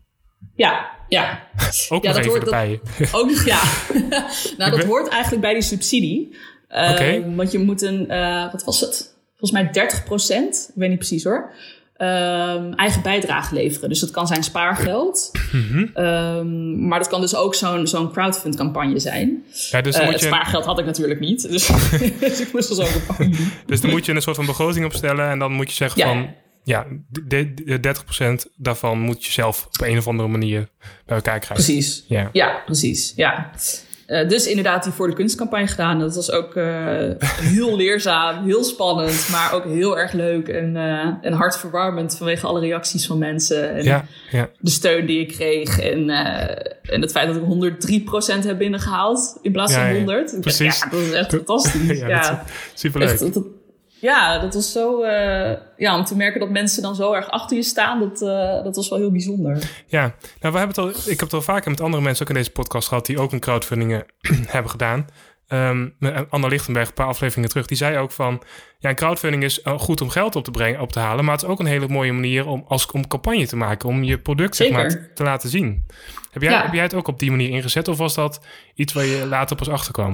[0.55, 1.49] ja, ja.
[1.89, 2.81] Ook nog dat even hoort- erbij.
[3.13, 3.63] Ook nog, ja.
[4.59, 6.37] nou, dat hoort eigenlijk bij die subsidie.
[6.69, 7.35] Oké.
[7.35, 9.17] Want je moet een, eh, wat was het?
[9.37, 11.53] Volgens mij 30 procent, ik weet niet precies hoor.
[11.97, 13.89] Ehm, eigen bijdrage leveren.
[13.89, 15.31] Dus dat kan zijn spaargeld.
[15.53, 15.87] Mhm.
[15.95, 19.45] Ehm, maar dat kan dus ook zo'n zo'n crowdfund campagne zijn.
[19.71, 21.51] Ja, dus, Eh, moet het je, spaargeld had ik natuurlijk niet.
[21.51, 21.67] Dus,
[22.21, 23.51] dus ik moest er zo'n campagne doen.
[23.67, 25.31] dus dan moet je een soort van begroting opstellen.
[25.31, 26.07] En dan moet je zeggen Ja.
[26.07, 26.35] van...
[26.67, 30.69] Ja, de, de, de 30% daarvan moet je zelf op een of andere manier
[31.07, 31.65] bij elkaar krijgen.
[31.65, 32.05] Precies.
[32.09, 32.29] Ja.
[32.33, 33.13] Ja, precies.
[33.17, 33.51] Ja.
[34.07, 35.99] Eh, dus inderdaad die voor de kunstcampagne gedaan.
[35.99, 36.65] Dat was ook eh,
[37.41, 40.77] heel leerzaam, heel spannend, maar ook heel erg leuk en,
[41.23, 43.75] en hartverwarmend vanwege alle reacties van mensen.
[43.75, 44.49] En Ja, ja.
[44.59, 46.11] de steun die ik kreeg en,
[46.83, 47.43] en het feit dat ik
[48.43, 49.93] 103% heb binnengehaald in plaats van ja.
[49.95, 50.21] 100.
[50.21, 50.79] Ik dacht, Precies.
[50.79, 51.99] Ja, dat is echt fantastisch.
[51.99, 53.09] Ja, Superleuk.
[53.11, 53.45] Echt, dat- dat-
[54.05, 55.03] ja, dat was zo.
[55.03, 58.65] eh, ja, om te merken dat mensen dan zo erg achter je staan, dat, eh,
[58.65, 59.85] dat was wel heel bijzonder.
[59.87, 60.01] Ja,
[60.41, 62.37] nou, we hebben het al, ik heb het al vaker met andere mensen ook in
[62.37, 64.03] deze podcast gehad die ook een crowdfunding
[64.47, 65.07] hebben gedaan.
[65.49, 65.89] ehm,
[66.29, 68.43] Anna Lichtenberg, een paar afleveringen terug, die zei ook van...
[68.79, 71.25] Ja, crowdfunding is goed om geld op te, brengen, op te halen...
[71.25, 73.89] maar het is ook een hele mooie manier om, als, om campagne te maken...
[73.89, 75.87] om je product zeg maar, te, te laten zien.
[76.31, 78.41] Heb jij, heb jij het ook op die manier ingezet of was dat
[78.75, 80.13] iets waar je later pas achter kwam?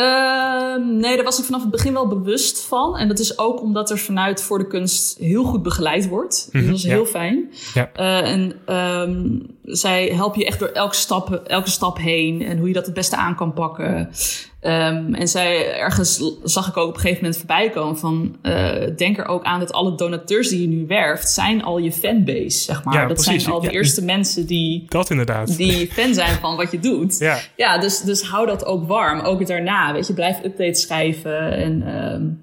[0.00, 2.96] Ehm, nee, daar was ik vanaf het begin wel bewust van.
[2.96, 6.48] En dat is ook omdat er vanuit voor de kunst heel goed begeleid wordt.
[6.52, 7.50] Mm dat is heel fijn.
[7.74, 7.90] Ja.
[7.96, 9.46] Uh, en um,
[9.76, 12.94] zij helpen je echt door elke stap, elke stap heen en hoe je dat het
[12.94, 14.10] beste aan kan pakken.
[14.62, 18.96] Um, en zij, ergens zag ik ook op een gegeven moment voorbij komen van, uh,
[18.96, 22.58] denk er ook aan dat alle donateurs die je nu werft, zijn al je fanbase,
[22.58, 22.94] zeg maar.
[22.94, 23.42] Ja, dat precies.
[23.42, 25.56] zijn al de eerste mensen die, dat inderdaad.
[25.56, 27.18] die fan zijn van wat je doet.
[27.18, 31.52] Ja, ja dus, dus hou dat ook warm, ook daarna, weet je, blijf updates schrijven
[31.52, 32.40] en, um,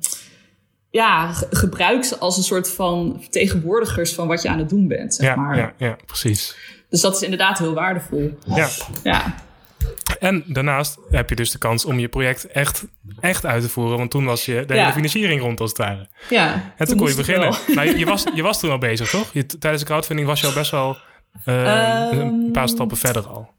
[0.90, 5.14] ja, gebruik ze als een soort van vertegenwoordigers van wat je aan het doen bent,
[5.14, 5.58] zeg ja, maar.
[5.58, 6.56] Ja, ja, precies.
[6.90, 8.38] Dus dat is inderdaad heel waardevol.
[8.46, 8.68] Ja.
[9.04, 9.36] ja.
[10.20, 12.86] En daarnaast heb je dus de kans om je project echt,
[13.20, 13.98] echt uit te voeren.
[13.98, 16.08] Want toen was je de hele financiering rond als het ware.
[16.30, 17.54] Ja, en toen, kon je beginnen.
[17.68, 19.30] Nou, je, was, je was toen al bezig, toch?
[19.34, 20.98] Je, tijdens de crowdfunding was je al best wel
[21.46, 23.56] uh, een paar stappen verder al.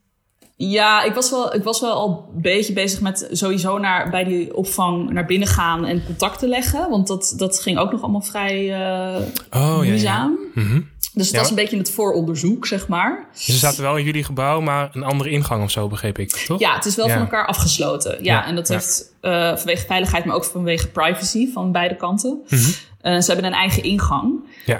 [0.61, 4.24] Ja, ik was, wel, ik was wel al een beetje bezig met sowieso naar, bij
[4.24, 6.90] die opvang naar binnen gaan en contacten leggen.
[6.90, 10.38] Want dat, dat ging ook nog allemaal vrij uh, oh, moeizaam.
[10.54, 10.68] Ja, ja.
[10.68, 10.88] Mm
[11.18, 13.28] dus het was een beetje het vooronderzoek, zeg maar.
[13.32, 16.30] Dus ze zaten wel in jullie gebouw, maar een andere ingang of zo, begreep ik,
[16.30, 16.59] toch?
[16.59, 18.24] Ja, het is wel van elkaar afgesloten.
[18.24, 22.30] Ja, en dat heeft uh, vanwege veiligheid, maar ook vanwege privacy van beide kanten.
[22.30, 22.59] Mm
[23.02, 23.22] -hmm.
[23.22, 24.34] ze hebben een eigen ingang.
[24.66, 24.76] Ja.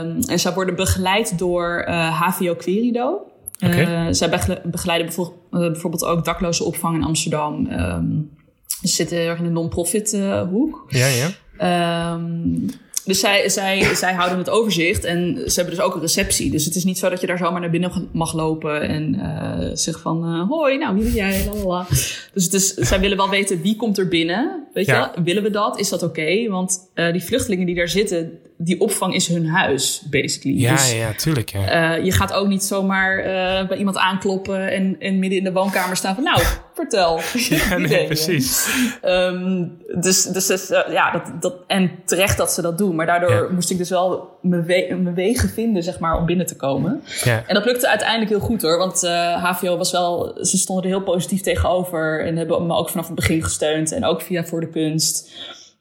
[0.00, 3.20] Um, en zij worden begeleid door uh, HVO Querido.
[3.66, 4.12] Okay.
[4.12, 4.28] zij
[4.64, 5.12] begeleiden
[5.50, 7.68] bijvoorbeeld ook dakloze opvang in Amsterdam.
[7.70, 8.30] Um,
[8.66, 10.18] ze zitten heel erg in de non-profit
[10.50, 10.84] hoek.
[10.88, 12.12] Ja, ja.
[12.12, 12.66] Um,
[13.04, 16.50] dus zij, zij, zij houden het overzicht en ze hebben dus ook een receptie.
[16.50, 19.70] Dus het is niet zo dat je daar zomaar naar binnen mag lopen en uh,
[19.72, 20.34] zeggen van...
[20.34, 21.44] Uh, hoi, nou, wie ben jij?
[21.44, 21.86] Lalala.
[22.32, 24.66] Dus het is, zij willen wel weten wie komt er binnen.
[24.74, 25.08] Weet je?
[25.24, 25.78] Willen we dat?
[25.78, 26.20] Is dat oké?
[26.20, 26.48] Okay?
[26.48, 30.60] Want uh, die vluchtelingen die daar zitten, die opvang is hun huis, basically.
[30.60, 31.50] Ja, dus, ja, tuurlijk.
[31.50, 31.96] Ja.
[31.96, 35.52] Uh, je gaat ook niet zomaar uh, bij iemand aankloppen en, en midden in de
[35.52, 36.24] woonkamer staan van...
[36.24, 36.42] Nou,
[36.74, 37.20] vertel.
[37.32, 38.68] Ja, nee, precies.
[39.04, 42.94] Um, dus dus, uh, ja, dat, dat, en terecht dat ze dat doen.
[42.94, 43.48] Maar daardoor ja.
[43.50, 47.02] moest ik dus wel mijn, we mijn wegen vinden, zeg maar, om binnen te komen.
[47.24, 47.44] Ja.
[47.46, 48.78] En dat lukte uiteindelijk heel goed hoor.
[48.78, 49.00] Want
[49.40, 52.26] HVO was wel, ze stonden er heel positief tegenover.
[52.26, 53.92] En hebben me ook vanaf het begin gesteund.
[53.92, 55.32] En ook via Voor de Kunst.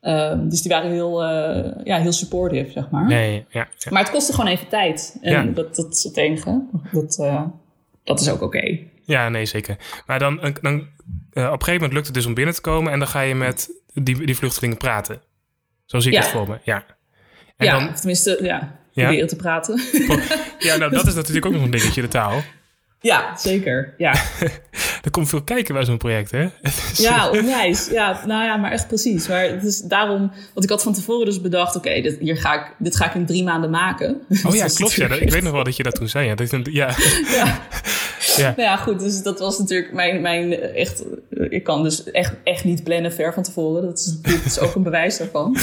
[0.08, 3.08] Um, dus die waren heel, uh, ja, heel supportive, zeg maar.
[3.08, 3.92] Nee, ja, ja.
[3.92, 5.18] Maar het kostte gewoon even tijd.
[5.22, 5.44] En ja.
[5.44, 6.62] dat, dat is het enige.
[6.92, 7.44] Dat, uh,
[8.04, 8.46] dat is ook oké.
[8.58, 8.92] Okay.
[9.06, 9.78] Ja, nee, zeker.
[10.06, 10.88] Maar dan, dan uh, op
[11.34, 12.92] een gegeven moment lukt het dus om binnen te komen...
[12.92, 15.22] en dan ga je met die, die vluchtelingen praten.
[15.86, 16.86] Zo zie ik het voor me, ja.
[17.58, 19.82] En ja, dan, tenminste, ja, proberen te praten.
[20.60, 22.42] Ja, nou, dat is natuurlijk ook nog een dingetje, de taal.
[23.04, 23.94] Ja, zeker.
[23.98, 24.14] Ja.
[25.06, 26.48] er komt veel kijken bij zo'n project, hè?
[27.08, 27.90] ja, onwijs.
[27.92, 29.28] Ja, nou ja, maar echt precies.
[29.28, 32.38] Maar het is daarom, want ik had van tevoren dus bedacht, oké, okay, dit, hier
[32.38, 34.22] ga ik, dit ga ik in drie maanden maken.
[34.46, 34.94] Oh ja, klopt.
[34.94, 36.28] Ja, ik weet nog wel dat je dat toen zei.
[36.28, 36.96] Ja, dat, ja.
[37.32, 37.62] ja.
[38.36, 38.54] Ja.
[38.58, 39.00] Nou ja, goed.
[39.00, 43.34] Dus dat was natuurlijk mijn, mijn echt, ik kan dus echt, echt niet plannen ver
[43.34, 43.82] van tevoren.
[43.82, 45.58] Dat is, dit is ook een bewijs daarvan.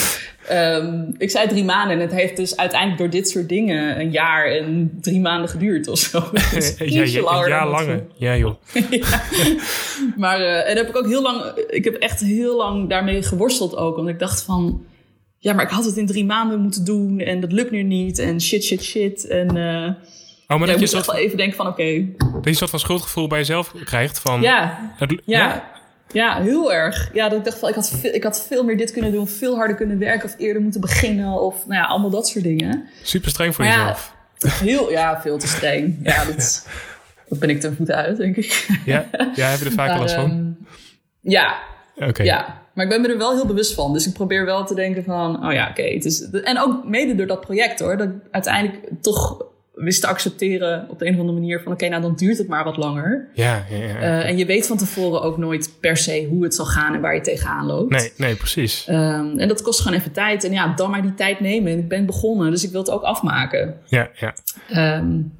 [0.52, 4.10] Um, ik zei drie maanden en het heeft dus uiteindelijk door dit soort dingen een
[4.10, 6.22] jaar en drie maanden geduurd of zo.
[6.54, 7.48] Dus ja, ja, langer.
[7.48, 8.04] Ja, langer.
[8.16, 8.54] Ja, joh.
[8.90, 9.22] ja.
[10.16, 13.76] Maar uh, en heb ik ook heel lang, ik heb echt heel lang daarmee geworsteld
[13.76, 13.96] ook.
[13.96, 14.84] Want ik dacht van,
[15.38, 18.18] ja, maar ik had het in drie maanden moeten doen en dat lukt nu niet
[18.18, 19.26] en shit, shit, shit.
[19.26, 19.90] En uh,
[20.50, 21.80] Oh, maar ja, dat je wel even denken van oké.
[21.80, 22.14] Okay.
[22.18, 24.40] Dat je een soort van schuldgevoel bij jezelf krijgt van...
[24.40, 25.38] Ja, het, ja.
[25.38, 25.70] ja.
[26.12, 27.10] Ja, heel erg.
[27.12, 29.28] Ja, dat ik dacht van, ik had, veel, ik had veel meer dit kunnen doen,
[29.28, 32.88] veel harder kunnen werken of eerder moeten beginnen of nou ja, allemaal dat soort dingen.
[33.02, 34.14] Super streng voor maar jezelf.
[34.38, 35.98] Ja, heel, ja, veel te streng.
[36.02, 36.66] Ja, dat,
[37.28, 38.66] dat ben ik ten voeten uit, denk ik.
[38.84, 40.30] Ja, ja heb je er vaak last van?
[40.30, 40.66] Um,
[41.20, 41.58] ja.
[41.96, 42.26] Okay.
[42.26, 43.92] Ja, maar ik ben me er wel heel bewust van.
[43.92, 45.80] Dus ik probeer wel te denken van, oh ja, oké.
[45.80, 49.48] Okay, het is en ook mede door dat project hoor, dat uiteindelijk toch
[49.80, 52.38] wist te accepteren op de een of andere manier van oké, okay, nou dan duurt
[52.38, 53.28] het maar wat langer.
[53.34, 53.94] Ja, ja, ja.
[53.94, 57.00] Uh, en je weet van tevoren ook nooit per se hoe het zal gaan en
[57.00, 57.90] waar je tegenaan loopt.
[57.90, 58.86] Nee, nee, precies.
[58.88, 60.44] Um, en dat kost gewoon even tijd.
[60.44, 61.72] En ja, dan maar die tijd nemen.
[61.72, 63.74] En ik ben begonnen, dus ik wil het ook afmaken.
[63.86, 64.34] Ja, ja.
[64.98, 65.32] Um,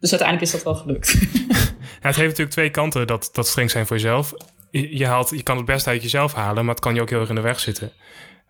[0.00, 1.12] dus uiteindelijk is dat wel gelukt.
[1.48, 1.56] ja,
[2.08, 4.34] het heeft natuurlijk twee kanten dat, dat streng zijn voor jezelf.
[4.70, 7.10] Je, je, haalt, je kan het best uit jezelf halen, maar het kan je ook
[7.10, 7.92] heel erg in de weg zitten.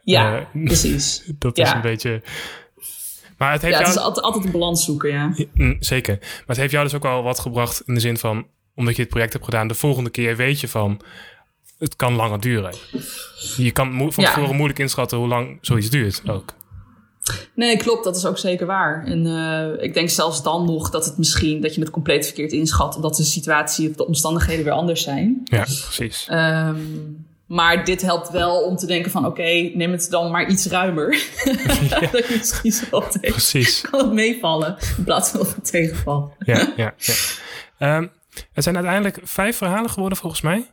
[0.03, 1.33] Ja, uh, precies.
[1.39, 2.23] dat is een beetje
[3.43, 3.93] maar het heeft ja, jou...
[3.93, 5.35] het is altijd, altijd een balans zoeken, ja.
[5.55, 6.19] Mm, zeker.
[6.21, 8.47] Maar het heeft jou dus ook wel wat gebracht in de zin van...
[8.75, 11.01] omdat je het project hebt gedaan, de volgende keer weet je van...
[11.79, 12.75] het kan langer duren.
[13.57, 16.55] Je kan van tevoren moeilijk inschatten hoe lang zoiets duurt ook.
[17.55, 18.05] Nee, klopt.
[18.05, 19.05] Dat is ook zeker waar.
[19.05, 22.53] En uh, ik denk zelfs dan nog dat het misschien dat je het compleet verkeerd
[22.53, 22.97] inschat.
[22.97, 25.41] Omdat de situatie of de omstandigheden weer anders zijn.
[25.45, 26.29] Ja, precies.
[26.31, 30.49] Um, maar dit helpt wel om te denken van oké, okay, neem het dan maar
[30.49, 31.11] iets ruimer.
[31.89, 32.01] Ja.
[32.01, 33.81] dat je misschien zo Precies.
[33.81, 36.33] kan het meevallen in plaats van dat het tegenvalt.
[36.39, 37.97] ja, ja, ja.
[37.97, 38.11] Um,
[38.53, 40.71] het zijn uiteindelijk vijf verhalen geworden volgens mij.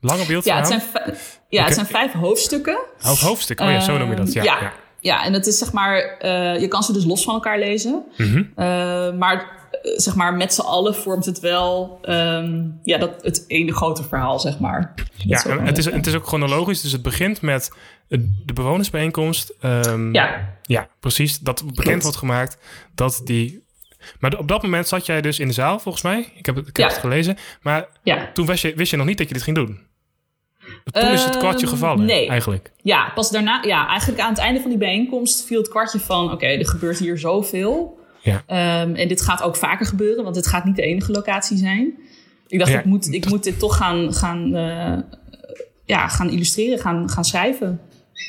[0.00, 0.68] Lange beeldverhalen.
[0.68, 1.16] Ja, het zijn,
[1.48, 2.78] ja, het zijn vijf hoofdstukken.
[3.02, 4.32] Oh, hoofdstukken, oh ja, zo noem je dat.
[4.32, 4.60] Ja, ja.
[4.60, 4.72] ja.
[5.00, 8.04] ja en het is zeg maar, uh, je kan ze dus los van elkaar lezen.
[8.16, 8.52] Mm -hmm.
[8.56, 13.72] uh, maar zeg maar, met z'n allen vormt het wel um, ja, dat, het ene
[13.74, 14.94] grote verhaal, zeg maar.
[15.16, 16.80] Ja, en het, is, het is ook chronologisch.
[16.80, 17.72] Dus het begint met
[18.44, 19.54] de bewonersbijeenkomst.
[19.64, 20.54] Um, ja.
[20.62, 21.38] Ja, precies.
[21.38, 22.58] Dat bekend wordt gemaakt
[22.94, 23.66] dat die...
[24.20, 26.32] Maar op dat moment zat jij dus in de zaal, volgens mij.
[26.34, 26.92] Ik heb het, ik heb Ja.
[26.92, 27.36] het gelezen.
[27.62, 28.30] Maar Ja.
[28.32, 29.86] toen wist je, wist je nog niet dat je dit ging doen.
[30.84, 32.28] Toen is het kwartje Ehm, gevallen, nee.
[32.28, 32.72] eigenlijk.
[32.82, 36.32] Ja, pas daarna, ja, eigenlijk aan het einde van die bijeenkomst viel het kwartje van:
[36.32, 37.98] oké, er gebeurt hier zoveel.
[38.28, 38.42] Ja.
[38.46, 41.94] Ehm, en dit gaat ook vaker gebeuren, want dit gaat niet de enige locatie zijn.
[42.46, 44.98] Ik dacht, Ja, ik, moet, ik moet dit toch gaan, gaan, eh,
[45.84, 47.80] ja, gaan illustreren, gaan, gaan schrijven.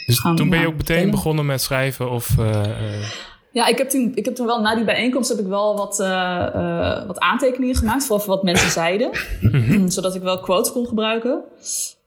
[0.05, 2.37] Dus Gaan, toen ben je ook meteen begonnen met schrijven of...
[2.37, 3.09] eh, eh,
[3.51, 5.97] Ja, ik heb, toen, ik heb toen wel na die bijeenkomst heb ik wel wat,
[7.07, 9.09] wat aantekeningen gemaakt, vooral voor wat mensen zeiden.
[9.91, 11.43] zodat ik wel quotes kon gebruiken.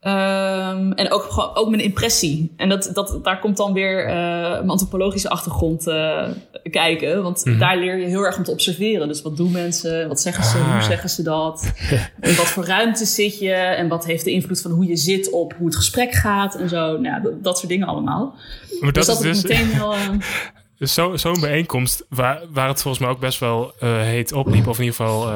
[0.02, 2.52] Ehm, en ook, gewoon- ook mijn impressie.
[2.56, 4.14] En dat, dat, daar komt dan weer eh,
[4.50, 6.28] mijn antropologische achtergrond eh,
[6.70, 7.22] kijken.
[7.22, 9.08] Want daar leer je heel erg om te observeren.
[9.08, 10.08] Dus wat doen mensen?
[10.08, 10.56] Wat zeggen ze?
[10.58, 10.72] Ah.
[10.72, 11.72] Hoe zeggen ze dat?
[12.20, 13.52] In wat voor ruimte zit je?
[13.52, 16.54] En wat heeft de invloed van hoe je zit op hoe het gesprek gaat?
[16.54, 16.98] En zo.
[16.98, 18.34] Nou, dat, dat soort dingen allemaal.
[18.80, 19.92] maar dus dat dat is dus meteen wel...
[19.94, 20.08] eh,
[20.78, 24.66] dus zo- zo'n bijeenkomst waar, waar het volgens mij ook best wel heet opliep.
[24.66, 25.32] Of in ieder geval...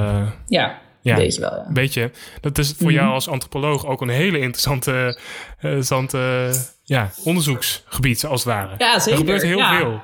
[0.48, 1.50] ja, ja, weet je wel.
[1.54, 1.64] Ja.
[1.66, 2.10] Een beetje.
[2.40, 2.94] Dat is voor Mhm.
[2.96, 5.18] jou als antropoloog ook een hele interessante,
[5.58, 6.50] eh, interessante
[6.82, 8.74] ja, onderzoeksgebied, als het ware.
[8.78, 9.12] Ja, zeker.
[9.12, 9.78] Er gebeurt heel Ja.
[9.78, 10.00] veel.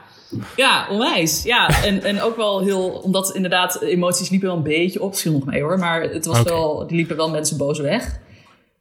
[0.57, 1.43] Ja, onwijs.
[1.43, 2.89] Ja, en, en ook wel heel...
[2.89, 5.17] Omdat inderdaad emoties liepen wel een beetje op.
[5.17, 5.79] Viel nog mee hoor.
[5.79, 6.85] Maar het was wel...
[6.89, 8.19] Er liepen wel mensen boos weg.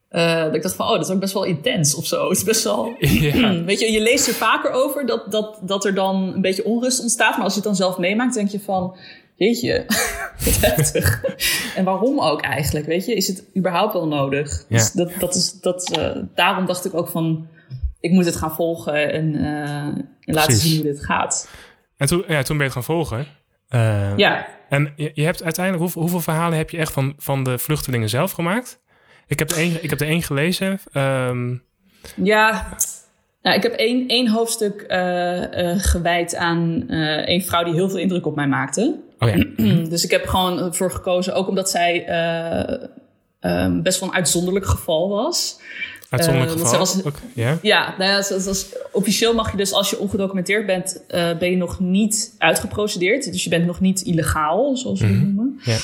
[0.09, 2.27] Eh, dat ik dacht van, oh, dat is ook best wel intens of zo.
[2.29, 2.95] Het is best wel...
[2.99, 3.53] Ja.
[3.65, 7.01] Weet je, je leest er vaker over dat, dat, dat er dan een beetje onrust
[7.01, 7.35] ontstaat.
[7.35, 8.95] Maar als je het dan zelf meemaakt, denk je van...
[9.41, 9.85] Jeetje,
[10.37, 11.21] heftig.
[11.77, 13.15] en waarom ook eigenlijk, weet je?
[13.15, 14.65] Is het überhaupt wel nodig?
[14.67, 14.77] Ja.
[14.77, 17.47] Dus dat, dat is, dat, eh, daarom dacht ik ook van...
[17.99, 19.85] Ik moet het gaan volgen en, eh,
[20.25, 21.49] en laten zien hoe dit gaat.
[21.97, 23.25] En toen, ja, toen ben je het gaan volgen.
[23.67, 27.43] Eh, Ja, En je, je hebt uiteindelijk, hoeveel, hoeveel verhalen heb je echt van, van
[27.43, 28.79] de vluchtelingen zelf gemaakt?
[29.27, 30.79] Ik heb er één, ik heb er één gelezen.
[30.91, 31.55] Ehm,
[32.15, 32.75] ja.
[33.41, 37.89] Nou, ik heb één, één hoofdstuk eh, eh, gewijd aan eh een vrouw die heel
[37.89, 39.09] veel indruk op mij maakte.
[39.21, 39.45] Oh ja,
[39.89, 42.87] Dus ik heb gewoon voor gekozen, ook omdat zij eh,
[43.39, 45.59] ehm, best wel een uitzonderlijk geval was.
[46.09, 46.79] uitzonderlijk want geval.
[47.03, 47.57] was- ja?
[47.61, 51.57] Ja, nou ja, zoals- officieel mag je dus als je ongedocumenteerd bent, eh, ben je
[51.57, 53.31] nog niet uitgeprocedeerd.
[53.31, 55.59] Dus je bent nog niet illegaal, zoals we het noemen.
[55.63, 55.77] Ja.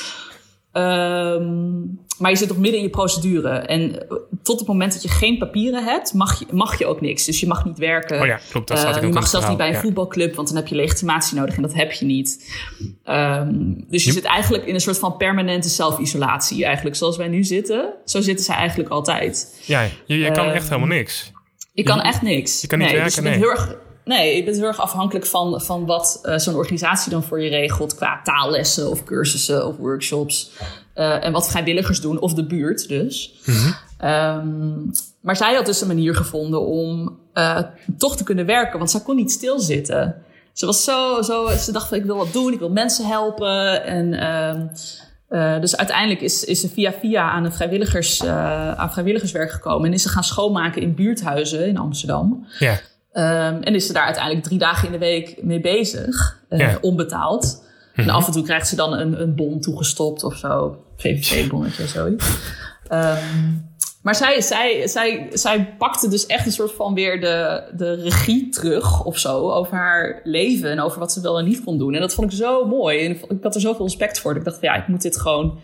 [0.78, 1.78] Ehm,
[2.18, 3.48] maar je zit nog midden in je procedure.
[3.48, 7.00] En eh, tot het moment dat je geen papieren hebt, mag je, mag je ook
[7.00, 7.24] niks.
[7.24, 8.20] Dus je mag niet werken.
[8.20, 8.68] Oh ja, klopt.
[8.68, 11.36] Dat Eh, staat je mag zelfs niet bij een voetbalclub, want dan heb je legitimatie
[11.36, 12.52] nodig en dat heb je niet.
[13.04, 13.52] Ehm,
[13.88, 16.64] dus je zit eigenlijk in een soort van permanente zelfisolatie.
[16.64, 19.62] Eigenlijk zoals wij nu zitten, zo zitten ze eigenlijk altijd.
[19.66, 21.32] Ja, je, je kan Ehm, echt helemaal niks.
[21.72, 22.60] Je kan echt niks.
[22.60, 23.38] je kan niet nee, werken, dus je nee.
[23.38, 23.76] heel erg,
[24.08, 27.48] nee, je bent heel erg afhankelijk van, van wat eh, zo'n organisatie dan voor je
[27.48, 27.94] regelt.
[27.94, 30.50] Qua taallessen of cursussen of workshops.
[30.98, 33.34] Eh, en wat vrijwilligers doen, of de buurt dus.
[33.44, 33.72] Mhm.
[33.98, 34.76] Ehm,
[35.20, 37.58] maar zij had dus een manier gevonden om eh,
[37.98, 38.78] toch te kunnen werken.
[38.78, 40.22] Want zij kon niet stilzitten.
[40.52, 43.84] Ze was zo, zo ze dacht van ik wil wat doen, ik wil mensen helpen.
[43.84, 44.66] En ehm,
[45.28, 49.86] eh, dus uiteindelijk is, is ze via via aan, een vrijwilligers, aan vrijwilligerswerk gekomen.
[49.86, 52.46] En is ze gaan schoonmaken in buurthuizen in Amsterdam.
[52.58, 52.78] Ja,
[53.12, 56.78] Ehm, en is ze daar uiteindelijk drie dagen in de week mee bezig, eh, Ja.
[56.80, 57.66] onbetaald.
[57.94, 60.76] En af en toe krijgt ze dan een, een bon toegestopt of zo.
[60.96, 62.26] VVC-bonnetje of zoiets.
[62.88, 63.16] Ehm,
[64.02, 68.48] maar zij, zij, zij, zij pakte dus echt een soort van weer de, de regie
[68.48, 71.94] terug of zo over haar leven en over wat ze wel en niet kon doen.
[71.94, 73.04] En dat vond ik zo mooi.
[73.04, 74.32] En ik had er zoveel respect voor.
[74.34, 75.58] Dat ik dacht, ja, ik moet dit gewoon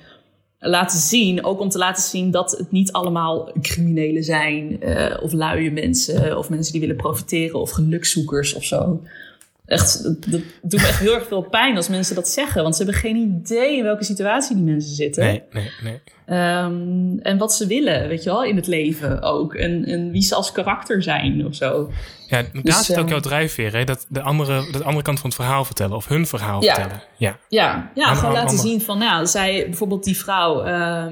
[0.69, 1.45] laten zien.
[1.45, 4.81] Ook om te laten zien dat het niet allemaal criminelen zijn.
[4.83, 6.39] eh, of luie mensen.
[6.39, 7.61] Of mensen die willen profiteren.
[7.61, 9.03] Of gelukzoekers of zo.
[9.67, 12.63] Echt, dat, doet me echt heel erg veel pijn als mensen dat zeggen.
[12.63, 15.25] Want ze hebben geen idee in welke situatie die mensen zitten.
[15.25, 16.01] nee, nee, nee.
[16.27, 19.55] Ehm, en wat ze willen, weet je wel, in het leven ook.
[19.55, 21.91] En, en wie ze als karakter zijn of zo.
[22.29, 23.85] Ja, daar Dus, zit ook ehm, jouw drijfveer, hè?
[23.85, 25.97] Dat de andere, de andere kant van het verhaal vertellen.
[25.97, 26.75] Of hun verhaal Ja.
[26.75, 27.03] vertellen.
[27.17, 27.39] Ja.
[27.49, 31.05] Ja, ja Aan- gewoon aan- laten zien van, nou, zij, bijvoorbeeld die vrouw, eh,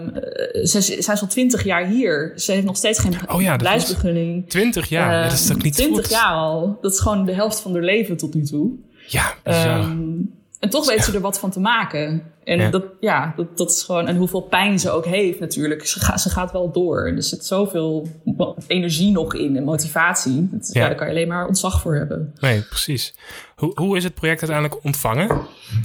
[0.63, 2.33] zij, zij is al twintig jaar hier.
[2.37, 3.97] Ze heeft nog steeds geen Oh ja, dat.
[4.49, 6.11] 20 jaar, ja, dat is ook niet 20 goed.
[6.11, 6.79] jaar al.
[6.81, 8.71] Dat is gewoon de helft van haar leven tot nu toe.
[9.07, 9.97] Ja, bizar.
[10.63, 12.23] En toch weet ze er wat van te maken.
[12.45, 12.71] En Ja.
[12.71, 14.07] dat, ja, dat, dat is gewoon.
[14.07, 15.87] En hoeveel pijn ze ook heeft, natuurlijk.
[15.87, 17.07] Ze, gaat ze gaat wel door.
[17.07, 18.09] En er zit zoveel
[18.67, 20.49] energie nog in en motivatie.
[20.53, 20.81] Dat, ja.
[20.81, 20.87] Ja.
[20.87, 22.35] daar kan je alleen maar ontzag voor hebben.
[22.41, 23.15] Nee, precies.
[23.57, 25.41] Hoe, hoe is het project uiteindelijk ontvangen?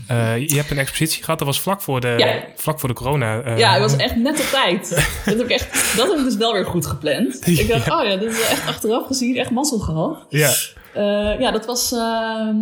[0.08, 2.44] Eh, je hebt een expositie gehad, dat was vlak voor de, Ja.
[2.56, 3.42] vlak voor de corona.
[3.42, 4.90] eh, Ja, het was echt net op tijd.
[5.26, 7.48] dat, heb ik echt, dat heb ik dus wel weer goed gepland.
[7.60, 10.26] Ik dacht, oh ja, dit is echt achteraf gezien echt mazzel gehad.
[10.30, 10.52] Ja,
[10.94, 12.58] Eh, ja, dat was ehm,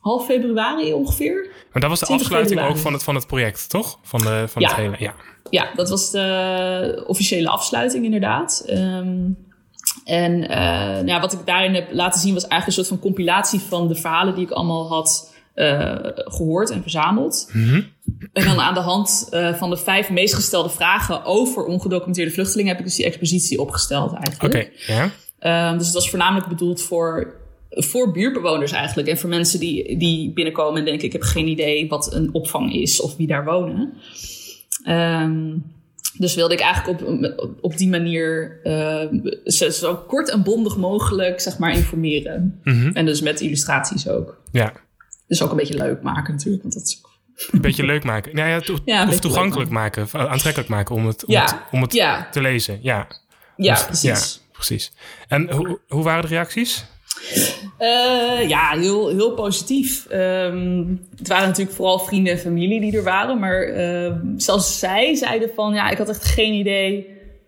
[0.00, 1.48] half februari ongeveer.
[1.72, 2.78] maar dat was de 20 afsluiting februari.
[2.78, 3.98] ook van het, van het project, toch?
[4.02, 4.68] Van, de, van Ja.
[4.68, 5.14] het hele, ja.
[5.50, 8.62] Ja, dat was de officiële afsluiting inderdaad.
[8.66, 9.18] Ehm,
[10.04, 10.58] en eh,
[10.92, 13.88] nou ja, wat ik daarin heb laten zien was eigenlijk een soort van compilatie van
[13.88, 17.50] de verhalen die ik allemaal had eh, gehoord en verzameld.
[17.52, 17.82] Mhm.
[18.32, 22.70] En dan aan de hand eh, van de vijf meest gestelde vragen over ongedocumenteerde vluchtelingen
[22.70, 24.84] heb ik dus die expositie opgesteld Oké, eigenlijk.
[24.86, 25.10] ja.
[25.38, 27.34] Ehm, dus het was voornamelijk bedoeld voor,
[27.70, 29.08] voor buurtbewoners eigenlijk.
[29.08, 31.06] En voor mensen die, die binnenkomen en denken...
[31.06, 33.92] ik heb geen idee wat een opvang is of wie daar wonen.
[34.84, 35.56] Ehm,
[36.18, 41.40] dus wilde ik eigenlijk op, op die manier ehm, zo, zo kort en bondig mogelijk
[41.40, 42.60] zeg maar, informeren.
[42.64, 42.90] Mhm.
[42.94, 44.42] En dus met illustraties ook.
[44.52, 44.72] ja.
[45.26, 46.62] Dus ook een beetje leuk maken natuurlijk.
[46.62, 47.00] Want dat is
[47.50, 48.34] Een beetje leuk maken.
[48.34, 50.02] Nou ja, to- Ja, een of toegankelijk maken.
[50.02, 52.28] of aantrekkelijk maken om het, om Ja, het, om het ja.
[52.30, 52.78] te lezen.
[52.82, 53.06] Ja,
[53.56, 54.40] ja, Dus- precies.
[54.52, 54.92] Precies.
[55.28, 56.84] En hoe, hoe waren de reacties?
[57.78, 60.06] Eh, ja, heel, heel positief.
[60.06, 60.84] Ehm,
[61.18, 63.38] het waren natuurlijk vooral vrienden en familie die er waren.
[63.38, 65.74] Maar ehm, zelfs zij zeiden van...
[65.74, 67.06] ja, ik had echt geen idee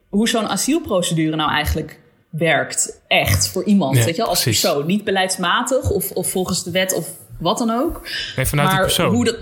[0.08, 2.00] hoe zo'n asielprocedure nou eigenlijk
[2.30, 3.00] werkt.
[3.08, 4.60] Echt, voor iemand, Ja, weet je als precies.
[4.60, 4.86] persoon.
[4.86, 7.08] Niet beleidsmatig of, of volgens de wet of
[7.38, 8.00] wat dan ook.
[8.36, 9.14] Nee, vanuit die maar persoon.
[9.14, 9.36] hoe dat,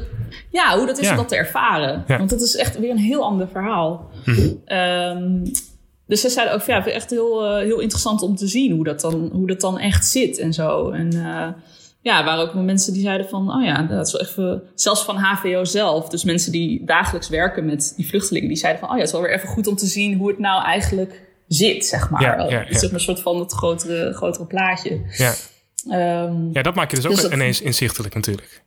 [0.51, 1.11] ja, hoe dat is Ja.
[1.11, 2.05] om dat te ervaren.
[2.07, 2.19] Ja.
[2.19, 4.11] Want dat is echt weer een heel ander verhaal.
[4.25, 4.49] Mhm.
[4.65, 5.45] Ehm,
[6.11, 8.85] dus ze zeiden ook, van, ja, echt heel, eh, heel interessant om te zien hoe
[8.85, 10.91] dat dan, hoe dat dan echt zit en zo.
[10.91, 11.49] En eh,
[12.01, 15.17] ja, waren ook mensen die zeiden van, oh ja, dat is wel even, zelfs van
[15.17, 19.01] HVO zelf, dus mensen die dagelijks werken met die vluchtelingen, die zeiden van, oh ja,
[19.01, 22.11] het is wel weer even goed om te zien hoe het nou eigenlijk zit, zeg
[22.11, 22.23] maar.
[22.23, 22.65] Ja, ja, ja.
[22.65, 25.01] Het is een soort van het grotere, grotere plaatje.
[25.17, 25.35] Ja.
[25.89, 28.63] Ehm, ja, dat maak je dus ook Dus dat- ineens inzichtelijk natuurlijk.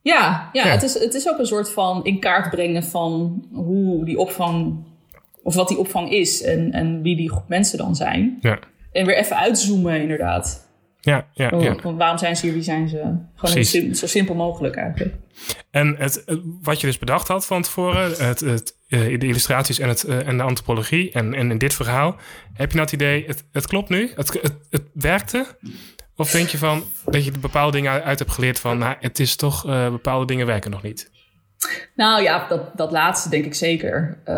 [0.00, 0.70] Ja, ja, Ja.
[0.72, 4.84] Het, is, het is ook een soort van in kaart brengen van hoe die opvang,
[5.44, 8.38] of wat die opvang is en, en wie die groep mensen dan zijn.
[8.40, 8.58] Ja,
[8.92, 10.68] En weer even uitzoomen, inderdaad.
[11.00, 11.48] ja, ja.
[11.48, 11.76] Van, ja.
[11.96, 13.02] waarom zijn ze hier, wie zijn ze?
[13.34, 15.14] Gewoon sim- zo simpel mogelijk eigenlijk.
[15.70, 19.78] En het, het- wat je dus bedacht had van tevoren, het, het, eh, de illustraties
[19.78, 22.16] en, het, eh, en de antropologie en, en in dit verhaal,
[22.52, 24.10] heb je nou het idee, het, het klopt nu?
[24.14, 25.46] Het, het, het werkte?
[26.16, 29.36] Of denk je van dat je bepaalde dingen uit- hebt geleerd van, nou, het is
[29.36, 31.10] toch, eh, bepaalde dingen werken nog niet?
[31.96, 34.18] Nou ja, dat, dat laatste denk ik zeker.
[34.24, 34.34] Eh,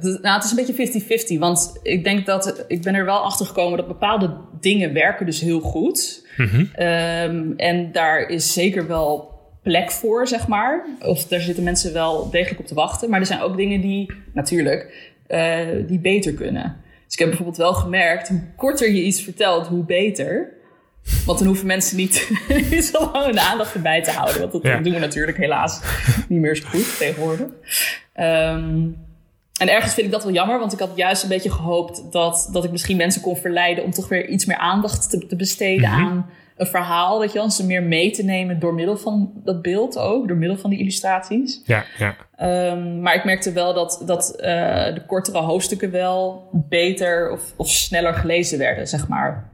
[0.00, 1.38] d- nou, het is een beetje 50-50.
[1.38, 5.40] Want ik denk dat ik ben er wel achter gekomen dat bepaalde dingen werken dus
[5.40, 6.26] heel goed.
[6.74, 9.28] Ehm, en daar is zeker wel
[9.62, 10.86] plek voor, zeg maar.
[11.00, 13.10] Of daar zitten mensen wel degelijk op te wachten.
[13.10, 16.76] Maar er zijn ook dingen die, natuurlijk, eh, die beter kunnen.
[17.04, 20.52] Dus ik heb bijvoorbeeld wel gemerkt, hoe korter je iets vertelt, hoe beter.
[21.26, 22.28] Want dan hoeven mensen niet,
[22.92, 24.40] zo lang hun aandacht erbij te houden.
[24.40, 24.78] Want dat Ja.
[24.80, 25.80] doen we natuurlijk helaas
[26.28, 27.46] niet meer zo goed tegenwoordig.
[28.12, 28.86] Ehm,
[29.60, 32.48] en ergens vind ik dat wel jammer, want ik had juist een beetje gehoopt dat,
[32.52, 35.90] dat ik misschien mensen kon verleiden om toch weer iets meer aandacht te, te besteden
[35.90, 36.00] Mhm.
[36.00, 39.62] aan een verhaal, weet je wel, ze meer mee te nemen door middel van dat
[39.62, 41.60] beeld ook, door middel van die illustraties.
[41.64, 42.16] Ja, ja.
[42.36, 47.68] Ehm, maar ik merkte wel dat, dat eh, de kortere hoofdstukken wel beter of, of
[47.68, 49.48] sneller gelezen werden, zeg maar.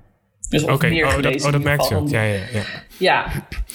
[0.48, 2.08] Dus of Oké, meer oh, gelezen dat, oh, dat merkte je ook.
[2.08, 2.62] Ja, ja, ja.
[2.98, 3.26] ja,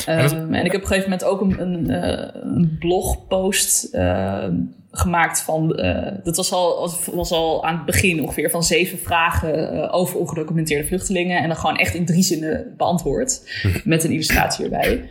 [0.06, 2.76] En dat- Ehm, en ik heb op een gegeven moment ook een, een, eh, een
[2.80, 4.56] blogpost ehm,
[4.92, 5.76] gemaakt van...
[5.76, 10.18] eh, dat was al, was al aan het begin ongeveer van zeven vragen eh, over
[10.20, 11.38] ongedocumenteerde vluchtelingen.
[11.42, 13.42] En dan gewoon echt in drie zinnen beantwoord.
[13.84, 15.10] met een illustratie erbij.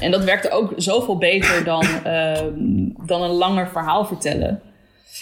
[0.00, 2.52] En dat werkte ook zoveel beter dan, ehm,
[3.06, 4.60] dan een langer verhaal vertellen.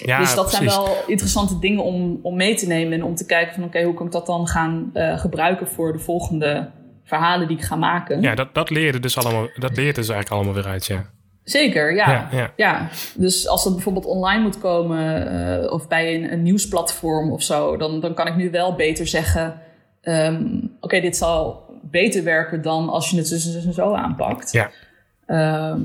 [0.05, 2.93] Ja, dus dat zijn wel interessante dingen om, om mee te nemen.
[2.93, 5.93] En om te kijken van oké, hoe kan ik dat dan gaan eh, gebruiken voor
[5.93, 6.71] de volgende
[7.05, 8.21] verhalen die ik ga maken.
[8.21, 11.11] Ja, dat, dat leerde dus allemaal, dat leerde dus eigenlijk allemaal weer uit, ja.
[11.45, 12.11] Zeker, ja.
[12.11, 12.89] Ja, ja, ja.
[13.15, 15.29] Dus als dat bijvoorbeeld online moet komen
[15.63, 19.07] eh, of bij een, een nieuwsplatform of zo, dan, dan kan ik nu wel beter
[19.07, 19.61] zeggen:
[20.01, 20.45] ehm,
[20.81, 24.53] Oké, dit zal beter werken dan als je het dus en zo aanpakt.
[24.53, 24.71] Ja,
[25.27, 25.81] Ehm,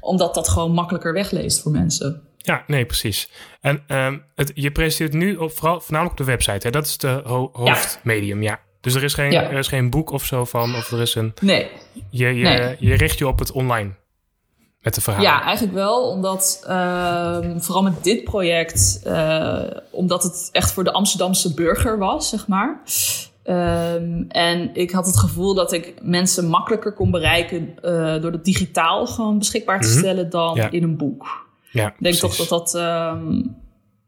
[0.00, 2.22] omdat dat gewoon makkelijker wegleest voor mensen.
[2.46, 3.30] Ja, nee, precies.
[3.60, 6.66] En um, het, je presenteert nu op, vooral, voornamelijk op de website.
[6.66, 6.70] Hè?
[6.70, 8.60] Dat is de ho hoofdmedium, ja.
[8.80, 11.34] Dus er is, geen, er is geen boek of zo van, of er is een...
[11.40, 11.68] Nee.
[12.10, 12.76] Je, je, Nee.
[12.78, 13.90] je richt je op het online
[14.80, 15.28] met de verhalen.
[15.30, 16.10] Ja, eigenlijk wel.
[16.10, 22.28] Omdat ehm, vooral met dit project, eh, omdat het echt voor de Amsterdamse burger was,
[22.28, 22.82] zeg maar.
[23.42, 28.44] Ehm, en ik had het gevoel dat ik mensen makkelijker kon bereiken eh, door het
[28.44, 29.98] digitaal gewoon beschikbaar te Mhm.
[29.98, 30.70] stellen dan Ja.
[30.70, 31.45] in een boek.
[31.76, 32.20] Ja Ik denk precies.
[32.20, 33.42] toch dat dat, ehm,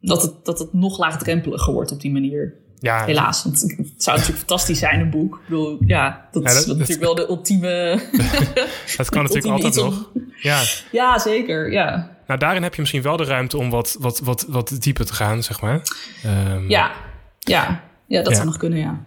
[0.01, 2.55] dat, het, dat het nog laagdrempeliger wordt op die manier.
[2.81, 5.35] Ja, Helaas, want het zou natuurlijk fantastisch zijn, een boek.
[5.35, 8.01] Ik bedoel, ja, dat Ja, is dat- dat- natuurlijk wel de ultieme...
[8.97, 10.11] dat kan natuurlijk altijd nog.
[10.43, 10.63] Ja,
[10.93, 12.17] Ja, zeker, ja.
[12.27, 15.13] nou daarin heb je misschien wel de ruimte om wat, wat, wat, wat dieper te
[15.15, 15.81] gaan, zeg maar.
[16.25, 16.93] Ehm, Ja,
[17.39, 17.83] ja.
[18.07, 18.35] ja dat Ja.
[18.35, 19.05] zou nog kunnen, ja.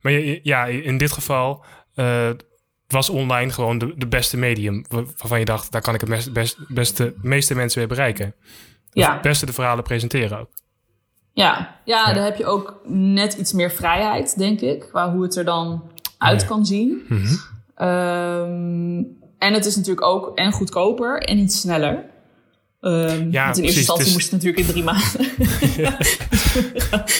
[0.00, 0.12] Maar
[0.42, 1.64] ja, in dit geval
[1.94, 2.28] eh,
[2.92, 4.84] was online gewoon de, de beste medium.
[4.88, 8.34] wa- Waarvan je dacht, daar kan ik het best, best, beste, meeste mensen mee bereiken.
[8.90, 9.12] Ja.
[9.12, 10.48] het beste de verhalen presenteren ook.
[11.32, 12.12] Ja, ja, Ja.
[12.12, 14.80] daar heb je ook net iets meer vrijheid, denk ik.
[14.80, 16.46] Qua hoe het er dan uit Ja.
[16.46, 17.02] kan zien.
[17.08, 17.34] Mhm.
[17.74, 19.02] Ehm,
[19.38, 22.04] en het is natuurlijk ook en goedkoper en iets sneller.
[22.80, 25.24] Ehm Ja, want in eerste instantie is- moest het natuurlijk in drie maanden.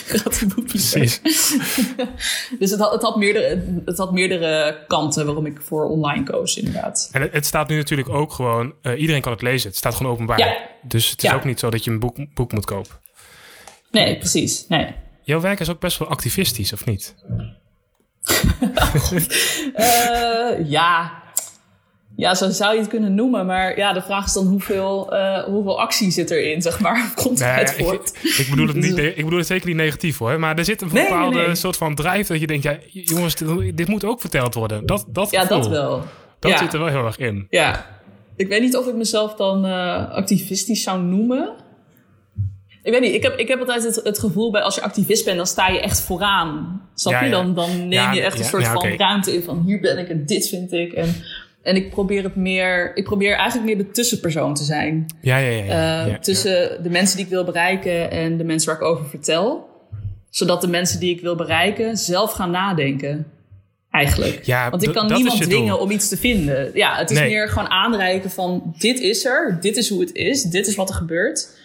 [0.07, 1.21] Gaat een boek Precies.
[2.59, 6.57] Dus het had, het, had meerdere, het had meerdere kanten waarom ik voor online koos,
[6.57, 7.09] inderdaad.
[7.13, 8.75] En het, het staat nu natuurlijk ook gewoon...
[8.83, 9.69] eh, iedereen kan het lezen.
[9.69, 10.39] Het staat gewoon openbaar.
[10.39, 10.57] Ja.
[10.83, 11.37] Dus het is Ja.
[11.37, 12.95] ook niet zo dat je een boek, boek moet kopen.
[13.91, 14.65] Nee, precies.
[14.69, 14.95] Nee.
[15.23, 17.15] Jouw werk is ook best wel activistisch, of niet?
[19.75, 21.23] Eh, ja.
[22.19, 23.47] Ja, zo zou je het kunnen noemen.
[23.47, 27.13] Maar ja, de vraag is dan hoeveel, eh, hoeveel actie zit erin, zeg maar.
[27.23, 28.13] Komt Nee, voort.
[28.23, 30.39] ik, bedoel het niet, Dus- ik bedoel het zeker niet negatief hoor.
[30.39, 31.55] Maar er zit een nee, bepaalde nee.
[31.55, 32.63] soort van drive dat je denkt...
[32.63, 34.87] Ja, jongens, dit, dit moet ook verteld worden.
[34.87, 36.03] Dat, dat Ja, gevoel, dat wel.
[36.39, 36.59] Dat ja.
[36.59, 37.47] zit er wel heel erg in.
[37.51, 37.87] Ja.
[38.37, 41.55] Ik weet niet of ik mezelf dan eh, activistisch zou noemen.
[42.83, 45.25] Ik weet niet, ik heb, ik heb altijd het, het gevoel bij als je activist
[45.25, 46.83] bent, dan sta je echt vooraan.
[46.95, 47.31] Snap Ja, je?
[47.31, 50.27] Dan, dan neem je echt een soort van ruimte in van hier ben ik en
[50.27, 50.93] dit vind ik.
[50.93, 51.15] En,
[51.63, 55.07] en ik probeer het meer, ik probeer eigenlijk meer de tussenpersoon te zijn.
[55.21, 55.65] Ja, ja, ja.
[55.65, 58.87] ja, Eh, ja, tussen de mensen die ik wil bereiken en de mensen waar ik
[58.87, 59.67] over vertel.
[60.31, 63.27] Zodat de mensen die ik wil bereiken zelf gaan nadenken.
[63.91, 64.43] Eigenlijk.
[64.71, 65.79] Want ik kan niemand dwingen doel.
[65.79, 66.71] om iets te vinden.
[66.75, 67.29] Ja, het is Nee.
[67.29, 70.89] meer gewoon aanreiken van dit is er, dit is hoe het is, dit is wat
[70.89, 71.58] er gebeurt.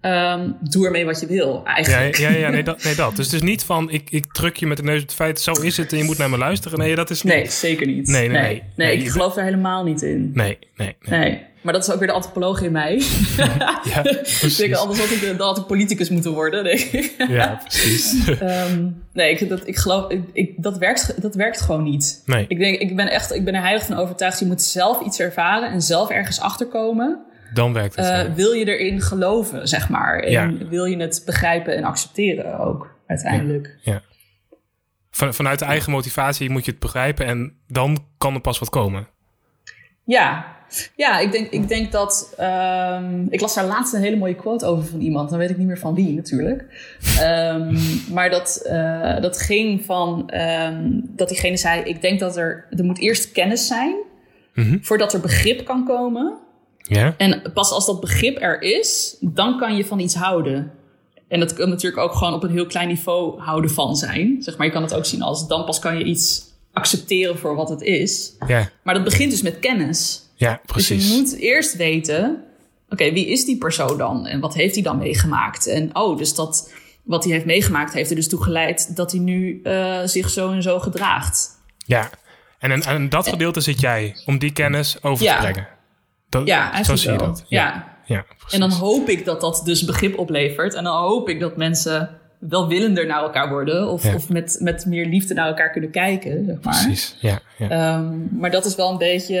[0.00, 2.16] Ehm, doe ermee wat je wil, Ja, eigenlijk.
[2.16, 3.16] ja, ja nee, dat, nee, dat.
[3.16, 5.40] Dus het is niet van, ik, ik druk je met de neus op het feit,
[5.40, 6.78] zo is het en je moet naar me luisteren.
[6.78, 7.32] Nee, dat is niet.
[7.34, 8.06] Nee, zeker niet.
[8.06, 8.96] Nee, nee, nee.
[8.96, 10.30] ik geloof er helemaal niet in.
[10.34, 11.18] Nee, nee, nee.
[11.20, 11.48] Nee.
[11.60, 12.94] Maar dat is ook weer de antropoloog in mij.
[13.36, 14.74] Ja, ik denk, precies.
[14.76, 17.14] anders had ik, dan had ik politicus moeten worden, denk ik.
[17.28, 18.28] Ja, precies.
[18.40, 22.22] Ehm, nee, ik, dat, ik geloof, ik, ik- dat, werkt, dat werkt gewoon niet.
[22.26, 22.44] Nee.
[22.48, 24.38] Ik, denk, ik ben echt, ik ben er heilig van overtuigd.
[24.38, 27.18] Je moet zelf iets ervaren en zelf ergens achterkomen.
[27.54, 28.06] Dan werkt het.
[28.06, 30.18] Eh, wil je erin geloven, zeg maar.
[30.18, 30.66] En Ja.
[30.68, 33.76] wil je het begrijpen en accepteren ook, uiteindelijk.
[33.82, 34.02] ja.
[35.10, 38.70] Van, vanuit de eigen motivatie moet je het begrijpen en dan kan er pas wat
[38.70, 39.06] komen.
[40.04, 40.56] Ja,
[40.96, 42.34] ja ik, denk, ik denk dat.
[42.36, 45.30] ehm, ik las daar laatst een hele mooie quote over van iemand.
[45.30, 46.64] Dan weet ik niet meer van wie natuurlijk.
[47.20, 47.76] Ehm,
[48.12, 50.28] maar dat, eh, dat ging van.
[50.30, 52.66] ehm, dat diegene zei: Ik denk dat er.
[52.70, 53.94] Er moet eerst kennis zijn.
[54.54, 54.78] Mhm.
[54.82, 56.38] Voordat er begrip kan komen.
[56.82, 57.14] Ja?
[57.16, 60.72] En pas als dat begrip er is, dan kan je van iets houden.
[61.28, 64.36] En dat kan natuurlijk ook gewoon op een heel klein niveau houden van zijn.
[64.42, 67.54] Zeg maar, je kan het ook zien als dan pas kan je iets accepteren voor
[67.54, 68.32] wat het is.
[68.46, 70.22] Ja, Maar dat begint dus met kennis.
[70.34, 71.08] ja Dus precies.
[71.10, 72.44] je moet eerst weten,
[72.88, 74.26] oké, wie is die persoon dan?
[74.26, 75.66] En wat heeft hij dan meegemaakt?
[75.66, 76.72] En oh, dus dat
[77.02, 80.52] wat hij heeft meegemaakt heeft er dus toe geleid dat hij nu eh, zich zo
[80.52, 81.48] en zo gedraagt.
[81.76, 82.10] Ja,
[82.58, 85.34] en in dat gedeelte zit jij om die kennis over Ja.
[85.34, 85.68] te brengen.
[86.30, 87.26] Dat, Ja, zo eigenlijk zie je wel.
[87.26, 87.44] dat.
[87.48, 87.84] ja.
[88.04, 88.24] ja.
[88.50, 90.74] En dan hoop ik dat dat dus begrip oplevert.
[90.74, 93.88] En dan hoop ik dat mensen welwillender naar elkaar worden.
[93.88, 94.14] Of, Ja.
[94.14, 96.82] of met, met meer liefde naar elkaar kunnen kijken, zeg maar.
[96.84, 97.40] Precies, ja.
[97.58, 97.68] ja.
[97.68, 99.38] Ehm, maar dat is wel een beetje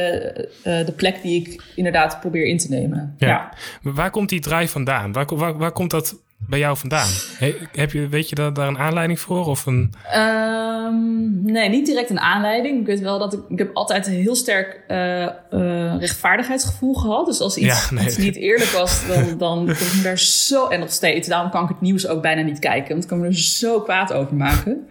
[0.62, 3.14] eh, de plek die ik inderdaad probeer in te nemen.
[3.18, 3.52] Ja.
[3.82, 5.12] Waar komt die drive vandaan?
[5.12, 6.16] Waar, waar, waar komt dat
[6.48, 7.08] bij jou vandaan?
[7.38, 9.46] He- heb je, weet je daar, daar een aanleiding voor?
[9.46, 9.92] Of een...
[10.10, 12.80] Ehm, nee, niet direct een aanleiding.
[12.80, 17.26] Ik weet wel dat ik, ik heb altijd een heel sterk eh, eh, rechtvaardigheidsgevoel gehad.
[17.26, 18.04] Dus als iets, Ja, nee.
[18.04, 20.66] iets niet eerlijk was, dan, dan kon ik me daar zo...
[20.68, 22.88] En nog steeds, daarom kan ik het nieuws ook bijna niet kijken.
[22.90, 24.88] Want ik kan me er zo kwaad over maken.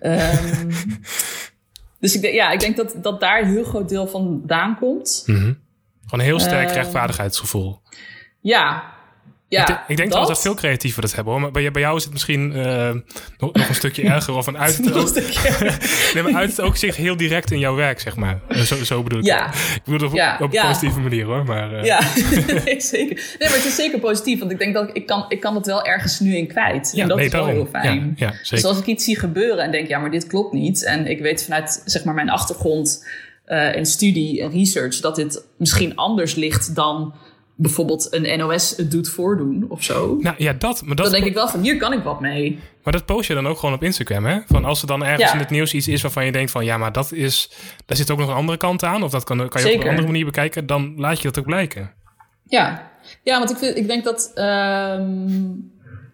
[0.00, 0.70] Ehm,
[2.00, 5.22] dus ik denk, ja, ik denk dat, dat daar een heel groot deel vandaan komt.
[5.26, 5.38] Mhm.
[5.40, 5.54] Gewoon
[6.10, 6.74] een heel sterk Ehm.
[6.76, 7.80] rechtvaardigheidsgevoel.
[8.40, 8.82] Ja,
[9.48, 11.42] Ja, ik, denk- ik denk dat veel creatieven dat hebben hoor.
[11.42, 12.90] Maar bij, bij jou is het misschien eh,
[13.38, 14.34] nog, nog een stukje erger.
[14.34, 15.14] Of een uit het, ook,
[16.14, 18.40] nee, maar uit het ook zich heel direct in jouw werk, zeg maar.
[18.48, 19.24] Eh, Zo, zo bedoel ik.
[19.24, 19.46] Ja.
[19.52, 20.66] Ik bedoel het op, Ja, op een ja.
[20.66, 21.44] positieve manier hoor.
[21.44, 22.00] Maar, eh, Ja,
[22.64, 23.14] nee, zeker.
[23.38, 24.38] Nee, maar het is zeker positief.
[24.38, 26.90] Want ik denk dat ik, ik kan, ik kan het wel ergens nu in kwijt.
[26.94, 28.14] Ja, en dat nee, is wel heel fijn.
[28.16, 28.48] Ja, ja, zeker.
[28.50, 30.84] dus als ik iets zie gebeuren en denk, ja, maar dit klopt niet.
[30.84, 33.06] En ik weet vanuit zeg maar, mijn achtergrond
[33.44, 37.14] en studie en research dat dit misschien anders ligt dan
[37.60, 40.16] bijvoorbeeld een NOS het doet voordoen of zo.
[40.20, 40.82] Nou ja, dat.
[40.84, 42.58] Maar dat, Dan denk ik wel van, hier kan ik wat mee.
[42.82, 44.38] maar dat post je dan ook gewoon op Instagram, hè?
[44.46, 45.32] Van als er dan ergens Ja.
[45.32, 46.64] in het nieuws iets is waarvan je denkt van...
[46.64, 47.50] ja, maar dat is...
[47.86, 49.02] daar zit ook nog een andere kant aan...
[49.02, 50.66] of dat kan, kan je op een andere manier bekijken...
[50.66, 51.90] dan laat je dat ook blijken.
[52.44, 52.90] Ja,
[53.22, 54.30] ja want ik, vind, ik denk dat.
[54.34, 55.26] ehm,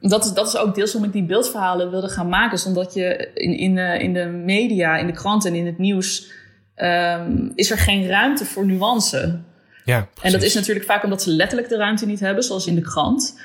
[0.00, 2.52] dat, is, dat is ook deels waarom ik die beeldverhalen wilde gaan maken.
[2.56, 5.78] Is omdat je in, in, de, in de media, in de kranten en in het
[5.78, 6.32] nieuws.
[6.74, 9.42] ehm, is er geen ruimte voor nuance.
[9.84, 12.74] Ja, En dat is natuurlijk vaak omdat ze letterlijk de ruimte niet hebben, zoals in
[12.74, 13.38] de krant.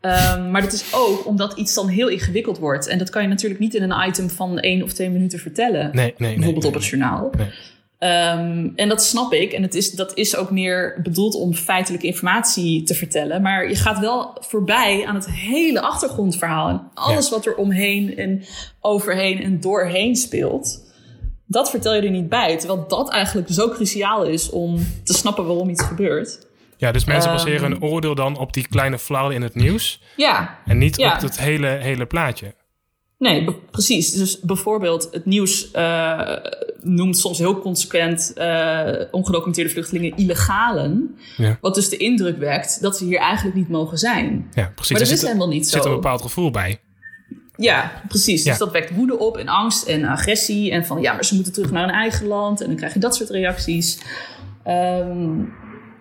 [0.00, 2.86] Ehm, maar dat is ook omdat iets dan heel ingewikkeld wordt.
[2.86, 5.90] En dat kan je natuurlijk niet in een item van één of twee minuten vertellen.
[5.92, 6.34] Nee, nee, nee.
[6.34, 7.30] bijvoorbeeld op het journaal.
[7.98, 9.52] Ehm, en dat snap ik.
[9.52, 13.42] En het is, dat is ook meer bedoeld om feitelijke informatie te vertellen.
[13.42, 16.68] Maar je gaat wel voorbij aan het hele achtergrondverhaal.
[16.68, 18.42] En alles wat er omheen en
[18.80, 20.85] overheen en doorheen speelt.
[21.46, 22.58] Dat vertel je er niet bij.
[22.58, 26.46] Terwijl dat eigenlijk zo cruciaal is om te snappen waarom iets gebeurt.
[26.76, 30.02] Ja, dus mensen Ehm, baseren een oordeel dan op die kleine flauw in het nieuws...
[30.16, 31.14] Ja, en niet Ja.
[31.14, 32.54] op het hele, hele plaatje.
[33.18, 34.12] Nee, precies.
[34.12, 36.20] Dus bijvoorbeeld het nieuws eh,
[36.80, 41.18] noemt soms heel consequent eh, ongedocumenteerde vluchtelingen illegalen.
[41.36, 41.58] Ja.
[41.60, 44.50] Wat dus de indruk wekt dat ze hier eigenlijk niet mogen zijn.
[44.54, 44.92] Ja, precies.
[44.92, 45.88] Maar Er dat is zit, helemaal niet zit zo.
[45.88, 46.80] een bepaald gevoel bij.
[47.56, 48.44] Ja, precies.
[48.44, 50.70] Dus dat wekt woede op en angst en agressie.
[50.70, 52.60] En van ja, maar ze moeten terug naar hun eigen land.
[52.60, 53.98] En dan krijg je dat soort reacties.
[54.64, 55.38] Ehm,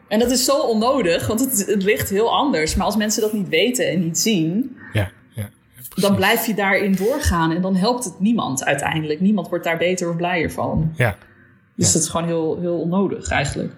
[0.07, 2.75] en dat is zo onnodig, want het, het ligt heel anders.
[2.75, 5.49] Maar als mensen dat niet weten en niet zien, Ja, ja.
[5.95, 7.51] dan blijf je daarin doorgaan.
[7.51, 9.19] En dan helpt het niemand uiteindelijk.
[9.19, 10.91] Niemand wordt daar beter of blijer van.
[10.95, 11.15] Ja.
[11.75, 13.73] Dus dat is gewoon heel, heel onnodig eigenlijk.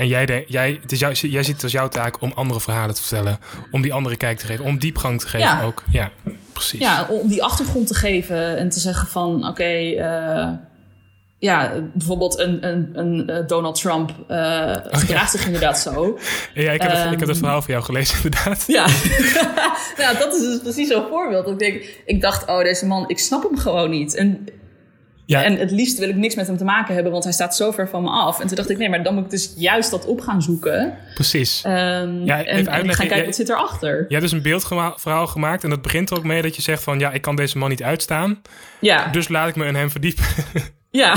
[0.00, 2.60] En jij, denk- jij, het is jou, jij ziet het als jouw taak om andere
[2.60, 3.38] verhalen te vertellen.
[3.70, 4.64] Om die andere kijk te geven.
[4.64, 5.62] Om diepgang te geven Ja.
[5.62, 5.84] ook.
[5.90, 6.10] Ja,
[6.52, 6.80] precies.
[6.80, 10.48] Ja, om die achtergrond te geven en te zeggen van oké, eh,
[11.38, 16.18] ja, bijvoorbeeld een, een, een eh, Donald Trump eh gedraagt zich inderdaad zo.
[16.54, 18.64] Ja, ik, heb het, ik heb het Ehm, verhaal van jou gelezen inderdaad.
[18.66, 18.86] Ja,
[20.02, 21.46] nou, dat is dus precies zo'n voorbeeld.
[21.48, 24.14] Ik, denk, ik dacht, oh, deze man, ik snap hem gewoon niet.
[24.14, 24.44] En,
[25.30, 27.56] Ja, en het liefst wil ik niks met hem te maken hebben, want hij staat
[27.56, 28.40] zo ver van me af.
[28.40, 30.94] En toen dacht ik, nee, maar dan moet ik dus juist dat op gaan zoeken.
[31.14, 31.62] precies.
[31.64, 33.90] Ehm, Ja, en, en gaan kijken wat zit erachter.
[33.96, 35.64] Jij hebt dus een beeldverhaal gemaakt.
[35.64, 36.98] En dat begint er ook mee dat je zegt van...
[36.98, 38.42] Ja, ik kan deze man niet uitstaan.
[38.80, 40.24] Ja, Dus laat ik me in hem verdiepen.
[40.90, 41.14] ja.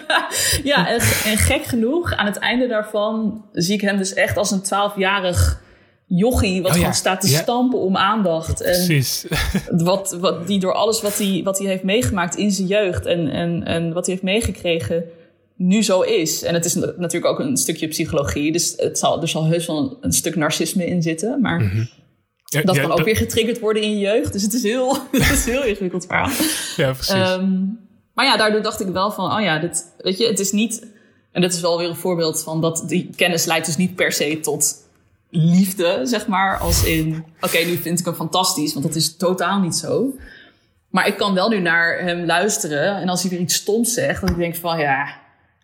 [0.72, 4.50] ja en, en gek genoeg, aan het einde daarvan zie ik hem dus echt als
[4.50, 5.60] een twaalfjarig
[6.10, 6.62] jochie...
[6.62, 7.42] wat Oh ja, gewoon staat te ja.
[7.42, 8.60] stampen om aandacht.
[8.60, 9.26] En Precies.
[9.90, 13.28] wat, wat die door alles wat hij, wat hij heeft meegemaakt in zijn jeugd en,
[13.28, 15.04] en, en wat hij heeft meegekregen
[15.56, 16.42] nu zo is.
[16.42, 19.66] En het is na- natuurlijk ook een stukje psychologie, dus het zal, er zal heus
[19.66, 21.40] wel een, een stuk narcisme in zitten.
[21.40, 21.88] Maar
[22.44, 24.32] Ja, dat kan ook weer getriggerd worden in je jeugd.
[24.32, 26.30] Dus het is heel, het is heel ingewikkeld verhaal.
[26.76, 27.14] Ja, precies.
[27.14, 27.58] Ehm,
[28.14, 30.86] maar ja, daardoor dacht ik wel van, oh ja, dit, weet je, het is niet...
[31.32, 34.12] En dit is wel weer een voorbeeld van dat die kennis leidt dus niet per
[34.12, 34.88] se tot
[35.30, 36.58] liefde, zeg maar.
[36.58, 40.14] Als in, oké, nu vind ik hem fantastisch, want dat is totaal niet zo.
[40.88, 42.96] Maar ik kan wel nu naar hem luisteren.
[42.96, 45.04] En als hij weer iets stoms zegt, dan denk ik van, ja,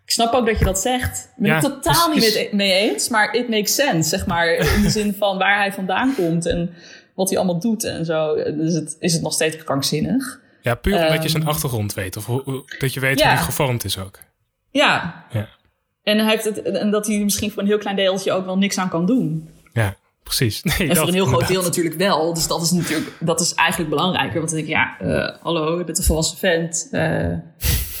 [0.05, 1.17] ik snap ook dat je dat zegt.
[1.35, 4.47] Ik ben Ja, het totaal niet mee, eens, maar it makes sense, zeg maar.
[4.53, 6.73] In de zin van waar hij vandaan komt en
[7.15, 8.35] wat hij allemaal doet en zo.
[8.35, 10.39] Dus het, is het nog steeds krankzinnig.
[10.61, 12.17] ja, puur omdat je ehm, zijn achtergrond weet.
[12.17, 13.25] Of hoe- dat je weet Ja.
[13.25, 14.19] hoe hij gevormd is ook.
[14.71, 15.47] Ja, Ja,
[16.03, 18.57] En, hij heeft het, en dat hij misschien voor een heel klein deeltje ook wel
[18.57, 19.49] niks aan kan doen.
[20.27, 20.63] Precies.
[20.63, 22.33] Nee, En dat, voor een heel groot deel natuurlijk wel.
[22.33, 24.37] Dus dat is natuurlijk dat is eigenlijk belangrijker.
[24.39, 26.87] Want dan denk ik, ja, eh, hallo, je bent een volwassen vent.
[26.91, 27.27] eh,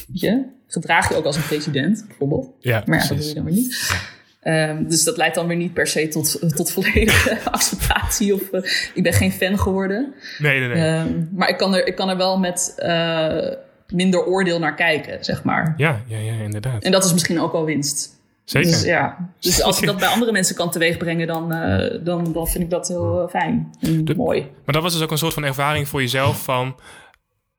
[0.07, 2.49] weet je, gedraag je ook als een president, bijvoorbeeld.
[2.59, 3.91] Ja, Maar ja, dat doe je dan weer niet.
[4.41, 8.33] Ehm, dus dat leidt dan weer niet per se tot, tot volledige acceptatie.
[8.33, 10.13] Of eh, ik ben geen fan geworden.
[10.37, 10.87] Nee, nee, nee.
[10.87, 13.51] Ehm, maar ik kan, er, ik kan er wel met eh,
[13.87, 15.73] minder oordeel naar kijken, zeg maar.
[15.77, 16.83] Ja, ja, ja, inderdaad.
[16.83, 18.16] En dat is misschien ook wel winst.
[18.49, 18.71] Zeker.
[18.71, 19.31] Dus, ja.
[19.39, 22.69] dus als ik dat bij andere mensen kan teweegbrengen, dan, eh, dan, dan vind ik
[22.69, 24.41] dat heel eh, fijn en De- mooi.
[24.41, 26.75] Maar dat was dus ook een soort van ervaring voor jezelf van...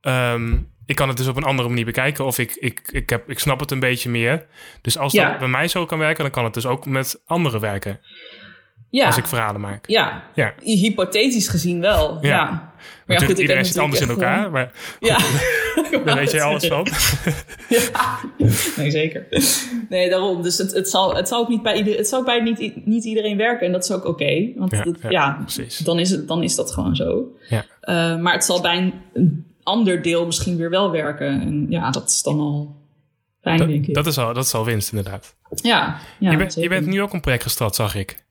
[0.00, 2.24] ehm, ik kan het dus op een andere manier bekijken.
[2.24, 4.46] Of ik, ik, ik, heb, ik snap het een beetje meer.
[4.82, 5.30] Dus als Ja.
[5.30, 6.22] dat bij mij zo kan werken...
[6.22, 8.00] dan kan het dus ook met anderen werken.
[8.90, 9.06] Ja.
[9.06, 9.86] Als ik verhalen maak.
[9.88, 10.52] Ja, Ja.
[10.62, 12.18] hypothetisch gezien wel.
[12.20, 12.28] Ja.
[12.28, 12.72] Ja.
[13.06, 15.18] Maar ja, goed, iedereen zit anders in elkaar, maar Ja.
[16.04, 16.86] daar weet jij alles van.
[17.68, 18.18] Ja,
[18.76, 19.26] nee, zeker.
[19.88, 20.42] Nee, daarom.
[20.42, 22.86] Dus het, het, zal, het zal ook niet bij, ieder, het zal ook bij niet,
[22.86, 23.66] niet iedereen werken.
[23.66, 24.52] En dat is ook oké.
[24.56, 25.44] want Ja, dat- ja,
[25.84, 27.24] dan, is het, dan is dat gewoon zo.
[27.48, 27.64] Ja.
[27.80, 31.40] Eh, maar het zal bij een, een ander deel misschien weer wel werken.
[31.40, 32.76] En ja, dat is dan al
[33.42, 33.94] fijn, denk ik.
[33.94, 35.34] Dat is, al, dat is al winst, inderdaad.
[35.50, 38.26] ja, je, bent, je bent nu ook een project gestart, zag ik.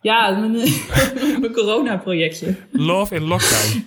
[0.00, 0.52] Ja, mijn,
[1.40, 2.54] mijn corona-projectje.
[2.72, 3.86] Love in Lockdown.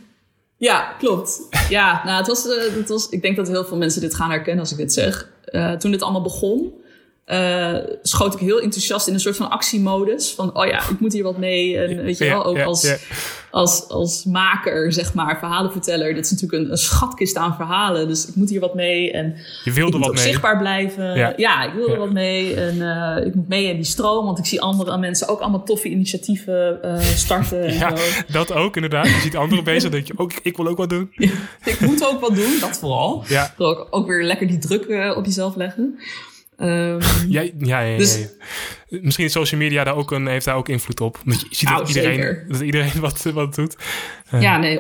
[0.58, 1.42] Ja, klopt.
[1.70, 4.30] Ja, nou, het was, eh, het was, ik denk dat heel veel mensen dit gaan
[4.30, 5.32] herkennen als ik dit zeg.
[5.46, 6.74] Eh, toen dit allemaal begon,
[7.26, 10.32] eh, schoot ik heel enthousiast in een soort van actiemodus.
[10.34, 11.78] Van, oh ja, ik moet hier wat mee.
[11.78, 12.96] En weet je wel, ook als,
[13.52, 16.14] als, als maker, zeg maar, verhalenverteller.
[16.14, 18.08] Dit is natuurlijk een, een schatkist aan verhalen.
[18.08, 19.12] Dus ik moet hier wat mee.
[19.12, 20.24] En Je wilde wat mee.
[20.24, 21.16] zichtbaar blijven.
[21.18, 21.34] Ja.
[21.38, 21.98] Ja, ik wil er Ja.
[22.00, 22.56] wat mee.
[22.56, 24.26] En eh, ik moet mee in die stroom.
[24.26, 27.64] Want ik zie andere mensen ook allemaal toffe initiatieven eh, starten.
[27.64, 28.04] En Ja, zo.
[28.32, 29.06] dat ook inderdaad.
[29.08, 31.12] Je ziet anderen bezig, denk je ook, ik wil ook wat doen.
[31.64, 33.24] Ik moet ook wat doen, dat vooral.
[33.28, 36.00] Ja, Ook, ook weer lekker die druk op jezelf leggen.
[36.62, 37.00] Ehm,
[37.30, 38.28] ja, ja, ja, ja, Dus- ja.
[39.02, 41.20] Misschien is social media daar ook een, heeft daar ook invloed op.
[41.26, 42.46] Omdat je ziet Nou, dat, iedereen, zeker.
[42.48, 43.76] dat iedereen wat, wat doet.
[44.40, 44.80] ja, nee,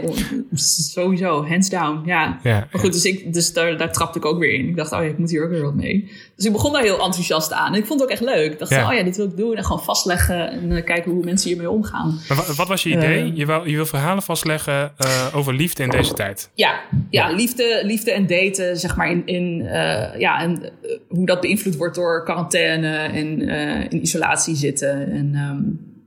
[0.53, 2.01] sowieso, hands down.
[2.05, 2.39] Ja.
[2.43, 4.67] Ja, Maar goed, dus, ik, dus daar, daar trapte ik ook weer in.
[4.67, 6.11] Ik dacht, oh ja, ik moet hier ook weer wat mee.
[6.35, 7.73] Dus ik begon daar heel enthousiast aan.
[7.73, 8.51] En ik vond het ook echt leuk.
[8.51, 8.87] Ik dacht, Ja.
[8.89, 9.55] oh ja, dit wil ik doen.
[9.55, 12.19] En gewoon vastleggen en eh, kijken hoe mensen hiermee omgaan.
[12.27, 13.21] Maar wa- wat was je idee?
[13.31, 13.37] Eh.
[13.37, 16.49] je, wou, je wil verhalen vastleggen eh, over liefde in deze tijd.
[16.53, 20.69] Ja, ja, Liefde, liefde en daten, zeg maar, in, in, eh, ja, en eh,
[21.07, 25.11] hoe dat beïnvloed wordt door quarantaine en eh, in isolatie zitten.
[25.11, 25.59] En ehm,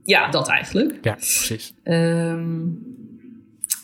[0.03, 0.97] ja, dat eigenlijk.
[1.01, 1.73] Ja, precies.
[1.83, 2.59] Ehm,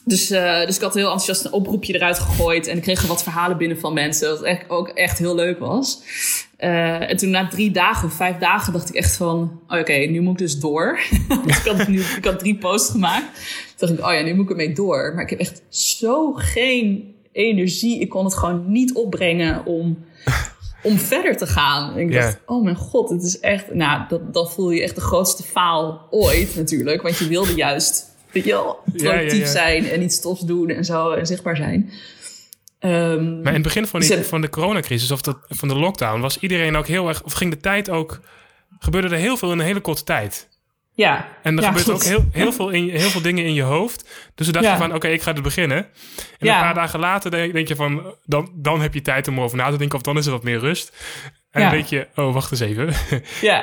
[0.06, 2.68] dus, eh, dus ik had heel enthousiast een oproepje eruit gegooid.
[2.68, 4.30] En ik kreeg er wat verhalen binnen van mensen.
[4.30, 6.02] Wat echt, ook echt heel leuk was.
[6.58, 9.62] Eh, en toen na drie dagen of vijf dagen dacht ik echt van...
[9.68, 11.00] oh, Oké, nu moet ik dus door.
[11.46, 13.26] dus ik had, nu, ik had drie posts gemaakt.
[13.76, 15.12] Toen dacht ik, oh ja, nu moet ik ermee door.
[15.16, 18.00] Maar ik heb echt zo geen energie.
[18.00, 19.98] Ik kon het gewoon niet opbrengen om,
[20.84, 21.94] om verder te gaan.
[21.94, 23.74] En ik dacht, oh mijn god, het is echt...
[23.74, 27.02] Nou, dat, dat voel je echt de grootste faal ooit natuurlijk.
[27.02, 28.10] Want je wilde juist...
[28.32, 29.46] Weet je wel, ja, ja.
[29.46, 31.92] zijn en iets tofs doen en zo en zichtbaar zijn.
[32.80, 35.76] Ehm, Maar in het begin van, die, Dus van de coronacrisis of de, van de
[35.76, 38.20] lockdown was iedereen ook heel erg, of ging de tijd ook,
[38.80, 40.48] gebeurde er heel veel in een hele korte tijd.
[41.02, 41.28] Ja.
[41.44, 43.62] En er ja, gebeurt ook heel, heel, veel in, je- heel veel dingen in je
[43.62, 44.10] hoofd.
[44.36, 44.78] Dus we dachten Ja.
[44.78, 45.78] van, oké, ik ga er beginnen.
[45.78, 45.88] En
[46.40, 46.56] Ja.
[46.56, 49.72] een paar dagen later denk, je van, dan, dan heb je tijd om erover na
[49.72, 49.98] te denken.
[49.98, 50.92] Of dan is er wat meer rust.
[51.52, 52.88] En dan denk je, oh, wacht eens even.
[53.42, 53.60] Ja,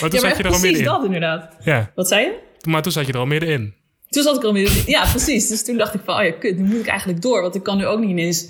[0.00, 0.84] maar toen zat je er al precies middenin.
[0.84, 1.56] dat inderdaad.
[1.64, 2.38] Ja, Wat zei je?
[2.68, 3.74] maar toen zat je er al middenin.
[4.08, 4.82] Toen zat ik er al midden.
[4.86, 5.48] Ja, precies.
[5.48, 7.42] Dus toen dacht ik van, oh ja, kut, nu moet ik eigenlijk door.
[7.42, 8.48] Want ik kan nu ook niet ineens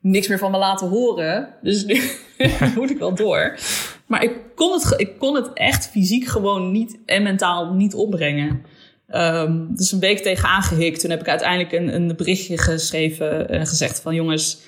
[0.00, 1.54] niks meer van me laten horen.
[1.62, 2.02] Dus nu
[2.76, 3.58] moet ik wel door.
[4.06, 8.62] Maar ik kon het, ik kon het echt fysiek gewoon niet en mentaal niet opbrengen.
[9.08, 11.00] Ehm, dus een week tegenaan gehikt.
[11.00, 14.14] Toen heb ik uiteindelijk een, een berichtje geschreven en gezegd van...
[14.14, 14.60] jongens,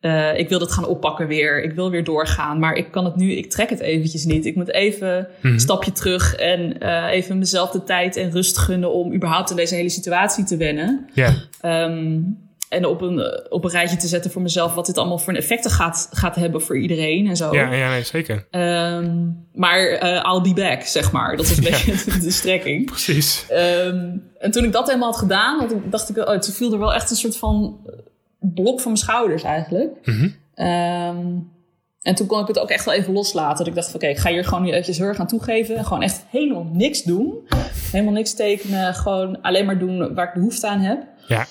[0.00, 1.62] eh, ik wil dat gaan oppakken weer.
[1.62, 2.58] Ik wil weer doorgaan.
[2.58, 4.46] Maar ik kan het nu, ik trek het eventjes niet.
[4.46, 8.92] Ik moet even een stapje terug en eh, even mezelf de tijd en rust gunnen...
[8.92, 11.06] om überhaupt in deze hele situatie te wennen.
[11.12, 12.20] Ja, Ehm,
[12.72, 14.74] en op een, eh, op een rijtje te zetten voor mezelf...
[14.74, 17.54] wat dit allemaal voor effecten gaat, gaat hebben voor iedereen en zo.
[17.54, 18.46] ja, ja nee, zeker.
[18.50, 21.36] Ehm, maar eh, I'll be back, zeg maar.
[21.36, 22.86] Dat is een beetje de, strekking.
[22.86, 23.46] Precies.
[23.48, 26.94] Ehm, en toen ik dat helemaal had gedaan, dacht ik, oh, toen viel er wel
[26.94, 27.80] echt een soort van
[28.40, 29.90] blok van mijn schouders eigenlijk.
[30.04, 30.28] Mhm.
[30.54, 31.26] Ehm,
[32.02, 33.58] en toen kon ik het ook echt wel even loslaten.
[33.58, 35.76] Dat ik dacht van, oké, ik ga hier gewoon nu eventjes heel erg aan toegeven.
[35.76, 37.34] En gewoon echt helemaal niks doen.
[37.92, 38.94] Helemaal niks tekenen.
[38.94, 41.02] Gewoon alleen maar doen waar ik behoefte aan heb.
[41.26, 41.46] Ja,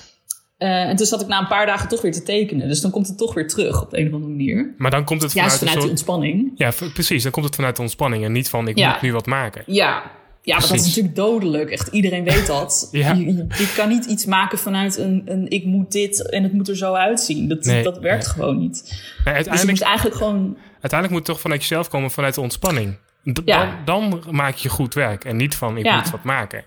[0.61, 2.67] Eh, en toen zat ik na een paar dagen toch weer te tekenen.
[2.67, 4.73] Dus dan komt het toch weer terug op een of andere manier.
[4.77, 6.51] maar dan komt het vanuit, de ontspanning.
[6.55, 7.23] Ja, precies.
[7.23, 8.91] Dan komt het vanuit de ontspanning en niet van, ik Ja.
[8.91, 9.63] moet nu wat maken.
[9.65, 10.03] Ja,
[10.41, 11.69] ja maar dat is natuurlijk dodelijk.
[11.69, 12.87] Echt iedereen weet dat.
[12.91, 13.13] Ja.
[13.13, 16.53] je, je, je kan niet iets maken vanuit een, een ik moet dit en het
[16.53, 17.47] moet er zo uitzien.
[17.47, 18.33] Dat, Nee, dat werkt nee.
[18.33, 18.81] gewoon niet.
[18.83, 20.57] Nee, Dus je uiteindelijk, moet eigenlijk gewoon...
[20.71, 22.95] uiteindelijk moet het toch vanuit jezelf komen, vanuit de ontspanning.
[23.33, 23.81] D- Ja.
[23.85, 26.63] dan, dan maak je goed werk en niet van, ik moet wat maken.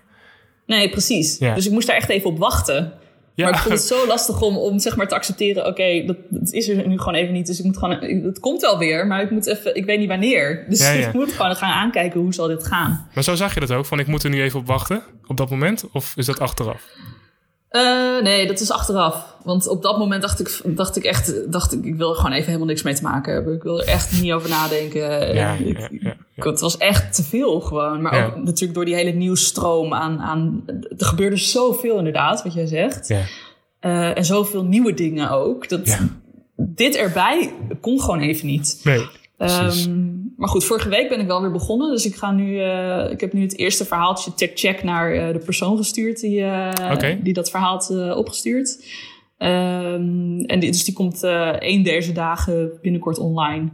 [0.65, 1.37] Nee, precies.
[1.37, 1.53] Ja.
[1.55, 2.93] Dus ik moest daar echt even op wachten.
[3.35, 5.65] Ja, Maar ik vond het zo lastig om, om zeg maar te accepteren...
[5.65, 7.47] oké, dat, dat is er nu gewoon even niet.
[7.47, 7.97] Dus ik moet gewoon...
[8.25, 9.75] Het komt wel weer, maar ik moet even...
[9.75, 10.63] Ik weet niet wanneer.
[10.69, 11.07] Dus Ja, ja.
[11.07, 13.07] ik moet gewoon gaan aankijken hoe zal dit gaan.
[13.13, 15.37] maar zo zag je dat ook, van ik moet er nu even op wachten op
[15.37, 15.85] dat moment?
[15.91, 16.83] Of is dat achteraf?
[17.75, 19.35] Eh, nee, dat is achteraf.
[19.43, 22.31] Want op dat moment dacht ik, dacht ik echt, dacht ik, ik wil er gewoon
[22.31, 23.53] even helemaal niks mee te maken hebben.
[23.53, 25.01] Ik wil er echt niet over nadenken.
[25.35, 28.01] Ja, Ik- ja, ja, ik- Het was echt te veel gewoon.
[28.01, 30.63] Maar ook natuurlijk door die hele nieuwsstroom aan, aan...
[30.97, 33.07] Er gebeurde zoveel inderdaad, wat jij zegt.
[33.07, 33.21] Ja,
[33.79, 35.69] Eh, en zoveel nieuwe dingen ook.
[35.69, 35.99] Dat
[36.55, 38.79] dit erbij kon gewoon even niet.
[38.83, 39.05] nee,
[39.37, 39.85] precies.
[39.85, 41.91] Ehm, maar goed, vorige week ben ik wel weer begonnen.
[41.91, 45.33] Dus ik, ga nu, uh, ik heb nu het eerste verhaaltje ter check naar uh,
[45.33, 46.43] de persoon gestuurd die,
[46.91, 47.19] okay.
[47.21, 48.85] die dat verhaal had opgestuurd.
[49.37, 51.23] Um, en die, dus die komt
[51.59, 53.69] één deze dagen binnenkort online.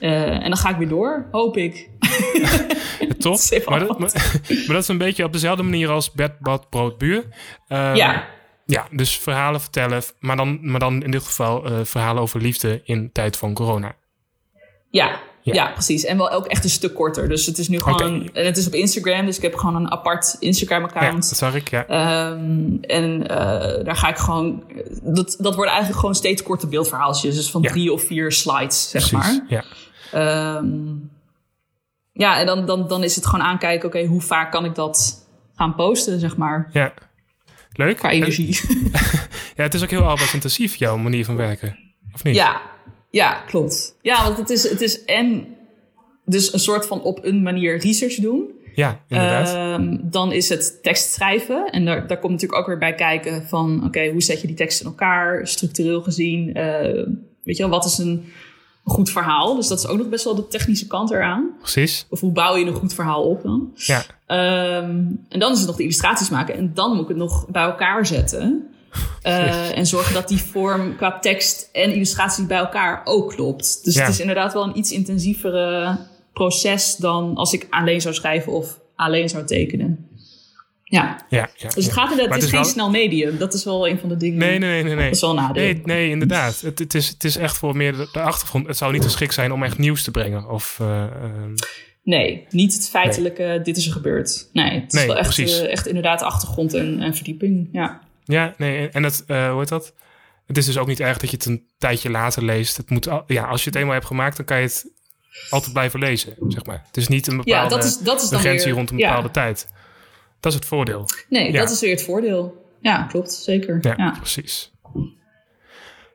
[0.00, 1.90] en dan ga ik weer door, hoop ik.
[3.18, 3.38] Top.
[3.66, 4.10] maar, dat, maar,
[4.66, 7.24] maar, dat is een beetje op dezelfde manier als bed, bad, brood, buur.
[7.68, 8.28] Uh, ja.
[8.66, 12.80] Ja, dus verhalen vertellen, maar dan, maar dan in dit geval uh, verhalen over liefde
[12.84, 13.96] in tijd van corona.
[14.90, 15.72] Ja, ja, ja.
[15.72, 16.04] precies.
[16.04, 17.28] En wel ook echt een stuk korter.
[17.28, 18.16] Dus het is nu gewoon.
[18.16, 18.30] Okay.
[18.32, 21.22] En het is op Instagram, dus ik heb gewoon een apart Instagram-account.
[21.22, 21.84] Ja, dat zag ik, ja.
[22.30, 23.28] Um, en uh,
[23.84, 24.64] daar ga ik gewoon.
[25.02, 27.34] Dat, dat worden eigenlijk gewoon steeds korte beeldverhaaltjes.
[27.34, 27.70] Dus van ja.
[27.70, 29.64] drie of vier slides, zeg precies, maar.
[30.12, 30.56] Ja.
[30.56, 31.10] Um,
[32.12, 34.74] ja, en dan, dan, dan is het gewoon aankijken, oké, okay, hoe vaak kan ik
[34.74, 36.68] dat gaan posten, zeg maar.
[36.72, 36.92] Ja,
[37.72, 37.96] leuk.
[37.96, 38.60] Qua energie.
[39.56, 41.78] ja, het is ook heel arbeidsintensief, jouw manier van werken,
[42.12, 42.34] of niet?
[42.34, 42.60] Ja,
[43.10, 43.96] ja klopt.
[44.02, 45.46] Ja, want het is, het is en
[46.24, 48.50] dus een soort van op een manier research doen.
[48.74, 49.80] Ja, inderdaad.
[49.80, 51.66] Um, dan is het tekst schrijven.
[51.70, 53.76] En daar, daar komt natuurlijk ook weer bij kijken van...
[53.76, 56.48] oké, okay, hoe zet je die tekst in elkaar, structureel gezien?
[56.48, 57.06] Uh,
[57.42, 58.24] weet je wel, wat is een
[58.84, 59.54] goed verhaal.
[59.56, 61.50] Dus dat is ook nog best wel de technische kant eraan.
[61.58, 62.06] Precies.
[62.08, 63.72] Of hoe bouw je een goed verhaal op dan?
[63.74, 63.98] Ja.
[64.78, 66.54] Um, en dan is het nog de illustraties maken.
[66.54, 68.68] En dan moet ik het nog bij elkaar zetten.
[69.26, 73.84] Uh, en zorgen dat die vorm qua tekst en illustratie bij elkaar ook klopt.
[73.84, 74.00] Dus ja.
[74.00, 75.98] het is inderdaad wel een iets intensievere
[76.32, 80.08] proces dan als ik alleen zou schrijven of alleen zou tekenen.
[80.84, 81.26] Ja.
[81.28, 82.70] ja, ja dus het gaat inderdaad, het is, geen wel...
[82.70, 83.38] snel medium.
[83.38, 84.38] Dat is wel een van de dingen.
[84.38, 84.94] Nee, nee, nee.
[84.94, 85.04] nee.
[85.04, 85.62] Dat is wel een nadeel.
[85.62, 86.60] Nee, nee inderdaad.
[86.60, 88.66] Het, het, is, het is echt voor meer de, achtergrond.
[88.66, 90.50] Het zou niet geschikt zijn om echt nieuws te brengen.
[90.50, 91.06] Of, uh, uh...
[92.02, 93.60] Nee, niet het feitelijke, nee.
[93.60, 94.48] dit is er gebeurd.
[94.52, 97.68] Nee, het is nee, wel echt, uh, echt inderdaad achtergrond en, en verdieping.
[97.72, 99.94] Ja, ja nee, en het, hoe heet dat?
[100.46, 102.76] Het is dus ook niet erg dat je het een tijdje later leest.
[102.76, 104.86] Het moet, ja, als je het eenmaal hebt gemaakt, dan kan je het
[105.50, 106.82] altijd blijven lezen, zeg maar.
[106.86, 109.26] Het is niet een bepaalde ja, dat is, dat is urgentie weer, rond een bepaalde
[109.26, 109.32] ja.
[109.32, 109.66] tijd.
[110.40, 111.08] Dat is het voordeel.
[111.28, 111.58] Nee, ja.
[111.58, 112.68] dat is weer het voordeel.
[112.80, 113.78] Ja, klopt, zeker.
[113.80, 114.10] Ja, ja.
[114.10, 114.72] precies.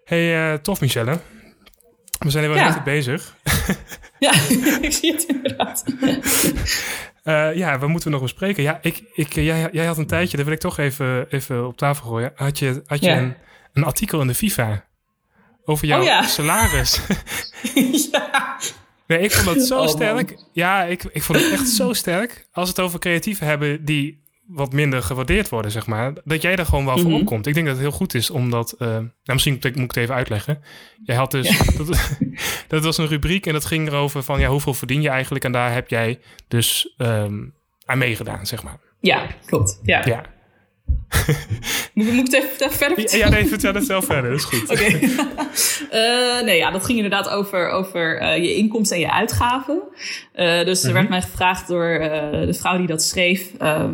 [0.05, 1.19] hey, uh, tof Michelle.
[2.19, 3.35] We zijn er wel net bezig.
[4.19, 4.31] Ja,
[4.87, 5.83] ik zie het inderdaad.
[7.28, 8.63] Uh, ja, wat moeten we nog bespreken?
[8.63, 11.78] Ja, ik, ik, jij, jij had een tijdje, dat wil ik toch even, even op
[11.78, 12.32] tafel gooien.
[12.36, 13.17] Had je, had je Ja.
[13.17, 13.36] een,
[13.73, 14.86] een artikel in de FIFA
[15.65, 16.21] over jouw Oh ja.
[16.23, 17.01] salaris?
[18.11, 18.57] ja.
[19.07, 20.38] Nee, ik vond dat zo Oh, sterk.
[20.53, 22.47] Ja, ik, ik vond het echt zo sterk.
[22.51, 26.13] Als we het over creatieven hebben die wat minder gewaardeerd worden, zeg maar.
[26.23, 27.19] Dat jij er gewoon wel voor Mhm.
[27.19, 27.47] opkomt.
[27.47, 28.71] Ik denk dat het heel goed is, omdat...
[28.71, 30.63] eh, nou, misschien moet ik, moet ik het even uitleggen.
[31.03, 31.57] Jij had dus...
[31.78, 32.17] Dat,
[32.68, 34.39] dat was een rubriek en dat ging erover van...
[34.39, 35.43] Ja, hoeveel verdien je eigenlijk?
[35.45, 37.43] En daar heb jij dus ehm,
[37.86, 38.78] aan meegedaan, zeg maar.
[38.99, 39.80] ja, klopt.
[39.84, 40.01] Ja.
[40.05, 40.24] Ja,
[41.93, 43.26] Moet, moet ik het even, even verder ja, vertellen?
[43.28, 44.30] ja nee, vertel het zelf verder.
[44.32, 44.70] Dat is goed.
[44.74, 44.99] Oké.
[45.91, 49.82] Eh, nee, ja, dat ging inderdaad over, over eh, je inkomsten en je uitgaven.
[50.34, 50.97] Eh, dus er Mhm.
[50.97, 51.99] werd mij gevraagd door
[52.45, 53.51] de vrouw die dat schreef: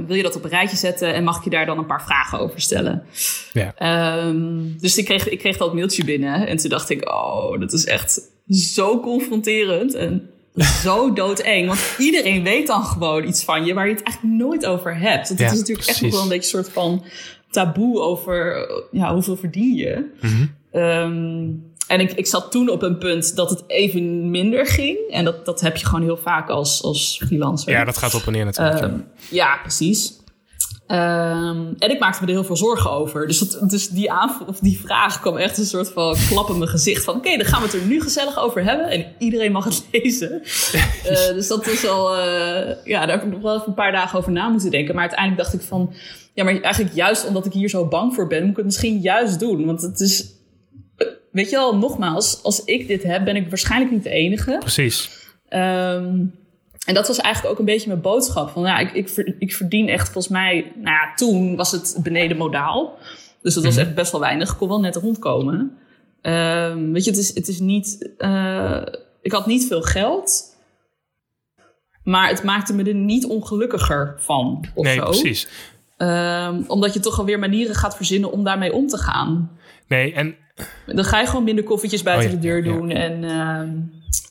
[0.08, 2.04] wil je dat op een rijtje zetten en mag ik je daar dan een paar
[2.04, 3.04] vragen over stellen?
[3.54, 3.74] Ja.
[3.76, 7.74] Ehm, dus ik kreeg, ik kreeg dat mailtje binnen en toen dacht ik: oh, dat
[7.74, 11.68] is echt zo confronterend en zo doodeng.
[11.68, 15.28] Want iedereen weet dan gewoon iets van je waar je het eigenlijk nooit over hebt.
[15.28, 17.04] Want Ja, het is natuurlijk echt nog wel een beetje een soort van
[17.50, 20.10] taboe over ja, hoeveel verdien je.
[20.22, 20.46] Mhm.
[20.72, 21.50] Ehm,
[21.88, 24.98] en ik, ik zat toen op een punt dat het even minder ging.
[25.10, 27.72] En dat, dat heb je gewoon heel vaak als, als freelancer.
[27.72, 28.82] ja, dat gaat op en neer natuurlijk.
[28.82, 29.00] Ehm,
[29.30, 30.20] ja, precies.
[30.92, 33.28] Ehm, en ik maakte me er heel veel zorgen over.
[33.28, 34.12] Dus, dat, dus die,
[34.48, 37.04] of die vraag kwam echt een soort van klap in mijn gezicht.
[37.04, 38.90] Van oké, dan gaan we het er nu gezellig over hebben.
[38.90, 40.42] En iedereen mag het lezen.
[41.04, 42.18] Eh, dus dat is al...
[42.18, 44.94] eh, ja, daar heb ik nog wel even een paar dagen over na moeten denken.
[44.94, 45.94] Maar uiteindelijk dacht ik van...
[46.34, 48.42] Ja, maar eigenlijk juist omdat ik hier zo bang voor ben...
[48.42, 49.66] moet ik het misschien juist doen.
[49.66, 50.26] Want het is...
[51.32, 54.58] Weet je wel, nogmaals, als ik dit heb, ben ik waarschijnlijk niet de enige.
[54.60, 55.10] Precies.
[55.50, 56.26] Ehm,
[56.86, 58.50] en dat was eigenlijk ook een beetje mijn boodschap.
[58.50, 60.72] Van, ja, ik, ik, ik verdien echt volgens mij...
[60.76, 62.98] Nou ja, toen was het beneden modaal.
[63.42, 63.86] Dus dat was Mhm.
[63.86, 64.52] echt best wel weinig.
[64.52, 65.78] Ik kon wel net rondkomen.
[66.22, 68.12] Ehm, weet je, het is, het is niet...
[68.18, 68.82] eh,
[69.22, 70.50] ik had niet veel geld.
[72.04, 74.66] Maar het maakte me er niet ongelukkiger van.
[74.76, 75.04] Of Nee, zo.
[75.04, 75.48] precies.
[75.98, 79.52] Ehm, omdat je toch alweer manieren gaat verzinnen om daarmee om te gaan.
[79.88, 80.36] Nee, en
[80.86, 82.74] Dan ga je gewoon minder koffietjes buiten Oh ja, de deur ja.
[82.74, 82.90] doen.
[82.90, 83.70] En ehm,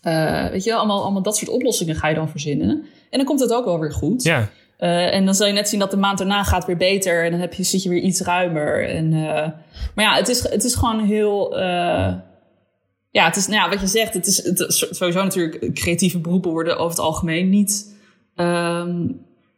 [0.02, 2.84] eh, weet je, allemaal, allemaal dat soort oplossingen ga je dan verzinnen.
[3.10, 4.22] En dan komt het ook wel weer goed.
[4.22, 7.24] ja, Eh, en dan zal je net zien dat de maand daarna gaat weer beter.
[7.24, 8.88] En dan heb je, zit je weer iets ruimer.
[8.88, 9.48] En, eh,
[9.94, 11.58] maar ja, het is, het is gewoon heel...
[13.12, 15.74] ja, het is, nou ja, wat je zegt, het is, het is sowieso natuurlijk...
[15.74, 17.96] Creatieve beroepen worden over het algemeen niet
[18.34, 19.08] ehm,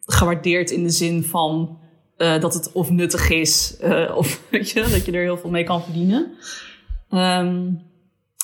[0.00, 1.78] gewaardeerd in de zin van...
[2.16, 3.76] dat het of nuttig is,
[4.14, 6.32] of weet je, dat je er heel veel mee kan verdienen.
[7.10, 7.68] Ehm,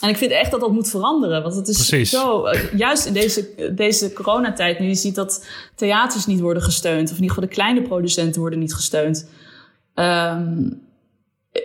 [0.00, 1.42] En ik vind echt dat dat moet veranderen.
[1.42, 2.10] Want het is Precies.
[2.10, 2.44] zo.
[2.44, 7.10] eh, Juist in deze, deze coronatijd, nu je ziet dat theaters niet worden gesteund.
[7.10, 9.28] Of in ieder geval de kleine producenten worden niet gesteund.
[9.94, 10.70] Ehm,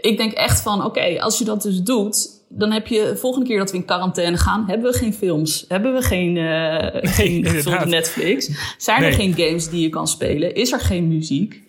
[0.01, 3.47] ik denk echt van, oké, als je dat dus doet, dan heb je de volgende
[3.47, 7.41] keer dat we in quarantaine gaan, hebben we geen films, hebben we geen, eh geen
[7.89, 11.62] Netflix, zijn er geen games die je kan spelen, is er geen muziek.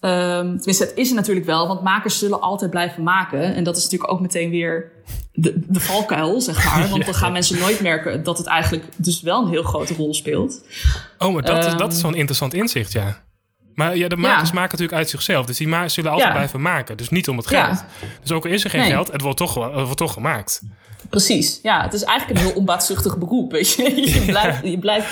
[0.00, 3.54] Ehm, tenminste, het is er natuurlijk wel, want makers zullen altijd blijven maken.
[3.54, 4.92] En dat is natuurlijk ook meteen weer
[5.32, 6.88] de, de valkuil, zeg maar.
[6.90, 10.14] Want dan gaan mensen nooit merken dat het eigenlijk dus wel een heel grote rol
[10.14, 10.60] speelt.
[11.18, 11.90] Oh, maar dat, is, dat Ehm.
[11.90, 13.26] is zo'n interessant inzicht, ja.
[13.74, 15.46] Maar ja, de makers maken natuurlijk uit zichzelf.
[15.46, 16.34] Dus die ma- zullen altijd Ja.
[16.34, 16.96] blijven maken.
[16.96, 17.64] Dus niet om het Ja.
[17.64, 17.84] geld.
[18.22, 18.90] Dus ook al is er geen Nee.
[18.90, 20.62] geld, het wordt toch, wel- het wordt toch gemaakt.
[21.10, 21.82] Precies, ja.
[21.82, 23.82] Het is eigenlijk een heel onbaatzuchtig beroep, weet je.
[24.14, 25.08] Je blijft, je blijft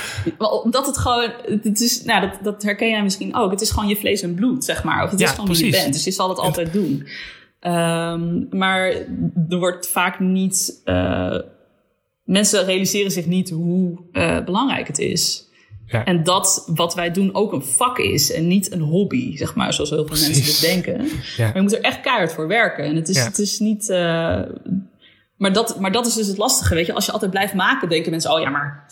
[0.63, 1.31] omdat het gewoon,
[1.63, 3.51] het is, nou, dat, dat herken jij misschien ook.
[3.51, 5.03] Het is gewoon je vlees en bloed, zeg maar.
[5.03, 7.07] Of het Ja, is gewoon wie je bent, dus je zal het altijd doen.
[7.59, 8.87] Ehm, maar
[9.49, 11.37] er wordt vaak niet, eh,
[12.23, 15.45] mensen realiseren zich niet hoe eh, belangrijk het is.
[15.85, 16.05] Ja.
[16.05, 19.73] En dat wat wij doen ook een vak is en niet een hobby, zeg maar,
[19.73, 21.05] zoals heel veel mensen dit denken.
[21.37, 21.45] Ja.
[21.45, 22.83] Maar je moet er echt keihard voor werken.
[22.85, 23.89] En het is, het is niet.
[23.89, 24.41] eh,
[25.37, 26.93] maar, dat, maar dat is dus het lastige, weet je.
[26.93, 28.87] Als je altijd blijft maken, denken mensen: oh ja, maar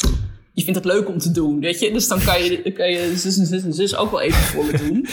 [0.54, 1.92] je vindt het leuk om te doen, weet je.
[1.92, 4.40] Dus dan kan je, dan kan je zus en zus en zus ook wel even
[4.42, 5.08] voor me doen.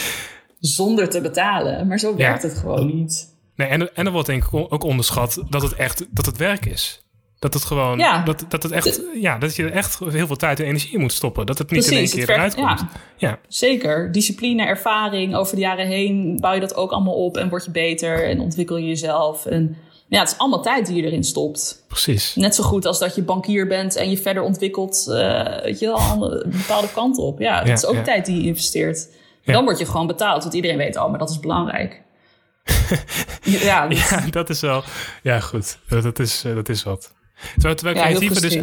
[0.59, 1.87] Zonder te betalen.
[1.87, 3.31] Maar zo werkt het gewoon niet.
[3.55, 6.65] Nee, en, en er wordt denk ik ook onderschat dat het echt dat het werk
[6.65, 7.01] is.
[7.39, 8.23] Dat het gewoon, Ja.
[8.23, 10.99] dat, dat het echt, ja, dat je er echt heel veel tijd en energie in
[10.99, 11.45] moet stoppen.
[11.45, 12.79] Dat het niet in één keer het eruit komt.
[12.79, 12.89] ja.
[13.17, 14.11] Ja, Zeker.
[14.11, 15.35] Discipline, ervaring.
[15.35, 17.37] Over de jaren heen bouw je dat ook allemaal op.
[17.37, 19.45] En word je beter en ontwikkel je jezelf.
[19.45, 19.77] En
[20.13, 21.83] ja, het is allemaal tijd die je erin stopt.
[21.87, 22.35] precies.
[22.35, 25.85] Net zo goed als dat je bankier bent en je verder ontwikkelt, eh, weet je
[25.85, 27.39] wel, aan een bepaalde kant op.
[27.39, 28.01] Ja, dat Ja, is ook ja.
[28.01, 29.07] tijd die je investeert.
[29.41, 29.53] Ja.
[29.53, 32.01] Dan word je gewoon betaald, want iedereen weet, oh, maar dat is belangrijk.
[33.43, 34.83] ja, dus- Ja, dat is wel,
[35.23, 37.13] ja goed, dat, is, eh, dat is wat.
[37.53, 38.53] Terwijl, terwijl creatieven dus.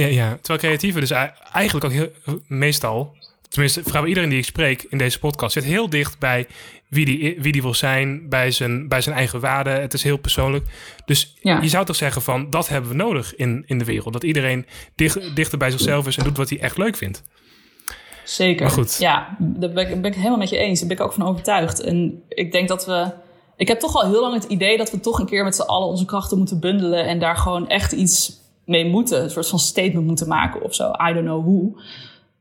[0.00, 0.28] Ja, ja.
[0.40, 2.08] terwijl creatieven dus ei- eigenlijk ook heel,
[2.46, 3.14] meestal,
[3.48, 6.46] tenminste vrijwel iedereen die ik spreek in deze podcast, zit heel dicht bij
[6.92, 9.80] wie die, wie die wil zijn, bij zijn, bij zijn eigen waarden.
[9.80, 10.66] Het is heel persoonlijk.
[11.04, 11.60] Dus Ja.
[11.60, 14.12] je zou toch zeggen van, dat hebben we nodig in, in de wereld.
[14.12, 17.22] Dat iedereen dicht, dichter bij zichzelf is en doet wat hij echt leuk vindt.
[18.24, 18.62] Zeker.
[18.62, 18.96] Maar goed.
[18.98, 20.78] Ja, daar ben ik, ben ik helemaal met je eens.
[20.78, 21.80] Daar ben ik ook van overtuigd.
[21.80, 23.10] En ik denk dat we.
[23.56, 25.62] Ik heb toch al heel lang het idee dat we toch een keer met z'n
[25.62, 27.06] allen onze krachten moeten bundelen.
[27.06, 28.32] En daar gewoon echt iets
[28.64, 29.22] mee moeten.
[29.22, 30.90] Een soort van statement moeten maken of zo.
[31.08, 31.82] I don't know hoe.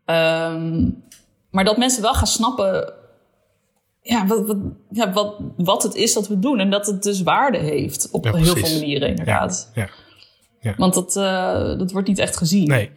[0.06, 0.90] Ehm,
[1.52, 2.94] maar dat mensen wel gaan snappen.
[4.02, 4.57] Ja, wat, wat,
[4.90, 6.60] ja wat, wat het is dat we doen.
[6.60, 8.10] En dat het dus waarde heeft.
[8.11, 9.72] Op Ja, heel veel manieren, inderdaad.
[9.73, 10.76] Ja.
[10.78, 12.68] Want dat, eh, dat wordt niet echt gezien.
[12.68, 12.91] Nee.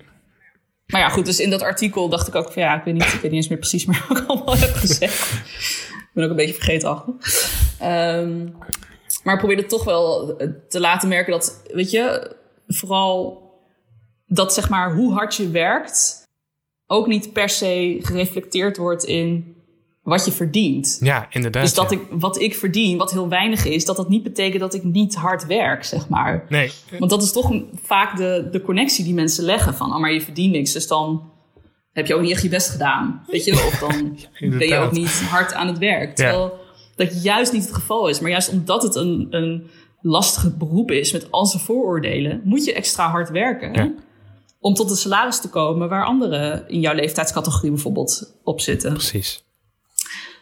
[0.87, 3.03] Maar ja, goed, dus in dat artikel dacht ik ook van ja, ik weet niet,
[3.03, 5.33] ik weet niet eens meer precies meer wat ik allemaal heb gezegd.
[5.33, 7.15] ik ben ook een beetje vergeetachtig.
[7.79, 8.47] Ehm
[9.25, 10.37] maar ik probeerde toch wel
[10.69, 12.37] te laten merken dat, weet je,
[12.67, 13.43] vooral
[14.27, 16.23] dat zeg maar hoe hard je werkt
[16.87, 19.54] ook niet per se gereflecteerd wordt in
[20.05, 20.97] wat je verdient.
[21.01, 21.63] Ja, inderdaad.
[21.63, 21.97] Dus dat ja.
[21.97, 25.15] ik, wat ik verdien, wat heel weinig is, dat dat niet betekent dat ik niet
[25.15, 26.47] hard werk, zeg maar.
[26.49, 29.99] Nee, Want dat is toch een- vaak de, de connectie die mensen leggen van, oh,
[30.01, 31.31] maar je verdient niks, dus dan
[31.93, 33.25] heb je ook niet echt je best gedaan.
[33.27, 34.19] Weet je, of dan
[34.59, 36.15] ben je ook niet hard aan het werk.
[36.17, 36.59] Terwijl
[36.97, 38.21] dat juist niet het geval is.
[38.21, 39.67] Maar juist omdat het een, een
[40.01, 43.95] lastig beroep is met al zijn vooroordelen, moet je extra hard werken.
[44.61, 48.93] Om tot een salaris te komen waar anderen in jouw leeftijdscategorie bijvoorbeeld op zitten.
[48.93, 49.44] precies.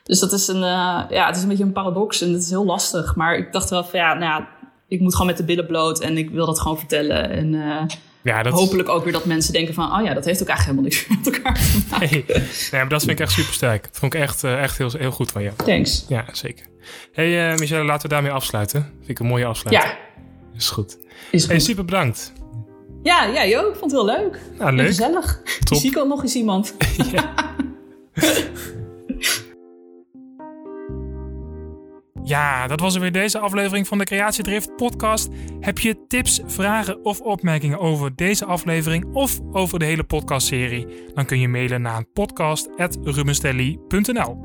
[0.05, 2.51] Dus dat is een, eh, ja, het is een beetje een paradox en het is
[2.51, 3.17] heel lastig.
[3.17, 4.49] Maar ik dacht wel van ja, nou ja,
[4.89, 7.31] ik moet gewoon met de billen bloot en ik wil dat gewoon vertellen.
[7.31, 7.85] En eh,
[8.23, 10.79] Ja, dat hopelijk ook weer dat mensen denken van, oh ja, dat heeft ook eigenlijk
[10.79, 12.09] helemaal niks met elkaar te maken.
[12.11, 12.45] Nee, nee,
[12.81, 13.83] maar dat vind ik echt super sterk.
[13.83, 15.55] Dat vond ik echt, eh, echt heel, heel goed van jou.
[15.57, 16.05] Thanks.
[16.09, 16.67] Ja, zeker.
[17.13, 18.83] hey, Michelle, laten we daarmee afsluiten.
[18.99, 19.93] Vind ik een mooie afsluiting.
[19.93, 19.99] Ja,
[20.57, 20.99] Is goed.
[21.31, 21.65] is Hey, goed.
[21.65, 22.33] super bedankt.
[23.03, 24.41] Ja, ja, joh, ik vond het heel leuk.
[24.59, 24.87] Nou, En leuk.
[24.87, 25.41] gezellig.
[25.65, 25.79] Top.
[25.79, 26.75] Zie ik ook nog eens iemand.
[27.13, 27.35] Ja,
[32.67, 35.29] dat was er weer deze aflevering van de Creatiedrift podcast.
[35.61, 40.87] Heb je tips, vragen of opmerkingen over deze aflevering of over de hele podcastserie?
[41.15, 44.41] Dan kun je mailen naar podcast.rubenstelly.nl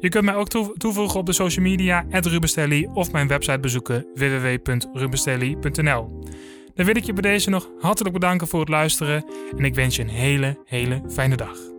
[0.00, 4.06] Je kunt mij ook toe- toevoegen op de social media @rubenstelly of mijn website bezoeken
[4.14, 6.22] www.rubenstelly.nl.
[6.74, 9.24] Dan wil ik je bij deze nog hartelijk bedanken voor het luisteren
[9.56, 11.73] en ik wens je een hele, hele fijne dag.